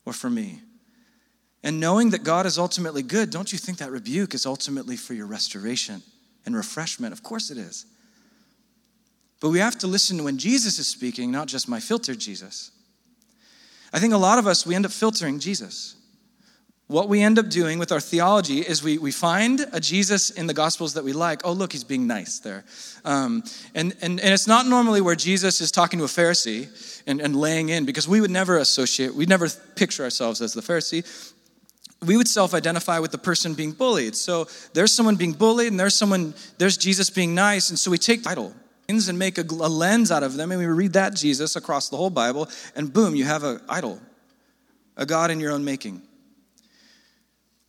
or 0.05 0.13
for 0.13 0.29
me. 0.29 0.61
And 1.63 1.79
knowing 1.79 2.11
that 2.11 2.23
God 2.23 2.45
is 2.45 2.59
ultimately 2.59 3.01
good, 3.01 3.31
don't 3.31 3.51
you 3.51 3.57
think 3.57 3.79
that 3.79 3.89
rebuke 3.89 4.35
is 4.35 4.45
ultimately 4.45 4.97
for 4.97 5.15
your 5.15 5.25
restoration 5.25 6.03
and 6.45 6.55
refreshment? 6.55 7.11
Of 7.11 7.23
course 7.23 7.49
it 7.49 7.57
is. 7.57 7.87
But 9.43 9.49
we 9.49 9.59
have 9.59 9.77
to 9.79 9.87
listen 9.87 10.23
when 10.23 10.37
Jesus 10.37 10.79
is 10.79 10.87
speaking, 10.87 11.29
not 11.29 11.49
just 11.49 11.67
my 11.67 11.81
filtered 11.81 12.17
Jesus. 12.17 12.71
I 13.91 13.99
think 13.99 14.13
a 14.13 14.17
lot 14.17 14.39
of 14.39 14.47
us, 14.47 14.65
we 14.65 14.73
end 14.73 14.85
up 14.85 14.91
filtering 14.93 15.37
Jesus. 15.37 15.97
What 16.87 17.09
we 17.09 17.21
end 17.21 17.37
up 17.37 17.49
doing 17.49 17.77
with 17.77 17.91
our 17.91 17.99
theology 17.99 18.59
is 18.59 18.81
we, 18.81 18.97
we 18.97 19.11
find 19.11 19.65
a 19.73 19.81
Jesus 19.81 20.29
in 20.29 20.47
the 20.47 20.53
Gospels 20.53 20.93
that 20.93 21.03
we 21.03 21.11
like. 21.11 21.41
Oh, 21.43 21.51
look, 21.51 21.73
he's 21.73 21.83
being 21.83 22.07
nice 22.07 22.39
there. 22.39 22.63
Um, 23.03 23.43
and, 23.75 23.93
and, 24.01 24.21
and 24.21 24.33
it's 24.33 24.47
not 24.47 24.65
normally 24.65 25.01
where 25.01 25.13
Jesus 25.13 25.59
is 25.59 25.73
talking 25.73 25.99
to 25.99 26.05
a 26.05 26.07
Pharisee 26.07 27.01
and, 27.05 27.19
and 27.19 27.35
laying 27.35 27.67
in, 27.67 27.83
because 27.83 28.07
we 28.07 28.21
would 28.21 28.31
never 28.31 28.59
associate, 28.59 29.13
we'd 29.13 29.27
never 29.27 29.49
picture 29.75 30.05
ourselves 30.05 30.41
as 30.41 30.53
the 30.53 30.61
Pharisee 30.61 31.33
we 32.01 32.17
would 32.17 32.27
self-identify 32.27 32.99
with 32.99 33.11
the 33.11 33.17
person 33.17 33.53
being 33.53 33.71
bullied 33.71 34.13
so 34.13 34.45
there's 34.73 34.93
someone 34.93 35.15
being 35.15 35.31
bullied 35.31 35.71
and 35.71 35.79
there's 35.79 35.95
someone 35.95 36.33
there's 36.57 36.75
jesus 36.75 37.09
being 37.09 37.33
nice 37.33 37.69
and 37.69 37.79
so 37.79 37.89
we 37.89 37.97
take 37.97 38.21
title 38.21 38.53
and 38.87 39.17
make 39.17 39.37
a, 39.37 39.41
a 39.41 39.69
lens 39.69 40.11
out 40.11 40.23
of 40.23 40.35
them, 40.35 40.51
and 40.51 40.59
we 40.59 40.65
read 40.65 40.93
that 40.93 41.15
Jesus 41.15 41.55
across 41.55 41.89
the 41.89 41.97
whole 41.97 42.09
Bible, 42.09 42.49
and 42.75 42.91
boom, 42.91 43.15
you 43.15 43.25
have 43.25 43.43
an 43.43 43.61
idol, 43.69 43.99
a 44.97 45.05
God 45.05 45.31
in 45.31 45.39
your 45.39 45.51
own 45.51 45.63
making. 45.63 46.01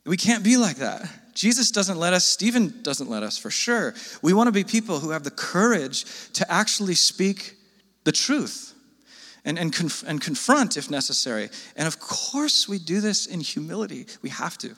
We 0.05 0.17
can't 0.17 0.43
be 0.43 0.57
like 0.57 0.77
that. 0.77 1.09
Jesus 1.33 1.71
doesn't 1.71 1.97
let 1.97 2.13
us, 2.13 2.25
Stephen 2.25 2.81
doesn't 2.81 3.09
let 3.09 3.23
us 3.23 3.37
for 3.37 3.49
sure. 3.49 3.93
We 4.21 4.33
want 4.33 4.47
to 4.47 4.51
be 4.51 4.63
people 4.63 4.99
who 4.99 5.09
have 5.09 5.23
the 5.23 5.31
courage 5.31 6.05
to 6.33 6.49
actually 6.49 6.95
speak 6.95 7.55
the 8.03 8.11
truth 8.11 8.73
and, 9.43 9.59
and, 9.59 9.73
conf- 9.73 10.03
and 10.07 10.21
confront 10.21 10.77
if 10.77 10.89
necessary. 10.89 11.49
And 11.75 11.87
of 11.87 11.99
course, 11.99 12.69
we 12.69 12.79
do 12.79 13.01
this 13.01 13.25
in 13.25 13.41
humility. 13.41 14.05
We 14.21 14.29
have 14.29 14.57
to. 14.59 14.75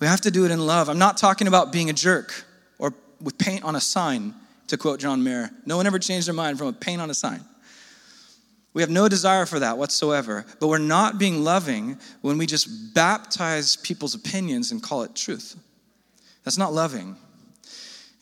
We 0.00 0.06
have 0.06 0.22
to 0.22 0.30
do 0.30 0.46
it 0.46 0.50
in 0.50 0.64
love. 0.66 0.88
I'm 0.88 0.98
not 0.98 1.18
talking 1.18 1.46
about 1.46 1.72
being 1.72 1.90
a 1.90 1.92
jerk 1.92 2.44
or 2.78 2.94
with 3.20 3.36
paint 3.36 3.64
on 3.64 3.76
a 3.76 3.80
sign 3.80 4.34
to 4.70 4.78
quote 4.78 5.00
John 5.00 5.22
Mayer. 5.22 5.50
No 5.66 5.76
one 5.76 5.86
ever 5.86 5.98
changed 5.98 6.26
their 6.26 6.34
mind 6.34 6.58
from 6.58 6.68
a 6.68 6.72
paint 6.72 7.00
on 7.00 7.10
a 7.10 7.14
sign. 7.14 7.44
We 8.72 8.82
have 8.82 8.90
no 8.90 9.08
desire 9.08 9.46
for 9.46 9.58
that 9.58 9.78
whatsoever, 9.78 10.46
but 10.60 10.68
we're 10.68 10.78
not 10.78 11.18
being 11.18 11.42
loving 11.42 11.98
when 12.20 12.38
we 12.38 12.46
just 12.46 12.94
baptize 12.94 13.76
people's 13.76 14.14
opinions 14.14 14.70
and 14.70 14.80
call 14.80 15.02
it 15.02 15.16
truth. 15.16 15.56
That's 16.44 16.56
not 16.56 16.72
loving. 16.72 17.16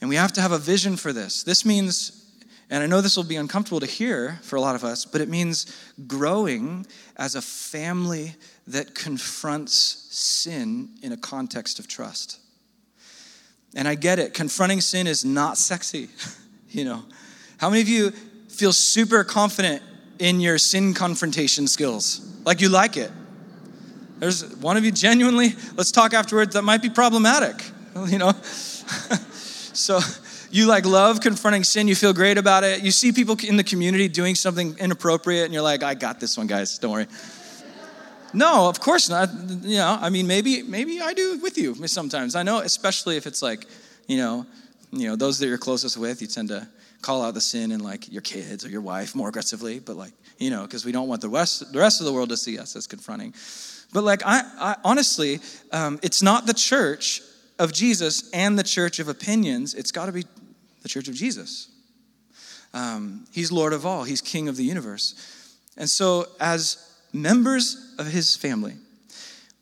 And 0.01 0.09
we 0.09 0.16
have 0.16 0.32
to 0.32 0.40
have 0.40 0.53
a 0.53 0.59
vision 0.59 0.96
for 0.96 1.12
this. 1.12 1.42
This 1.42 1.66
means, 1.66 2.34
and 2.70 2.82
I 2.82 2.86
know 2.86 3.03
this 3.03 3.16
will 3.16 3.24
be 3.24 3.36
uncomfortable 3.36 3.80
to 3.80 3.86
hear 3.86 4.38
for 4.42 4.57
a 4.57 4.61
lot 4.61 4.74
of 4.74 4.84
us, 4.84 5.05
but 5.05 5.20
it 5.20 5.28
means 5.28 5.66
growing 6.07 6.86
as 7.16 7.34
a 7.34 7.42
family 7.42 8.34
that 8.68 8.94
confronts 8.94 9.74
sin 10.11 10.90
in 11.03 11.12
a 11.12 11.16
context 11.18 11.78
of 11.78 11.88
trust. 11.88 12.40
And 13.75 13.87
I 13.87 13.95
get 13.95 14.19
it. 14.19 14.35
Confronting 14.35 14.81
sin 14.81 15.07
is 15.07 15.25
not 15.25 15.59
sexy, 15.59 16.09
you 16.71 16.85
know. 16.85 17.05
How 17.59 17.69
many 17.69 17.83
of 17.83 17.89
you 17.89 18.11
feel 18.49 18.73
super 18.73 19.25
confident 19.25 19.83
in 20.19 20.41
your 20.41 20.59
sin 20.59 20.95
confrontation 20.95 21.66
skills? 21.66 22.25
Like 22.45 22.61
you 22.61 22.69
like 22.69 22.97
it? 22.97 23.11
There's 24.19 24.45
one 24.57 24.77
of 24.77 24.85
you 24.85 24.91
genuinely, 24.91 25.55
let's 25.77 25.93
talk 25.93 26.12
afterwards, 26.12 26.55
that 26.55 26.62
might 26.62 26.83
be 26.83 26.91
problematic, 26.91 27.62
you 28.09 28.19
know. 28.19 28.33
so 28.43 30.01
you 30.51 30.66
like 30.66 30.87
love 30.87 31.21
confronting 31.21 31.62
sin, 31.62 31.87
you 31.87 31.95
feel 31.95 32.12
great 32.12 32.39
about 32.39 32.64
it. 32.64 32.83
You 32.83 32.91
see 32.91 33.12
people 33.12 33.37
in 33.47 33.57
the 33.57 33.64
community 33.64 34.09
doing 34.09 34.35
something 34.35 34.77
inappropriate, 34.79 35.45
and 35.45 35.55
you're 35.55 35.62
like, 35.62 35.83
I 35.83 35.95
got 35.95 36.19
this 36.19 36.37
one, 36.37 36.47
guys, 36.47 36.79
don't 36.79 36.91
worry. 36.91 37.07
No, 38.33 38.68
of 38.68 38.81
course 38.81 39.09
not. 39.09 39.31
You 39.62 39.79
know, 39.79 39.99
I 40.01 40.11
mean, 40.11 40.26
maybe 40.26 40.62
maybe 40.62 41.01
I 41.01 41.14
do 41.14 41.39
with 41.39 41.57
you 41.57 41.74
sometimes. 41.87 42.35
I 42.35 42.43
know, 42.43 42.59
especially 42.59 43.16
if 43.16 43.26
it's 43.26 43.43
like, 43.43 43.64
you 44.07 44.18
know, 44.18 44.47
you 44.93 45.09
know, 45.09 45.16
those 45.16 45.39
that 45.39 45.47
you're 45.47 45.59
closest 45.59 45.97
with, 45.97 46.20
you 46.20 46.29
tend 46.29 46.49
to 46.49 46.68
call 47.01 47.22
out 47.22 47.35
the 47.35 47.41
sin 47.41 47.72
in 47.72 47.81
like 47.81 48.11
your 48.11 48.22
kids 48.22 48.64
or 48.64 48.68
your 48.68 48.81
wife 48.81 49.14
more 49.14 49.29
aggressively. 49.29 49.79
But 49.79 49.97
like, 49.97 50.12
you 50.39 50.51
know, 50.51 50.62
because 50.62 50.85
we 50.85 50.93
don't 50.93 51.09
want 51.09 51.20
the 51.20 51.29
rest 51.29 51.72
the 51.72 51.79
rest 51.79 52.01
of 52.01 52.07
the 52.07 52.12
world 52.12 52.29
to 52.31 52.37
see 52.37 52.59
us 52.59 52.76
as 52.76 52.87
confronting. 52.87 53.35
But 53.93 54.05
like, 54.05 54.22
I, 54.24 54.43
I 54.59 54.76
honestly, 54.85 55.41
um, 55.72 55.99
it's 56.03 56.22
not 56.22 56.47
the 56.47 56.55
church 56.55 57.22
of 57.59 57.72
Jesus 57.72 58.31
and 58.33 58.59
the 58.59 58.62
church 58.62 58.99
of 58.99 59.09
opinions. 59.09 59.74
It's 59.74 59.93
got 59.93 60.07
to 60.07 60.12
be 60.12 60.24
the 60.83 60.89
church 60.89 61.09
of 61.09 61.14
Jesus. 61.14 61.68
Um, 62.74 63.26
he's 63.33 63.51
Lord 63.51 63.72
of 63.72 63.87
all. 63.87 64.05
He's 64.05 64.20
King 64.20 64.49
of 64.49 64.57
the 64.57 64.64
universe. 64.64 65.14
And 65.76 65.89
so, 65.89 66.26
as 66.41 66.97
members 67.12 67.94
of 67.98 68.06
his 68.06 68.36
family, 68.36 68.74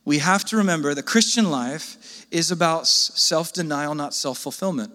we 0.04 0.18
have 0.18 0.44
to 0.46 0.56
remember 0.56 0.94
that 0.94 1.04
Christian 1.04 1.50
life 1.50 2.26
is 2.30 2.50
about 2.50 2.86
self 2.86 3.52
denial, 3.52 3.94
not 3.94 4.14
self 4.14 4.38
fulfillment. 4.38 4.92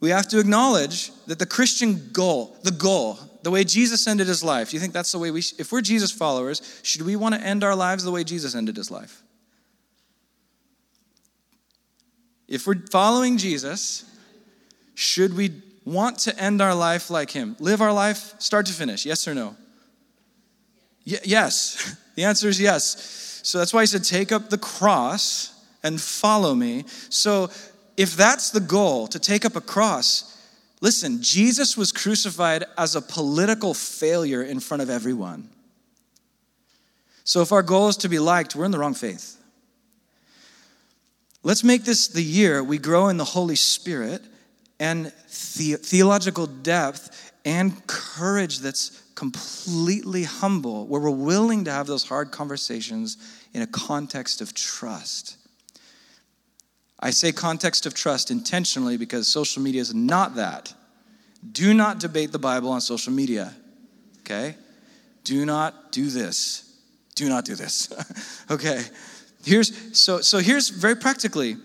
We 0.00 0.10
have 0.10 0.28
to 0.28 0.38
acknowledge 0.38 1.10
that 1.26 1.38
the 1.38 1.46
Christian 1.46 2.10
goal, 2.12 2.56
the 2.62 2.70
goal, 2.70 3.18
the 3.42 3.50
way 3.50 3.64
Jesus 3.64 4.06
ended 4.06 4.28
his 4.28 4.44
life, 4.44 4.70
do 4.70 4.76
you 4.76 4.80
think 4.80 4.92
that's 4.92 5.10
the 5.10 5.18
way 5.18 5.30
we, 5.30 5.40
if 5.58 5.72
we're 5.72 5.80
Jesus 5.80 6.12
followers, 6.12 6.80
should 6.82 7.02
we 7.02 7.16
want 7.16 7.34
to 7.34 7.40
end 7.40 7.64
our 7.64 7.74
lives 7.74 8.04
the 8.04 8.10
way 8.10 8.22
Jesus 8.22 8.54
ended 8.54 8.76
his 8.76 8.90
life? 8.90 9.22
If 12.46 12.66
we're 12.66 12.86
following 12.90 13.38
Jesus, 13.38 14.04
should 14.94 15.36
we 15.36 15.62
want 15.84 16.18
to 16.20 16.38
end 16.38 16.62
our 16.62 16.74
life 16.74 17.10
like 17.10 17.30
him? 17.30 17.56
Live 17.58 17.80
our 17.80 17.92
life 17.92 18.34
start 18.38 18.66
to 18.66 18.72
finish? 18.72 19.04
Yes 19.04 19.26
or 19.26 19.34
no? 19.34 19.56
Y- 21.08 21.20
yes. 21.24 21.96
The 22.18 22.24
answer 22.24 22.48
is 22.48 22.60
yes. 22.60 23.40
So 23.44 23.58
that's 23.58 23.72
why 23.72 23.82
he 23.82 23.86
said, 23.86 24.02
Take 24.02 24.32
up 24.32 24.50
the 24.50 24.58
cross 24.58 25.54
and 25.84 26.00
follow 26.00 26.52
me. 26.52 26.84
So 27.10 27.48
if 27.96 28.16
that's 28.16 28.50
the 28.50 28.58
goal, 28.58 29.06
to 29.06 29.20
take 29.20 29.44
up 29.44 29.54
a 29.54 29.60
cross, 29.60 30.36
listen, 30.80 31.22
Jesus 31.22 31.76
was 31.76 31.92
crucified 31.92 32.64
as 32.76 32.96
a 32.96 33.00
political 33.00 33.72
failure 33.72 34.42
in 34.42 34.58
front 34.58 34.82
of 34.82 34.90
everyone. 34.90 35.48
So 37.22 37.40
if 37.40 37.52
our 37.52 37.62
goal 37.62 37.86
is 37.86 37.98
to 37.98 38.08
be 38.08 38.18
liked, 38.18 38.56
we're 38.56 38.64
in 38.64 38.72
the 38.72 38.80
wrong 38.80 38.94
faith. 38.94 39.36
Let's 41.44 41.62
make 41.62 41.84
this 41.84 42.08
the 42.08 42.24
year 42.24 42.64
we 42.64 42.78
grow 42.78 43.10
in 43.10 43.16
the 43.16 43.24
Holy 43.24 43.54
Spirit 43.54 44.22
and 44.80 45.12
the- 45.56 45.76
theological 45.76 46.48
depth 46.48 47.32
and 47.44 47.86
courage 47.86 48.58
that's 48.58 48.90
completely 49.18 50.22
humble, 50.22 50.86
where 50.86 51.00
we're 51.00 51.10
willing 51.10 51.64
to 51.64 51.72
have 51.72 51.88
those 51.88 52.04
hard 52.04 52.30
conversations 52.30 53.16
in 53.52 53.62
a 53.62 53.66
context 53.66 54.40
of 54.40 54.54
trust. 54.54 55.36
I 57.00 57.10
say 57.10 57.32
context 57.32 57.84
of 57.84 57.94
trust 57.94 58.30
intentionally 58.30 58.96
because 58.96 59.26
social 59.26 59.60
media 59.60 59.80
is 59.80 59.92
not 59.92 60.36
that. 60.36 60.72
Do 61.50 61.74
not 61.74 61.98
debate 61.98 62.30
the 62.30 62.38
Bible 62.38 62.70
on 62.70 62.80
social 62.80 63.12
media, 63.12 63.52
okay? 64.20 64.54
Do 65.24 65.44
not 65.44 65.90
do 65.90 66.10
this. 66.10 66.78
Do 67.16 67.28
not 67.28 67.44
do 67.44 67.56
this, 67.56 67.92
okay? 68.52 68.84
Here's 69.44 69.98
so 69.98 70.20
so 70.20 70.38
here's 70.38 70.68
very 70.68 70.94
practically. 70.94 71.56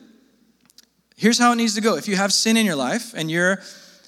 Here's 1.16 1.38
how 1.38 1.52
it 1.52 1.58
needs 1.58 1.76
to 1.76 1.82
go. 1.82 1.98
If 1.98 2.08
you 2.08 2.16
have 2.16 2.34
sin 2.34 2.58
in 2.58 2.66
your 2.66 2.76
life 2.76 3.14
and 3.16 3.30
you're 3.30 3.62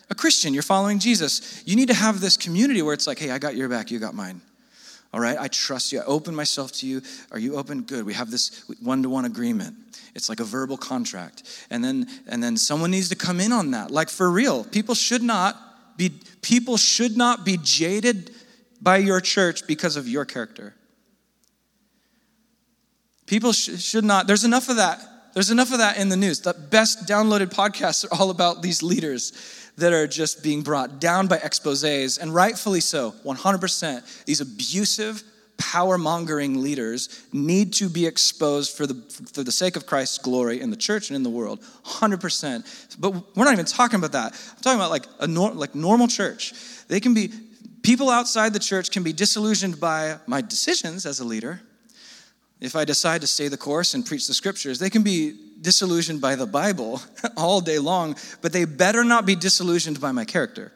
a 0.09 0.15
Christian, 0.15 0.53
you're 0.53 0.63
following 0.63 0.99
Jesus, 0.99 1.63
you 1.65 1.75
need 1.75 1.87
to 1.87 1.93
have 1.93 2.21
this 2.21 2.37
community 2.37 2.81
where 2.81 2.93
it's 2.93 3.07
like, 3.07 3.19
hey, 3.19 3.31
I 3.31 3.37
got 3.37 3.55
your 3.55 3.69
back, 3.69 3.91
you 3.91 3.99
got 3.99 4.13
mine. 4.13 4.41
All 5.13 5.19
right, 5.19 5.37
I 5.39 5.47
trust 5.47 5.93
you. 5.93 6.01
I 6.01 6.03
open 6.05 6.35
myself 6.35 6.73
to 6.73 6.87
you. 6.87 7.01
Are 7.31 7.39
you 7.39 7.55
open? 7.55 7.83
Good. 7.83 8.05
We 8.05 8.13
have 8.13 8.29
this 8.29 8.65
one-to-one 8.81 9.23
agreement. 9.23 9.75
It's 10.13 10.27
like 10.27 10.41
a 10.41 10.43
verbal 10.43 10.75
contract. 10.75 11.43
And 11.69 11.81
then 11.81 12.07
and 12.27 12.43
then 12.43 12.57
someone 12.57 12.91
needs 12.91 13.07
to 13.09 13.15
come 13.15 13.39
in 13.39 13.53
on 13.53 13.71
that. 13.71 13.91
Like 13.91 14.09
for 14.09 14.29
real. 14.29 14.65
People 14.65 14.93
should 14.93 15.23
not 15.23 15.97
be 15.97 16.11
people 16.41 16.75
should 16.75 17.15
not 17.15 17.45
be 17.45 17.57
jaded 17.61 18.31
by 18.81 18.97
your 18.97 19.21
church 19.21 19.65
because 19.67 19.95
of 19.95 20.07
your 20.07 20.25
character. 20.25 20.75
People 23.25 23.53
sh- 23.53 23.81
should 23.81 24.03
not, 24.03 24.27
there's 24.27 24.43
enough 24.43 24.69
of 24.69 24.75
that. 24.75 24.99
There's 25.33 25.49
enough 25.49 25.71
of 25.71 25.79
that 25.79 25.97
in 25.97 26.09
the 26.09 26.15
news. 26.15 26.41
The 26.41 26.53
best 26.53 27.07
downloaded 27.07 27.47
podcasts 27.47 28.05
are 28.05 28.13
all 28.13 28.29
about 28.29 28.61
these 28.61 28.83
leaders 28.83 29.33
that 29.77 29.93
are 29.93 30.07
just 30.07 30.43
being 30.43 30.61
brought 30.61 30.99
down 30.99 31.27
by 31.27 31.37
exposes, 31.37 32.17
and 32.17 32.33
rightfully 32.33 32.79
so, 32.79 33.11
100%. 33.23 34.25
These 34.25 34.41
abusive, 34.41 35.23
power 35.57 35.97
mongering 35.97 36.61
leaders 36.61 37.25
need 37.33 37.73
to 37.73 37.89
be 37.89 38.05
exposed 38.05 38.75
for 38.75 38.87
the, 38.87 38.95
for 39.33 39.43
the 39.43 39.51
sake 39.51 39.75
of 39.75 39.85
Christ's 39.85 40.17
glory 40.17 40.61
in 40.61 40.69
the 40.69 40.77
church 40.77 41.09
and 41.09 41.15
in 41.15 41.23
the 41.23 41.29
world. 41.29 41.61
100%. 41.85 42.97
But 42.99 43.11
we're 43.35 43.45
not 43.45 43.53
even 43.53 43.65
talking 43.65 43.97
about 43.97 44.13
that. 44.13 44.33
I'm 44.33 44.61
talking 44.61 44.79
about 44.79 44.91
like 44.91 45.05
a 45.19 45.27
nor, 45.27 45.51
like 45.51 45.75
normal 45.75 46.07
church. 46.07 46.53
They 46.87 46.99
can 46.99 47.13
be, 47.13 47.31
people 47.83 48.09
outside 48.09 48.53
the 48.53 48.59
church 48.59 48.91
can 48.91 49.03
be 49.03 49.13
disillusioned 49.13 49.79
by 49.79 50.17
my 50.27 50.41
decisions 50.41 51.05
as 51.05 51.19
a 51.19 51.25
leader 51.25 51.61
if 52.61 52.75
I 52.75 52.85
decide 52.85 53.21
to 53.21 53.27
stay 53.27 53.47
the 53.47 53.57
course 53.57 53.93
and 53.93 54.05
preach 54.05 54.27
the 54.27 54.33
scriptures, 54.33 54.79
they 54.79 54.89
can 54.89 55.03
be 55.03 55.37
disillusioned 55.61 56.21
by 56.21 56.35
the 56.35 56.45
Bible 56.45 57.01
all 57.37 57.61
day 57.61 57.79
long, 57.79 58.15
but 58.41 58.53
they 58.53 58.65
better 58.65 59.03
not 59.03 59.25
be 59.25 59.35
disillusioned 59.35 59.99
by 59.99 60.11
my 60.11 60.25
character. 60.25 60.71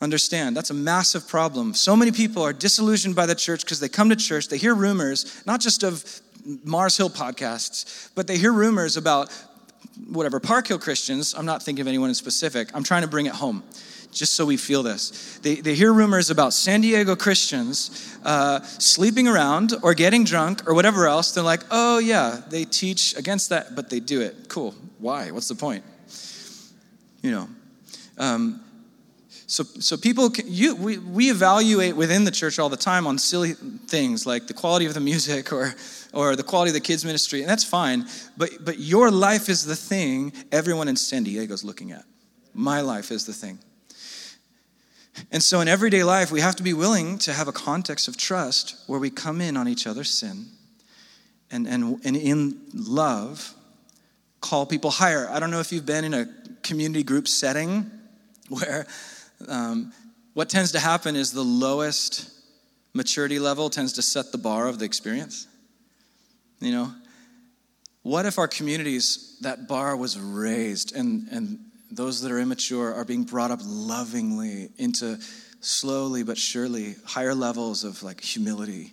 Understand, 0.00 0.56
that's 0.56 0.70
a 0.70 0.74
massive 0.74 1.26
problem. 1.26 1.74
So 1.74 1.96
many 1.96 2.12
people 2.12 2.42
are 2.42 2.52
disillusioned 2.52 3.16
by 3.16 3.26
the 3.26 3.34
church 3.34 3.64
because 3.64 3.80
they 3.80 3.88
come 3.88 4.10
to 4.10 4.16
church, 4.16 4.48
they 4.48 4.58
hear 4.58 4.74
rumors, 4.74 5.42
not 5.44 5.60
just 5.60 5.82
of 5.82 6.04
Mars 6.64 6.96
Hill 6.96 7.10
podcasts, 7.10 8.10
but 8.14 8.26
they 8.26 8.38
hear 8.38 8.52
rumors 8.52 8.96
about 8.96 9.30
whatever, 10.08 10.38
Park 10.38 10.68
Hill 10.68 10.78
Christians. 10.78 11.34
I'm 11.34 11.46
not 11.46 11.62
thinking 11.62 11.80
of 11.80 11.88
anyone 11.88 12.08
in 12.08 12.14
specific. 12.14 12.70
I'm 12.74 12.84
trying 12.84 13.02
to 13.02 13.08
bring 13.08 13.26
it 13.26 13.34
home 13.34 13.64
just 14.18 14.34
so 14.34 14.44
we 14.44 14.56
feel 14.56 14.82
this. 14.82 15.38
They, 15.42 15.56
they 15.56 15.74
hear 15.74 15.92
rumors 15.92 16.30
about 16.30 16.52
San 16.52 16.80
Diego 16.80 17.14
Christians 17.14 18.18
uh, 18.24 18.60
sleeping 18.62 19.28
around 19.28 19.74
or 19.82 19.94
getting 19.94 20.24
drunk 20.24 20.68
or 20.68 20.74
whatever 20.74 21.06
else. 21.06 21.32
They're 21.32 21.44
like, 21.44 21.62
oh, 21.70 21.98
yeah, 21.98 22.40
they 22.48 22.64
teach 22.64 23.16
against 23.16 23.50
that, 23.50 23.74
but 23.74 23.90
they 23.90 24.00
do 24.00 24.20
it. 24.20 24.48
Cool. 24.48 24.74
Why? 24.98 25.30
What's 25.30 25.48
the 25.48 25.54
point? 25.54 25.84
You 27.22 27.30
know. 27.30 27.48
Um, 28.18 28.60
so, 29.46 29.64
so 29.64 29.96
people, 29.96 30.28
can, 30.28 30.44
you, 30.46 30.76
we, 30.76 30.98
we 30.98 31.30
evaluate 31.30 31.96
within 31.96 32.24
the 32.24 32.30
church 32.30 32.58
all 32.58 32.68
the 32.68 32.76
time 32.76 33.06
on 33.06 33.16
silly 33.16 33.52
things 33.52 34.26
like 34.26 34.46
the 34.46 34.52
quality 34.52 34.84
of 34.84 34.92
the 34.92 35.00
music 35.00 35.52
or, 35.52 35.74
or 36.12 36.36
the 36.36 36.42
quality 36.42 36.68
of 36.68 36.74
the 36.74 36.80
kids' 36.80 37.02
ministry, 37.02 37.40
and 37.40 37.48
that's 37.48 37.64
fine. 37.64 38.06
But, 38.36 38.50
but 38.60 38.78
your 38.78 39.10
life 39.10 39.48
is 39.48 39.64
the 39.64 39.76
thing 39.76 40.34
everyone 40.52 40.86
in 40.86 40.96
San 40.96 41.22
Diego 41.22 41.54
is 41.54 41.64
looking 41.64 41.92
at. 41.92 42.04
My 42.52 42.82
life 42.82 43.10
is 43.10 43.24
the 43.24 43.32
thing. 43.32 43.58
And 45.30 45.42
so 45.42 45.60
in 45.60 45.68
everyday 45.68 46.04
life, 46.04 46.30
we 46.30 46.40
have 46.40 46.56
to 46.56 46.62
be 46.62 46.72
willing 46.72 47.18
to 47.20 47.32
have 47.32 47.48
a 47.48 47.52
context 47.52 48.08
of 48.08 48.16
trust 48.16 48.76
where 48.86 49.00
we 49.00 49.10
come 49.10 49.40
in 49.40 49.56
on 49.56 49.68
each 49.68 49.86
other's 49.86 50.10
sin 50.10 50.46
and, 51.50 51.66
and, 51.66 52.00
and 52.04 52.16
in 52.16 52.60
love 52.74 53.54
call 54.40 54.66
people 54.66 54.90
higher. 54.90 55.28
I 55.28 55.40
don't 55.40 55.50
know 55.50 55.60
if 55.60 55.72
you've 55.72 55.86
been 55.86 56.04
in 56.04 56.14
a 56.14 56.26
community 56.62 57.02
group 57.02 57.26
setting 57.28 57.90
where 58.48 58.86
um, 59.48 59.92
what 60.34 60.48
tends 60.48 60.72
to 60.72 60.78
happen 60.78 61.16
is 61.16 61.32
the 61.32 61.42
lowest 61.42 62.30
maturity 62.94 63.38
level 63.38 63.70
tends 63.70 63.94
to 63.94 64.02
set 64.02 64.32
the 64.32 64.38
bar 64.38 64.68
of 64.68 64.78
the 64.78 64.84
experience. 64.84 65.46
You 66.60 66.72
know, 66.72 66.92
what 68.02 68.26
if 68.26 68.38
our 68.38 68.48
communities, 68.48 69.36
that 69.42 69.68
bar 69.68 69.96
was 69.96 70.18
raised 70.18 70.94
and, 70.94 71.28
and 71.30 71.58
those 71.90 72.20
that 72.22 72.30
are 72.30 72.38
immature 72.38 72.94
are 72.94 73.04
being 73.04 73.24
brought 73.24 73.50
up 73.50 73.60
lovingly 73.64 74.70
into 74.76 75.18
slowly 75.60 76.22
but 76.22 76.38
surely 76.38 76.96
higher 77.04 77.34
levels 77.34 77.84
of 77.84 78.02
like 78.02 78.20
humility 78.20 78.92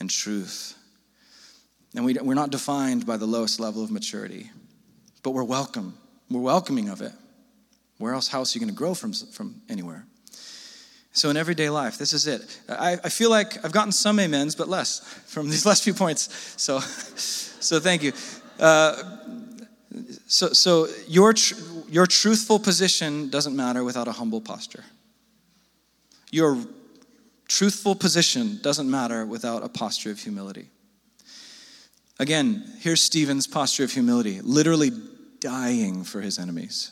and 0.00 0.10
truth. 0.10 0.74
And 1.94 2.04
we, 2.04 2.14
we're 2.14 2.34
not 2.34 2.50
defined 2.50 3.06
by 3.06 3.16
the 3.16 3.26
lowest 3.26 3.60
level 3.60 3.82
of 3.82 3.90
maturity, 3.90 4.50
but 5.22 5.30
we're 5.30 5.44
welcome. 5.44 5.96
We're 6.30 6.40
welcoming 6.40 6.88
of 6.88 7.00
it. 7.00 7.12
Where 7.98 8.14
else, 8.14 8.28
how 8.28 8.40
else 8.40 8.54
are 8.54 8.58
you 8.58 8.64
going 8.64 8.74
to 8.74 8.78
grow 8.78 8.94
from, 8.94 9.12
from 9.12 9.62
anywhere? 9.68 10.04
So 11.12 11.30
in 11.30 11.36
everyday 11.36 11.70
life, 11.70 11.98
this 11.98 12.12
is 12.12 12.26
it. 12.26 12.60
I, 12.68 12.92
I 12.92 13.08
feel 13.08 13.30
like 13.30 13.64
I've 13.64 13.72
gotten 13.72 13.90
some 13.90 14.20
amens, 14.20 14.54
but 14.54 14.68
less 14.68 15.00
from 15.26 15.48
these 15.48 15.66
last 15.66 15.82
few 15.82 15.94
points. 15.94 16.54
So, 16.56 16.78
so 16.80 17.80
thank 17.80 18.02
you. 18.02 18.12
Uh, 18.60 19.02
so, 20.26 20.52
so 20.52 20.86
your, 21.08 21.32
tr- 21.32 21.54
your 21.88 22.06
truthful 22.06 22.58
position 22.58 23.30
doesn't 23.30 23.56
matter 23.56 23.82
without 23.82 24.08
a 24.08 24.12
humble 24.12 24.40
posture. 24.40 24.84
Your 26.30 26.58
truthful 27.48 27.94
position 27.94 28.58
doesn't 28.62 28.90
matter 28.90 29.24
without 29.24 29.64
a 29.64 29.68
posture 29.68 30.10
of 30.10 30.20
humility. 30.20 30.68
Again, 32.18 32.64
here's 32.80 33.02
Stephen's 33.02 33.46
posture 33.46 33.84
of 33.84 33.92
humility, 33.92 34.40
literally 34.40 34.90
dying 35.40 36.04
for 36.04 36.20
his 36.20 36.38
enemies. 36.38 36.90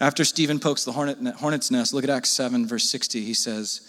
After 0.00 0.24
Stephen 0.24 0.58
pokes 0.58 0.84
the 0.84 0.92
hornet, 0.92 1.18
hornet's 1.36 1.70
nest, 1.70 1.94
look 1.94 2.02
at 2.02 2.10
Acts 2.10 2.30
7, 2.30 2.66
verse 2.66 2.90
60. 2.90 3.22
He 3.22 3.34
says, 3.34 3.82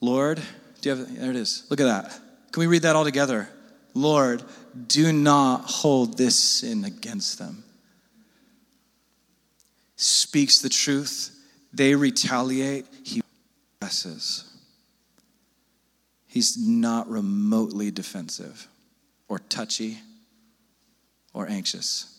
Lord, 0.00 0.40
do 0.80 0.88
you 0.88 0.96
have, 0.96 1.18
there 1.18 1.30
it 1.30 1.36
is. 1.36 1.66
Look 1.68 1.80
at 1.80 1.84
that. 1.84 2.18
Can 2.52 2.60
we 2.60 2.66
read 2.66 2.82
that 2.82 2.96
all 2.96 3.04
together? 3.04 3.48
Lord, 3.92 4.42
do 4.86 5.12
not 5.12 5.62
hold 5.64 6.16
this 6.16 6.38
sin 6.38 6.84
against 6.84 7.38
them. 7.38 7.64
Speaks 9.96 10.60
the 10.60 10.68
truth, 10.68 11.30
they 11.72 11.94
retaliate, 11.94 12.86
he 13.02 13.22
blesses. 13.80 14.44
He's 16.26 16.58
not 16.58 17.08
remotely 17.08 17.90
defensive 17.90 18.68
or 19.26 19.38
touchy 19.38 19.98
or 21.32 21.48
anxious. 21.48 22.12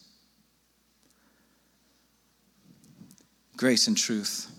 Grace 3.56 3.88
and 3.88 3.96
truth. 3.96 4.52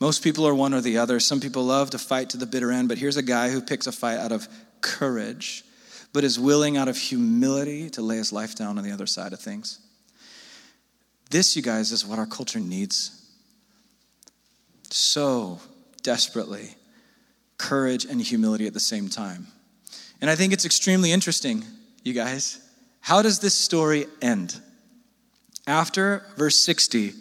Most 0.00 0.22
people 0.22 0.46
are 0.46 0.54
one 0.54 0.74
or 0.74 0.80
the 0.80 0.98
other. 0.98 1.20
Some 1.20 1.40
people 1.40 1.64
love 1.64 1.90
to 1.90 1.98
fight 1.98 2.30
to 2.30 2.36
the 2.36 2.46
bitter 2.46 2.70
end, 2.70 2.88
but 2.88 2.98
here's 2.98 3.16
a 3.16 3.22
guy 3.22 3.50
who 3.50 3.60
picks 3.60 3.86
a 3.86 3.92
fight 3.92 4.18
out 4.18 4.32
of 4.32 4.48
courage, 4.80 5.64
but 6.12 6.24
is 6.24 6.38
willing 6.38 6.76
out 6.76 6.88
of 6.88 6.96
humility 6.96 7.90
to 7.90 8.02
lay 8.02 8.16
his 8.16 8.32
life 8.32 8.54
down 8.56 8.76
on 8.76 8.84
the 8.84 8.92
other 8.92 9.06
side 9.06 9.32
of 9.32 9.40
things. 9.40 9.78
This, 11.30 11.56
you 11.56 11.62
guys, 11.62 11.92
is 11.92 12.06
what 12.06 12.18
our 12.18 12.26
culture 12.26 12.60
needs 12.60 13.12
so 14.90 15.60
desperately 16.02 16.76
courage 17.58 18.04
and 18.04 18.20
humility 18.20 18.66
at 18.66 18.74
the 18.74 18.80
same 18.80 19.08
time. 19.08 19.46
And 20.20 20.30
I 20.30 20.36
think 20.36 20.52
it's 20.52 20.64
extremely 20.64 21.10
interesting, 21.10 21.64
you 22.04 22.12
guys. 22.12 22.60
How 23.00 23.22
does 23.22 23.40
this 23.40 23.54
story 23.54 24.06
end? 24.22 24.60
after 25.66 26.22
verse 26.36 26.56
60, 26.56 27.12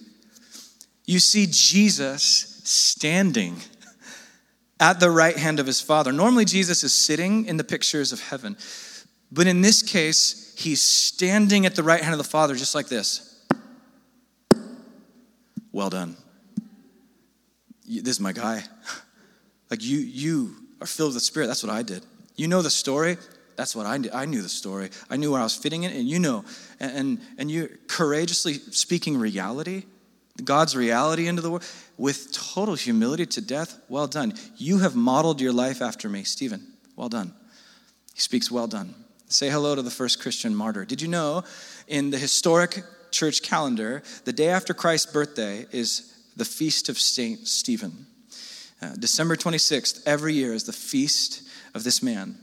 you 1.06 1.20
see 1.20 1.48
Jesus 1.50 2.62
standing 2.64 3.58
at 4.80 5.00
the 5.00 5.10
right 5.10 5.38
hand 5.38 5.60
of 5.60 5.66
his 5.66 5.82
Father. 5.82 6.12
Normally, 6.12 6.46
Jesus 6.46 6.84
is 6.84 6.94
sitting 6.94 7.46
in 7.46 7.58
the 7.58 7.64
pictures 7.64 8.12
of 8.12 8.22
heaven, 8.22 8.58
but 9.32 9.48
in 9.48 9.62
this 9.62 9.82
case, 9.82 10.54
he's 10.58 10.82
standing 10.82 11.66
at 11.66 11.76
the 11.76 11.84
right 11.84 12.02
hand 12.02 12.14
of 12.14 12.18
the 12.18 12.24
Father, 12.24 12.56
just 12.56 12.76
like 12.76 12.88
this. 12.88 13.35
Well 15.76 15.90
done. 15.90 16.16
This 17.86 18.16
is 18.16 18.20
my 18.20 18.32
guy. 18.32 18.64
Like 19.72 19.84
you, 19.84 19.98
you 19.98 20.56
are 20.80 20.86
filled 20.86 21.10
with 21.10 21.16
the 21.16 21.22
Spirit. 21.22 21.48
That's 21.48 21.64
what 21.64 21.72
I 21.72 21.82
did. 21.82 22.06
You 22.36 22.48
know 22.48 22.62
the 22.62 22.70
story. 22.70 23.18
That's 23.56 23.76
what 23.76 23.88
I 23.88 23.98
did. 23.98 24.12
I 24.12 24.26
knew 24.26 24.44
the 24.44 24.48
story. 24.48 24.92
I 25.10 25.18
knew 25.18 25.32
where 25.32 25.40
I 25.40 25.44
was 25.44 25.56
fitting 25.56 25.84
in, 25.84 25.92
and 25.92 26.08
you 26.08 26.20
know, 26.20 26.46
and 26.80 26.92
and, 26.96 27.20
and 27.40 27.50
you 27.50 27.76
courageously 27.88 28.54
speaking 28.54 29.18
reality 29.18 29.86
God's 30.44 30.76
reality 30.76 31.28
into 31.28 31.42
the 31.42 31.50
world 31.50 31.66
with 31.98 32.32
total 32.32 32.76
humility 32.76 33.26
to 33.26 33.42
death. 33.42 33.80
Well 33.90 34.08
done. 34.08 34.36
You 34.58 34.78
have 34.80 34.96
modeled 34.96 35.42
your 35.42 35.52
life 35.54 35.82
after 35.82 36.10
me, 36.10 36.24
Stephen. 36.24 36.62
Well 36.96 37.10
done. 37.10 37.34
He 38.14 38.22
speaks, 38.22 38.52
well 38.52 38.68
done. 38.68 38.94
Say 39.30 39.50
hello 39.50 39.74
to 39.76 39.82
the 39.82 39.90
first 39.90 40.22
Christian 40.22 40.56
martyr. 40.56 40.86
Did 40.86 41.02
you 41.02 41.08
know 41.08 41.44
in 41.88 42.12
the 42.12 42.20
historic 42.20 42.84
church 43.16 43.42
calendar, 43.42 44.04
the 44.26 44.34
day 44.34 44.50
after 44.50 44.74
Christ's 44.74 45.12
birthday 45.12 45.66
is 45.72 46.14
the 46.36 46.46
feast 46.46 46.90
of 46.90 47.00
Saint 47.00 47.48
Stephen? 47.48 48.06
Uh, 48.82 48.90
December 49.00 49.38
26th, 49.38 50.06
every 50.06 50.34
year, 50.34 50.54
is 50.54 50.66
the 50.66 50.74
feast 50.74 51.48
of 51.74 51.84
this 51.86 52.04
man. 52.04 52.36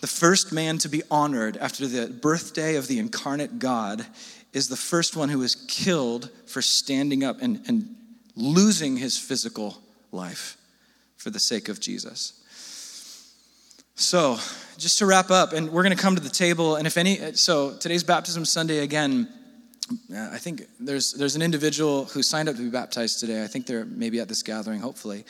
The 0.00 0.08
first 0.08 0.52
man 0.52 0.78
to 0.78 0.88
be 0.88 1.02
honored 1.10 1.56
after 1.58 1.86
the 1.86 2.08
birthday 2.08 2.74
of 2.74 2.88
the 2.88 2.98
incarnate 2.98 3.60
God 3.60 4.04
is 4.52 4.68
the 4.68 4.76
first 4.76 5.16
one 5.16 5.28
who 5.28 5.38
was 5.38 5.54
killed 5.54 6.28
for 6.46 6.60
standing 6.60 7.22
up 7.22 7.40
and, 7.40 7.64
and 7.68 7.94
losing 8.34 8.96
his 8.96 9.16
physical 9.16 9.78
life 10.10 10.56
for 11.16 11.30
the 11.30 11.40
sake 11.40 11.68
of 11.68 11.80
Jesus. 11.80 12.40
So, 13.94 14.38
just 14.76 14.98
to 14.98 15.06
wrap 15.06 15.30
up, 15.30 15.52
and 15.52 15.70
we're 15.70 15.84
going 15.84 15.96
to 15.96 16.02
come 16.02 16.16
to 16.16 16.20
the 16.20 16.28
table. 16.28 16.74
And 16.74 16.86
if 16.86 16.96
any, 16.96 17.32
so 17.34 17.76
today's 17.76 18.02
Baptism 18.02 18.44
Sunday 18.44 18.78
again. 18.80 19.28
Uh, 19.90 20.30
I 20.32 20.38
think 20.38 20.62
there's 20.80 21.12
there's 21.12 21.36
an 21.36 21.42
individual 21.42 22.06
who 22.06 22.22
signed 22.22 22.48
up 22.48 22.56
to 22.56 22.62
be 22.62 22.70
baptized 22.70 23.20
today. 23.20 23.44
I 23.44 23.46
think 23.46 23.66
they're 23.66 23.84
maybe 23.84 24.18
at 24.20 24.28
this 24.28 24.42
gathering, 24.42 24.80
hopefully. 24.80 25.24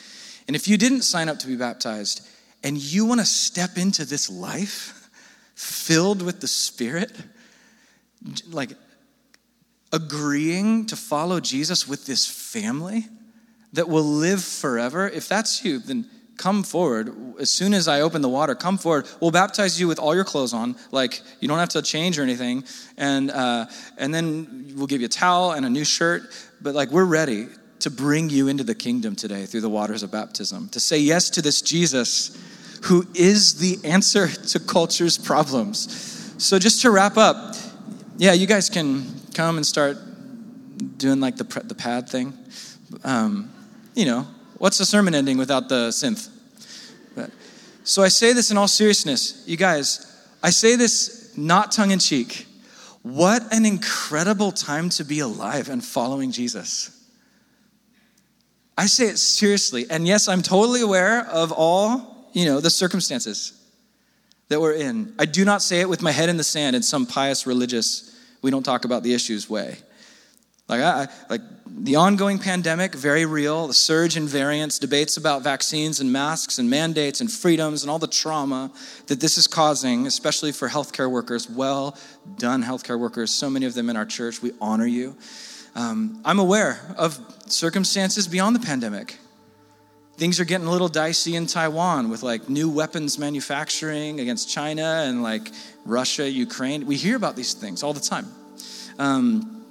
And 0.47 0.55
if 0.55 0.67
you 0.67 0.77
didn't 0.77 1.01
sign 1.01 1.27
up 1.27 1.39
to 1.39 1.47
be 1.47 1.55
baptized, 1.55 2.25
and 2.63 2.77
you 2.77 3.05
want 3.05 3.19
to 3.19 3.25
step 3.25 3.77
into 3.77 4.05
this 4.05 4.29
life 4.29 5.09
filled 5.55 6.21
with 6.21 6.39
the 6.39 6.47
Spirit, 6.47 7.11
like 8.49 8.71
agreeing 9.91 10.85
to 10.87 10.95
follow 10.95 11.39
Jesus 11.39 11.87
with 11.87 12.05
this 12.05 12.25
family 12.25 13.07
that 13.73 13.89
will 13.89 14.03
live 14.03 14.43
forever, 14.43 15.07
if 15.09 15.27
that's 15.27 15.65
you, 15.65 15.79
then 15.79 16.09
come 16.37 16.63
forward. 16.63 17.15
As 17.39 17.49
soon 17.49 17.73
as 17.73 17.87
I 17.87 18.01
open 18.01 18.21
the 18.21 18.29
water, 18.29 18.55
come 18.55 18.77
forward. 18.77 19.07
We'll 19.19 19.31
baptize 19.31 19.79
you 19.79 19.87
with 19.87 19.99
all 19.99 20.15
your 20.15 20.23
clothes 20.23 20.53
on. 20.53 20.75
Like, 20.91 21.21
you 21.39 21.47
don't 21.47 21.59
have 21.59 21.69
to 21.69 21.81
change 21.81 22.19
or 22.19 22.23
anything. 22.23 22.63
And, 22.97 23.31
uh, 23.31 23.67
and 23.97 24.13
then 24.13 24.73
we'll 24.75 24.87
give 24.87 25.01
you 25.01 25.05
a 25.05 25.09
towel 25.09 25.51
and 25.51 25.65
a 25.65 25.69
new 25.69 25.85
shirt. 25.85 26.23
But, 26.61 26.75
like, 26.75 26.91
we're 26.91 27.05
ready 27.05 27.47
to 27.79 27.89
bring 27.89 28.29
you 28.29 28.47
into 28.47 28.63
the 28.63 28.75
kingdom 28.75 29.15
today 29.15 29.45
through 29.45 29.61
the 29.61 29.69
waters 29.69 30.03
of 30.03 30.11
baptism, 30.11 30.69
to 30.69 30.79
say 30.79 30.97
yes 30.97 31.29
to 31.31 31.41
this 31.41 31.61
Jesus 31.61 32.37
who 32.83 33.05
is 33.15 33.55
the 33.55 33.77
answer 33.87 34.27
to 34.47 34.59
culture's 34.59 35.17
problems. 35.17 36.33
So, 36.37 36.59
just 36.59 36.81
to 36.81 36.91
wrap 36.91 37.17
up, 37.17 37.55
yeah, 38.17 38.33
you 38.33 38.47
guys 38.47 38.69
can 38.69 39.05
come 39.33 39.57
and 39.57 39.65
start 39.65 39.97
doing 40.97 41.19
like 41.19 41.37
the, 41.37 41.43
the 41.63 41.75
pad 41.75 42.09
thing. 42.09 42.33
Um, 43.03 43.51
you 43.93 44.05
know, 44.05 44.27
what's 44.57 44.77
the 44.77 44.85
sermon 44.85 45.15
ending 45.15 45.37
without 45.37 45.69
the 45.69 45.89
synth? 45.89 46.29
But, 47.15 47.31
so 47.83 48.03
I 48.03 48.07
say 48.07 48.33
this 48.33 48.51
in 48.51 48.57
all 48.57 48.67
seriousness. 48.67 49.43
You 49.47 49.57
guys, 49.57 50.19
I 50.41 50.49
say 50.49 50.75
this 50.75 51.33
not 51.37 51.71
tongue 51.71 51.91
in 51.91 51.99
cheek. 51.99 52.47
What 53.03 53.53
an 53.53 53.65
incredible 53.65 54.51
time 54.51 54.89
to 54.89 55.03
be 55.03 55.19
alive 55.19 55.69
and 55.69 55.83
following 55.83 56.31
Jesus. 56.31 56.91
I 58.77 58.87
say 58.87 59.05
it 59.05 59.17
seriously. 59.17 59.85
And 59.89 60.07
yes, 60.07 60.27
I'm 60.27 60.41
totally 60.41 60.81
aware 60.81 61.25
of 61.27 61.51
all, 61.51 62.29
you 62.33 62.45
know, 62.45 62.59
the 62.59 62.69
circumstances 62.69 63.61
that 64.49 64.59
we're 64.59 64.73
in. 64.73 65.13
I 65.19 65.25
do 65.25 65.45
not 65.45 65.61
say 65.61 65.81
it 65.81 65.89
with 65.89 66.01
my 66.01 66.11
head 66.11 66.29
in 66.29 66.37
the 66.37 66.43
sand 66.43 66.75
in 66.75 66.81
some 66.81 67.05
pious 67.05 67.47
religious 67.47 68.11
we 68.45 68.51
don't 68.51 68.61
talk 68.61 68.85
about 68.85 69.01
the 69.01 69.11
issues 69.11 69.49
way. 69.49 69.75
Like, 70.67 70.81
I, 70.81 71.07
like 71.29 71.41
the 71.67 71.97
ongoing 71.97 72.39
pandemic, 72.39 72.95
very 72.95 73.25
real, 73.25 73.67
the 73.67 73.73
surge 73.73 74.17
in 74.17 74.27
variants, 74.27 74.79
debates 74.79 75.17
about 75.17 75.43
vaccines 75.43 75.99
and 75.99 76.11
masks 76.11 76.57
and 76.57 76.69
mandates 76.69 77.21
and 77.21 77.31
freedoms 77.31 77.83
and 77.83 77.91
all 77.91 77.99
the 77.99 78.07
trauma 78.07 78.71
that 79.07 79.19
this 79.19 79.37
is 79.37 79.45
causing, 79.45 80.07
especially 80.07 80.51
for 80.51 80.69
healthcare 80.69 81.11
workers. 81.11 81.49
Well 81.49 81.97
done, 82.37 82.63
healthcare 82.63 82.99
workers, 82.99 83.29
so 83.29 83.49
many 83.49 83.65
of 83.65 83.73
them 83.73 83.89
in 83.89 83.97
our 83.97 84.05
church. 84.05 84.41
We 84.41 84.53
honor 84.59 84.87
you. 84.87 85.15
Um, 85.75 86.21
I'm 86.23 86.39
aware 86.39 86.79
of 86.97 87.19
circumstances 87.47 88.27
beyond 88.27 88.55
the 88.55 88.65
pandemic. 88.65 89.17
Things 90.17 90.39
are 90.39 90.45
getting 90.45 90.65
a 90.65 90.71
little 90.71 90.87
dicey 90.87 91.35
in 91.35 91.45
Taiwan 91.45 92.09
with 92.09 92.23
like 92.23 92.47
new 92.47 92.69
weapons 92.69 93.19
manufacturing 93.19 94.21
against 94.21 94.49
China 94.49 95.03
and 95.05 95.21
like 95.21 95.51
Russia, 95.83 96.27
Ukraine. 96.29 96.85
We 96.85 96.95
hear 96.95 97.17
about 97.17 97.35
these 97.35 97.53
things 97.53 97.83
all 97.83 97.91
the 97.91 97.99
time. 97.99 98.27
Um, 98.97 99.64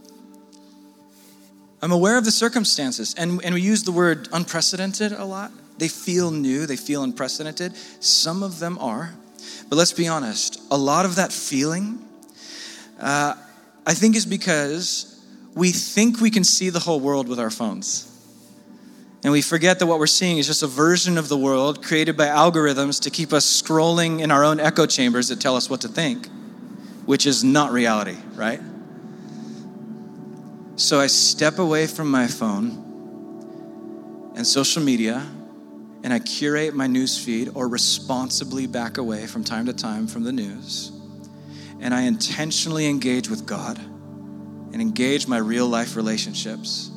I'm 1.84 1.92
aware 1.92 2.16
of 2.16 2.24
the 2.24 2.30
circumstances, 2.30 3.14
and, 3.18 3.44
and 3.44 3.54
we 3.54 3.60
use 3.60 3.82
the 3.82 3.92
word 3.92 4.26
unprecedented 4.32 5.12
a 5.12 5.26
lot. 5.26 5.52
They 5.76 5.88
feel 5.88 6.30
new, 6.30 6.64
they 6.64 6.76
feel 6.76 7.02
unprecedented. 7.02 7.76
Some 8.00 8.42
of 8.42 8.58
them 8.58 8.78
are. 8.78 9.12
But 9.68 9.76
let's 9.76 9.92
be 9.92 10.08
honest, 10.08 10.62
a 10.70 10.78
lot 10.78 11.04
of 11.04 11.16
that 11.16 11.30
feeling, 11.30 12.02
uh, 12.98 13.34
I 13.86 13.92
think, 13.92 14.16
is 14.16 14.24
because 14.24 15.22
we 15.54 15.72
think 15.72 16.22
we 16.22 16.30
can 16.30 16.42
see 16.42 16.70
the 16.70 16.80
whole 16.80 17.00
world 17.00 17.28
with 17.28 17.38
our 17.38 17.50
phones. 17.50 18.10
And 19.22 19.30
we 19.30 19.42
forget 19.42 19.78
that 19.78 19.86
what 19.86 19.98
we're 19.98 20.06
seeing 20.06 20.38
is 20.38 20.46
just 20.46 20.62
a 20.62 20.66
version 20.66 21.18
of 21.18 21.28
the 21.28 21.36
world 21.36 21.84
created 21.84 22.16
by 22.16 22.28
algorithms 22.28 22.98
to 23.02 23.10
keep 23.10 23.30
us 23.30 23.44
scrolling 23.44 24.22
in 24.22 24.30
our 24.30 24.42
own 24.42 24.58
echo 24.58 24.86
chambers 24.86 25.28
that 25.28 25.38
tell 25.38 25.54
us 25.54 25.68
what 25.68 25.82
to 25.82 25.88
think, 25.88 26.28
which 27.04 27.26
is 27.26 27.44
not 27.44 27.72
reality, 27.72 28.16
right? 28.36 28.62
So 30.76 30.98
I 31.00 31.06
step 31.06 31.58
away 31.58 31.86
from 31.86 32.10
my 32.10 32.26
phone 32.26 32.82
and 34.34 34.44
social 34.46 34.82
media 34.82 35.24
and 36.02 36.12
I 36.12 36.18
curate 36.18 36.74
my 36.74 36.88
news 36.88 37.16
feed 37.22 37.50
or 37.54 37.68
responsibly 37.68 38.66
back 38.66 38.98
away 38.98 39.26
from 39.26 39.44
time 39.44 39.66
to 39.66 39.72
time 39.72 40.08
from 40.08 40.24
the 40.24 40.32
news. 40.32 40.90
And 41.80 41.94
I 41.94 42.02
intentionally 42.02 42.86
engage 42.86 43.30
with 43.30 43.46
God 43.46 43.78
and 43.78 44.82
engage 44.82 45.28
my 45.28 45.38
real 45.38 45.68
life 45.68 45.94
relationships 45.94 46.90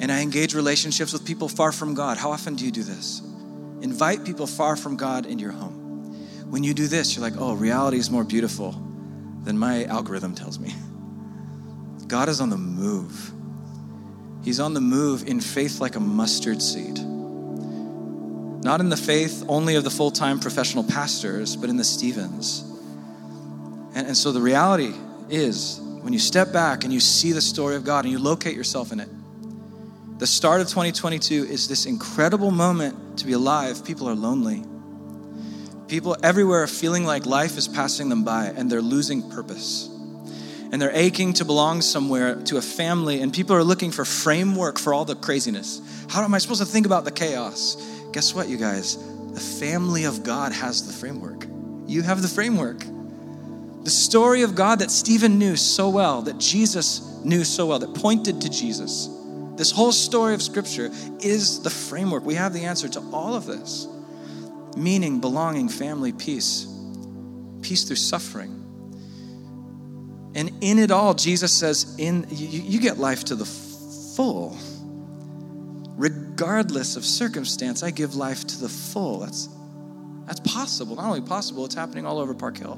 and 0.00 0.10
I 0.10 0.22
engage 0.22 0.54
relationships 0.54 1.12
with 1.12 1.26
people 1.26 1.46
far 1.48 1.72
from 1.72 1.92
God. 1.92 2.16
How 2.16 2.32
often 2.32 2.54
do 2.56 2.64
you 2.64 2.70
do 2.70 2.82
this? 2.82 3.20
Invite 3.82 4.24
people 4.24 4.46
far 4.46 4.74
from 4.76 4.96
God 4.96 5.26
into 5.26 5.42
your 5.42 5.52
home. 5.52 5.74
When 6.50 6.64
you 6.64 6.72
do 6.72 6.86
this, 6.86 7.14
you're 7.14 7.22
like, 7.22 7.38
oh, 7.38 7.52
reality 7.52 7.98
is 7.98 8.10
more 8.10 8.24
beautiful 8.24 8.72
than 9.44 9.58
my 9.58 9.84
algorithm 9.84 10.34
tells 10.34 10.58
me. 10.58 10.74
God 12.10 12.28
is 12.28 12.40
on 12.40 12.50
the 12.50 12.58
move. 12.58 13.30
He's 14.42 14.58
on 14.58 14.74
the 14.74 14.80
move 14.80 15.28
in 15.28 15.40
faith 15.40 15.80
like 15.80 15.94
a 15.94 16.00
mustard 16.00 16.60
seed. 16.60 16.98
Not 16.98 18.80
in 18.80 18.88
the 18.88 18.96
faith 18.96 19.44
only 19.46 19.76
of 19.76 19.84
the 19.84 19.90
full 19.90 20.10
time 20.10 20.40
professional 20.40 20.82
pastors, 20.82 21.54
but 21.54 21.70
in 21.70 21.76
the 21.76 21.84
Stevens. 21.84 22.64
And, 23.94 24.08
and 24.08 24.16
so 24.16 24.32
the 24.32 24.40
reality 24.40 24.92
is 25.28 25.80
when 26.00 26.12
you 26.12 26.18
step 26.18 26.52
back 26.52 26.82
and 26.82 26.92
you 26.92 26.98
see 26.98 27.30
the 27.30 27.40
story 27.40 27.76
of 27.76 27.84
God 27.84 28.04
and 28.04 28.12
you 28.12 28.18
locate 28.18 28.56
yourself 28.56 28.90
in 28.90 28.98
it, 28.98 29.08
the 30.18 30.26
start 30.26 30.60
of 30.60 30.66
2022 30.66 31.44
is 31.44 31.68
this 31.68 31.86
incredible 31.86 32.50
moment 32.50 33.18
to 33.18 33.26
be 33.26 33.34
alive. 33.34 33.84
People 33.84 34.08
are 34.08 34.16
lonely. 34.16 34.64
People 35.86 36.16
everywhere 36.24 36.64
are 36.64 36.66
feeling 36.66 37.04
like 37.04 37.24
life 37.24 37.56
is 37.56 37.68
passing 37.68 38.08
them 38.08 38.24
by 38.24 38.46
and 38.46 38.68
they're 38.68 38.82
losing 38.82 39.30
purpose. 39.30 39.88
And 40.72 40.80
they're 40.80 40.94
aching 40.94 41.32
to 41.34 41.44
belong 41.44 41.82
somewhere 41.82 42.36
to 42.42 42.56
a 42.56 42.62
family, 42.62 43.22
and 43.22 43.32
people 43.32 43.56
are 43.56 43.64
looking 43.64 43.90
for 43.90 44.04
framework 44.04 44.78
for 44.78 44.94
all 44.94 45.04
the 45.04 45.16
craziness. 45.16 45.80
How 46.08 46.22
am 46.22 46.32
I 46.32 46.38
supposed 46.38 46.60
to 46.60 46.66
think 46.66 46.86
about 46.86 47.04
the 47.04 47.10
chaos? 47.10 47.76
Guess 48.12 48.34
what, 48.34 48.48
you 48.48 48.56
guys? 48.56 48.96
The 49.32 49.40
family 49.40 50.04
of 50.04 50.22
God 50.22 50.52
has 50.52 50.86
the 50.86 50.92
framework. 50.92 51.46
You 51.86 52.02
have 52.02 52.22
the 52.22 52.28
framework. 52.28 52.84
The 53.82 53.90
story 53.90 54.42
of 54.42 54.54
God 54.54 54.78
that 54.78 54.90
Stephen 54.90 55.38
knew 55.38 55.56
so 55.56 55.88
well, 55.88 56.22
that 56.22 56.38
Jesus 56.38 57.20
knew 57.24 57.44
so 57.44 57.66
well, 57.66 57.78
that 57.80 57.94
pointed 57.94 58.40
to 58.42 58.48
Jesus 58.48 59.08
this 59.60 59.70
whole 59.72 59.92
story 59.92 60.32
of 60.32 60.40
Scripture 60.40 60.90
is 61.20 61.60
the 61.60 61.68
framework. 61.68 62.24
We 62.24 62.34
have 62.36 62.54
the 62.54 62.64
answer 62.64 62.88
to 62.88 63.00
all 63.12 63.34
of 63.34 63.44
this 63.44 63.86
meaning, 64.74 65.20
belonging, 65.20 65.68
family, 65.68 66.12
peace, 66.12 66.66
peace 67.60 67.84
through 67.84 67.96
suffering. 67.96 68.59
And 70.34 70.52
in 70.60 70.78
it 70.78 70.90
all, 70.90 71.14
Jesus 71.14 71.52
says, 71.52 71.96
in 71.98 72.26
you, 72.30 72.60
you 72.60 72.80
get 72.80 72.98
life 72.98 73.24
to 73.24 73.34
the 73.34 73.44
full. 73.44 74.56
Regardless 75.96 76.96
of 76.96 77.04
circumstance, 77.04 77.82
I 77.82 77.90
give 77.90 78.14
life 78.14 78.46
to 78.46 78.60
the 78.60 78.68
full. 78.68 79.20
That's 79.20 79.48
that's 80.30 80.40
possible. 80.40 80.94
Not 80.94 81.06
only 81.06 81.22
possible, 81.22 81.64
it's 81.64 81.74
happening 81.74 82.06
all 82.06 82.20
over 82.20 82.34
Park 82.34 82.56
Hill. 82.56 82.76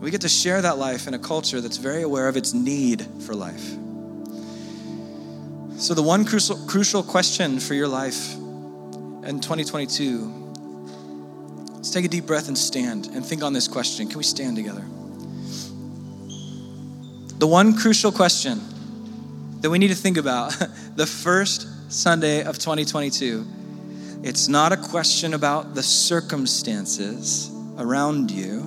We 0.00 0.12
get 0.12 0.20
to 0.20 0.28
share 0.28 0.62
that 0.62 0.78
life 0.78 1.08
in 1.08 1.14
a 1.14 1.18
culture 1.18 1.60
that's 1.60 1.76
very 1.76 2.02
aware 2.02 2.28
of 2.28 2.36
its 2.36 2.54
need 2.54 3.04
for 3.26 3.34
life. 3.34 3.74
So, 5.80 5.94
the 5.94 6.04
one 6.04 6.24
crucial, 6.24 6.56
crucial 6.66 7.02
question 7.02 7.58
for 7.58 7.74
your 7.74 7.88
life 7.88 8.34
in 8.34 9.40
2022, 9.40 10.52
let's 11.74 11.90
take 11.90 12.04
a 12.04 12.08
deep 12.08 12.26
breath 12.26 12.46
and 12.46 12.56
stand 12.56 13.08
and 13.08 13.26
think 13.26 13.42
on 13.42 13.52
this 13.52 13.66
question. 13.66 14.06
Can 14.06 14.18
we 14.18 14.24
stand 14.24 14.54
together? 14.54 14.84
The 17.38 17.46
one 17.46 17.76
crucial 17.76 18.10
question 18.10 18.60
that 19.60 19.70
we 19.70 19.78
need 19.78 19.88
to 19.88 19.94
think 19.94 20.16
about 20.16 20.56
the 20.96 21.06
first 21.06 21.66
Sunday 21.92 22.42
of 22.42 22.58
2022 22.58 23.46
it's 24.20 24.48
not 24.48 24.72
a 24.72 24.76
question 24.76 25.32
about 25.32 25.76
the 25.76 25.82
circumstances 25.82 27.52
around 27.76 28.32
you. 28.32 28.62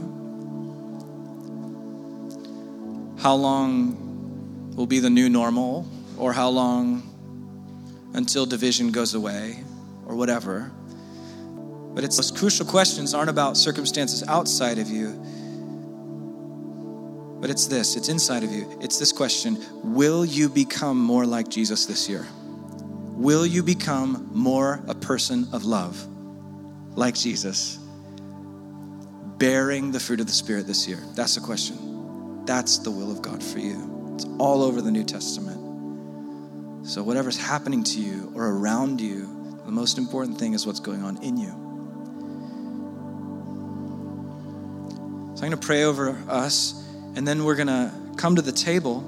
How 3.19 3.35
long 3.35 4.73
will 4.75 4.85
be 4.85 4.99
the 4.99 5.09
new 5.09 5.27
normal, 5.27 5.85
or 6.17 6.31
how 6.31 6.47
long 6.49 7.03
until 8.13 8.45
division 8.45 8.91
goes 8.91 9.13
away, 9.13 9.61
or 10.05 10.15
whatever. 10.15 10.71
But 11.93 12.05
it's 12.05 12.15
those 12.15 12.31
crucial 12.31 12.65
questions 12.65 13.13
aren't 13.13 13.29
about 13.29 13.57
circumstances 13.57 14.23
outside 14.29 14.79
of 14.79 14.87
you, 14.87 15.21
but 17.41 17.49
it's 17.49 17.65
this 17.65 17.97
it's 17.97 18.07
inside 18.07 18.43
of 18.43 18.51
you. 18.51 18.69
It's 18.79 18.99
this 18.99 19.11
question 19.11 19.57
Will 19.83 20.23
you 20.23 20.47
become 20.47 20.97
more 20.97 21.25
like 21.25 21.49
Jesus 21.49 21.85
this 21.87 22.07
year? 22.07 22.25
Will 23.21 23.45
you 23.45 23.61
become 23.63 24.29
more 24.31 24.81
a 24.87 24.95
person 24.95 25.47
of 25.51 25.65
love 25.65 26.07
like 26.95 27.15
Jesus? 27.15 27.77
Bearing 29.37 29.91
the 29.91 29.99
fruit 29.99 30.19
of 30.19 30.27
the 30.27 30.33
Spirit 30.33 30.67
this 30.67 30.87
year? 30.87 30.99
That's 31.15 31.35
the 31.35 31.41
question. 31.41 32.45
That's 32.45 32.77
the 32.79 32.91
will 32.91 33.11
of 33.11 33.21
God 33.21 33.43
for 33.43 33.59
you. 33.59 34.13
It's 34.15 34.25
all 34.39 34.63
over 34.63 34.81
the 34.81 34.91
New 34.91 35.03
Testament. 35.03 35.61
So, 36.87 37.03
whatever's 37.03 37.37
happening 37.37 37.83
to 37.83 38.01
you 38.01 38.31
or 38.35 38.47
around 38.49 38.99
you, 39.01 39.59
the 39.65 39.71
most 39.71 39.97
important 39.97 40.39
thing 40.39 40.53
is 40.53 40.65
what's 40.65 40.79
going 40.79 41.03
on 41.03 41.21
in 41.23 41.37
you. 41.37 41.49
So, 45.35 45.43
I'm 45.43 45.49
going 45.49 45.51
to 45.51 45.57
pray 45.57 45.83
over 45.83 46.17
us, 46.27 46.83
and 47.15 47.27
then 47.27 47.43
we're 47.43 47.55
going 47.55 47.67
to 47.67 47.91
come 48.17 48.35
to 48.35 48.41
the 48.41 48.51
table, 48.51 48.99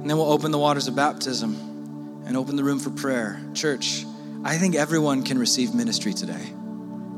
and 0.00 0.08
then 0.08 0.16
we'll 0.16 0.32
open 0.32 0.50
the 0.50 0.58
waters 0.58 0.88
of 0.88 0.96
baptism 0.96 2.24
and 2.26 2.36
open 2.36 2.56
the 2.56 2.64
room 2.64 2.78
for 2.78 2.90
prayer. 2.90 3.40
Church, 3.54 4.04
I 4.44 4.56
think 4.56 4.74
everyone 4.74 5.22
can 5.24 5.38
receive 5.38 5.74
ministry 5.74 6.14
today. 6.14 6.52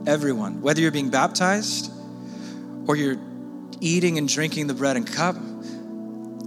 Everyone. 0.07 0.63
Whether 0.63 0.81
you're 0.81 0.91
being 0.91 1.11
baptized 1.11 1.93
or 2.89 2.97
you're 2.97 3.19
eating 3.81 4.19
and 4.19 4.29
drinking 4.29 4.67
the 4.67 4.75
bread 4.75 4.97
and 4.97 5.07
cup, 5.07 5.37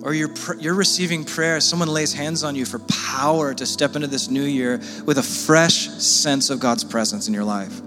or 0.03 0.13
you're, 0.13 0.33
you're 0.59 0.75
receiving 0.75 1.25
prayer, 1.25 1.59
someone 1.59 1.87
lays 1.87 2.13
hands 2.13 2.43
on 2.43 2.55
you 2.55 2.65
for 2.65 2.79
power 2.79 3.53
to 3.53 3.65
step 3.65 3.95
into 3.95 4.07
this 4.07 4.29
new 4.29 4.43
year 4.43 4.79
with 5.05 5.17
a 5.17 5.23
fresh 5.23 5.87
sense 5.87 6.49
of 6.49 6.59
God's 6.59 6.83
presence 6.83 7.27
in 7.27 7.33
your 7.33 7.43
life. 7.43 7.81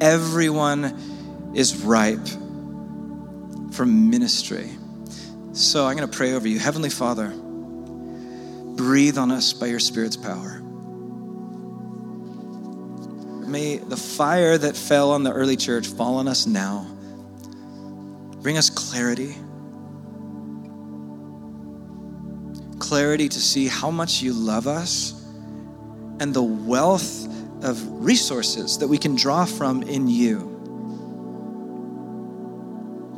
Everyone 0.00 1.52
is 1.54 1.76
ripe 1.82 2.26
for 3.74 3.86
ministry. 3.86 4.70
So 5.52 5.86
I'm 5.86 5.96
going 5.96 6.08
to 6.08 6.16
pray 6.16 6.32
over 6.32 6.48
you. 6.48 6.58
Heavenly 6.58 6.90
Father, 6.90 7.32
Breathe 8.76 9.18
on 9.18 9.30
us 9.30 9.52
by 9.52 9.66
your 9.66 9.78
Spirit's 9.78 10.16
power. 10.16 10.60
May 13.46 13.76
the 13.76 13.96
fire 13.96 14.58
that 14.58 14.76
fell 14.76 15.12
on 15.12 15.22
the 15.22 15.32
early 15.32 15.56
church 15.56 15.86
fall 15.86 16.16
on 16.16 16.26
us 16.26 16.44
now. 16.44 16.84
Bring 18.42 18.58
us 18.58 18.70
clarity. 18.70 19.36
Clarity 22.80 23.28
to 23.28 23.38
see 23.38 23.68
how 23.68 23.92
much 23.92 24.20
you 24.22 24.32
love 24.32 24.66
us 24.66 25.12
and 26.18 26.34
the 26.34 26.42
wealth 26.42 27.28
of 27.62 27.80
resources 28.04 28.78
that 28.78 28.88
we 28.88 28.98
can 28.98 29.14
draw 29.14 29.44
from 29.44 29.84
in 29.84 30.08
you 30.08 30.53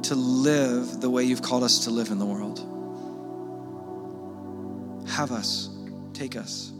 to 0.09 0.15
live 0.15 1.01
the 1.01 1.11
way 1.11 1.25
you've 1.25 1.43
called 1.43 1.65
us 1.65 1.85
to 1.85 1.91
live 1.91 2.11
in 2.11 2.19
the 2.19 2.27
world. 2.27 2.61
Have 5.11 5.33
us, 5.33 5.69
take 6.13 6.37
us. 6.37 6.73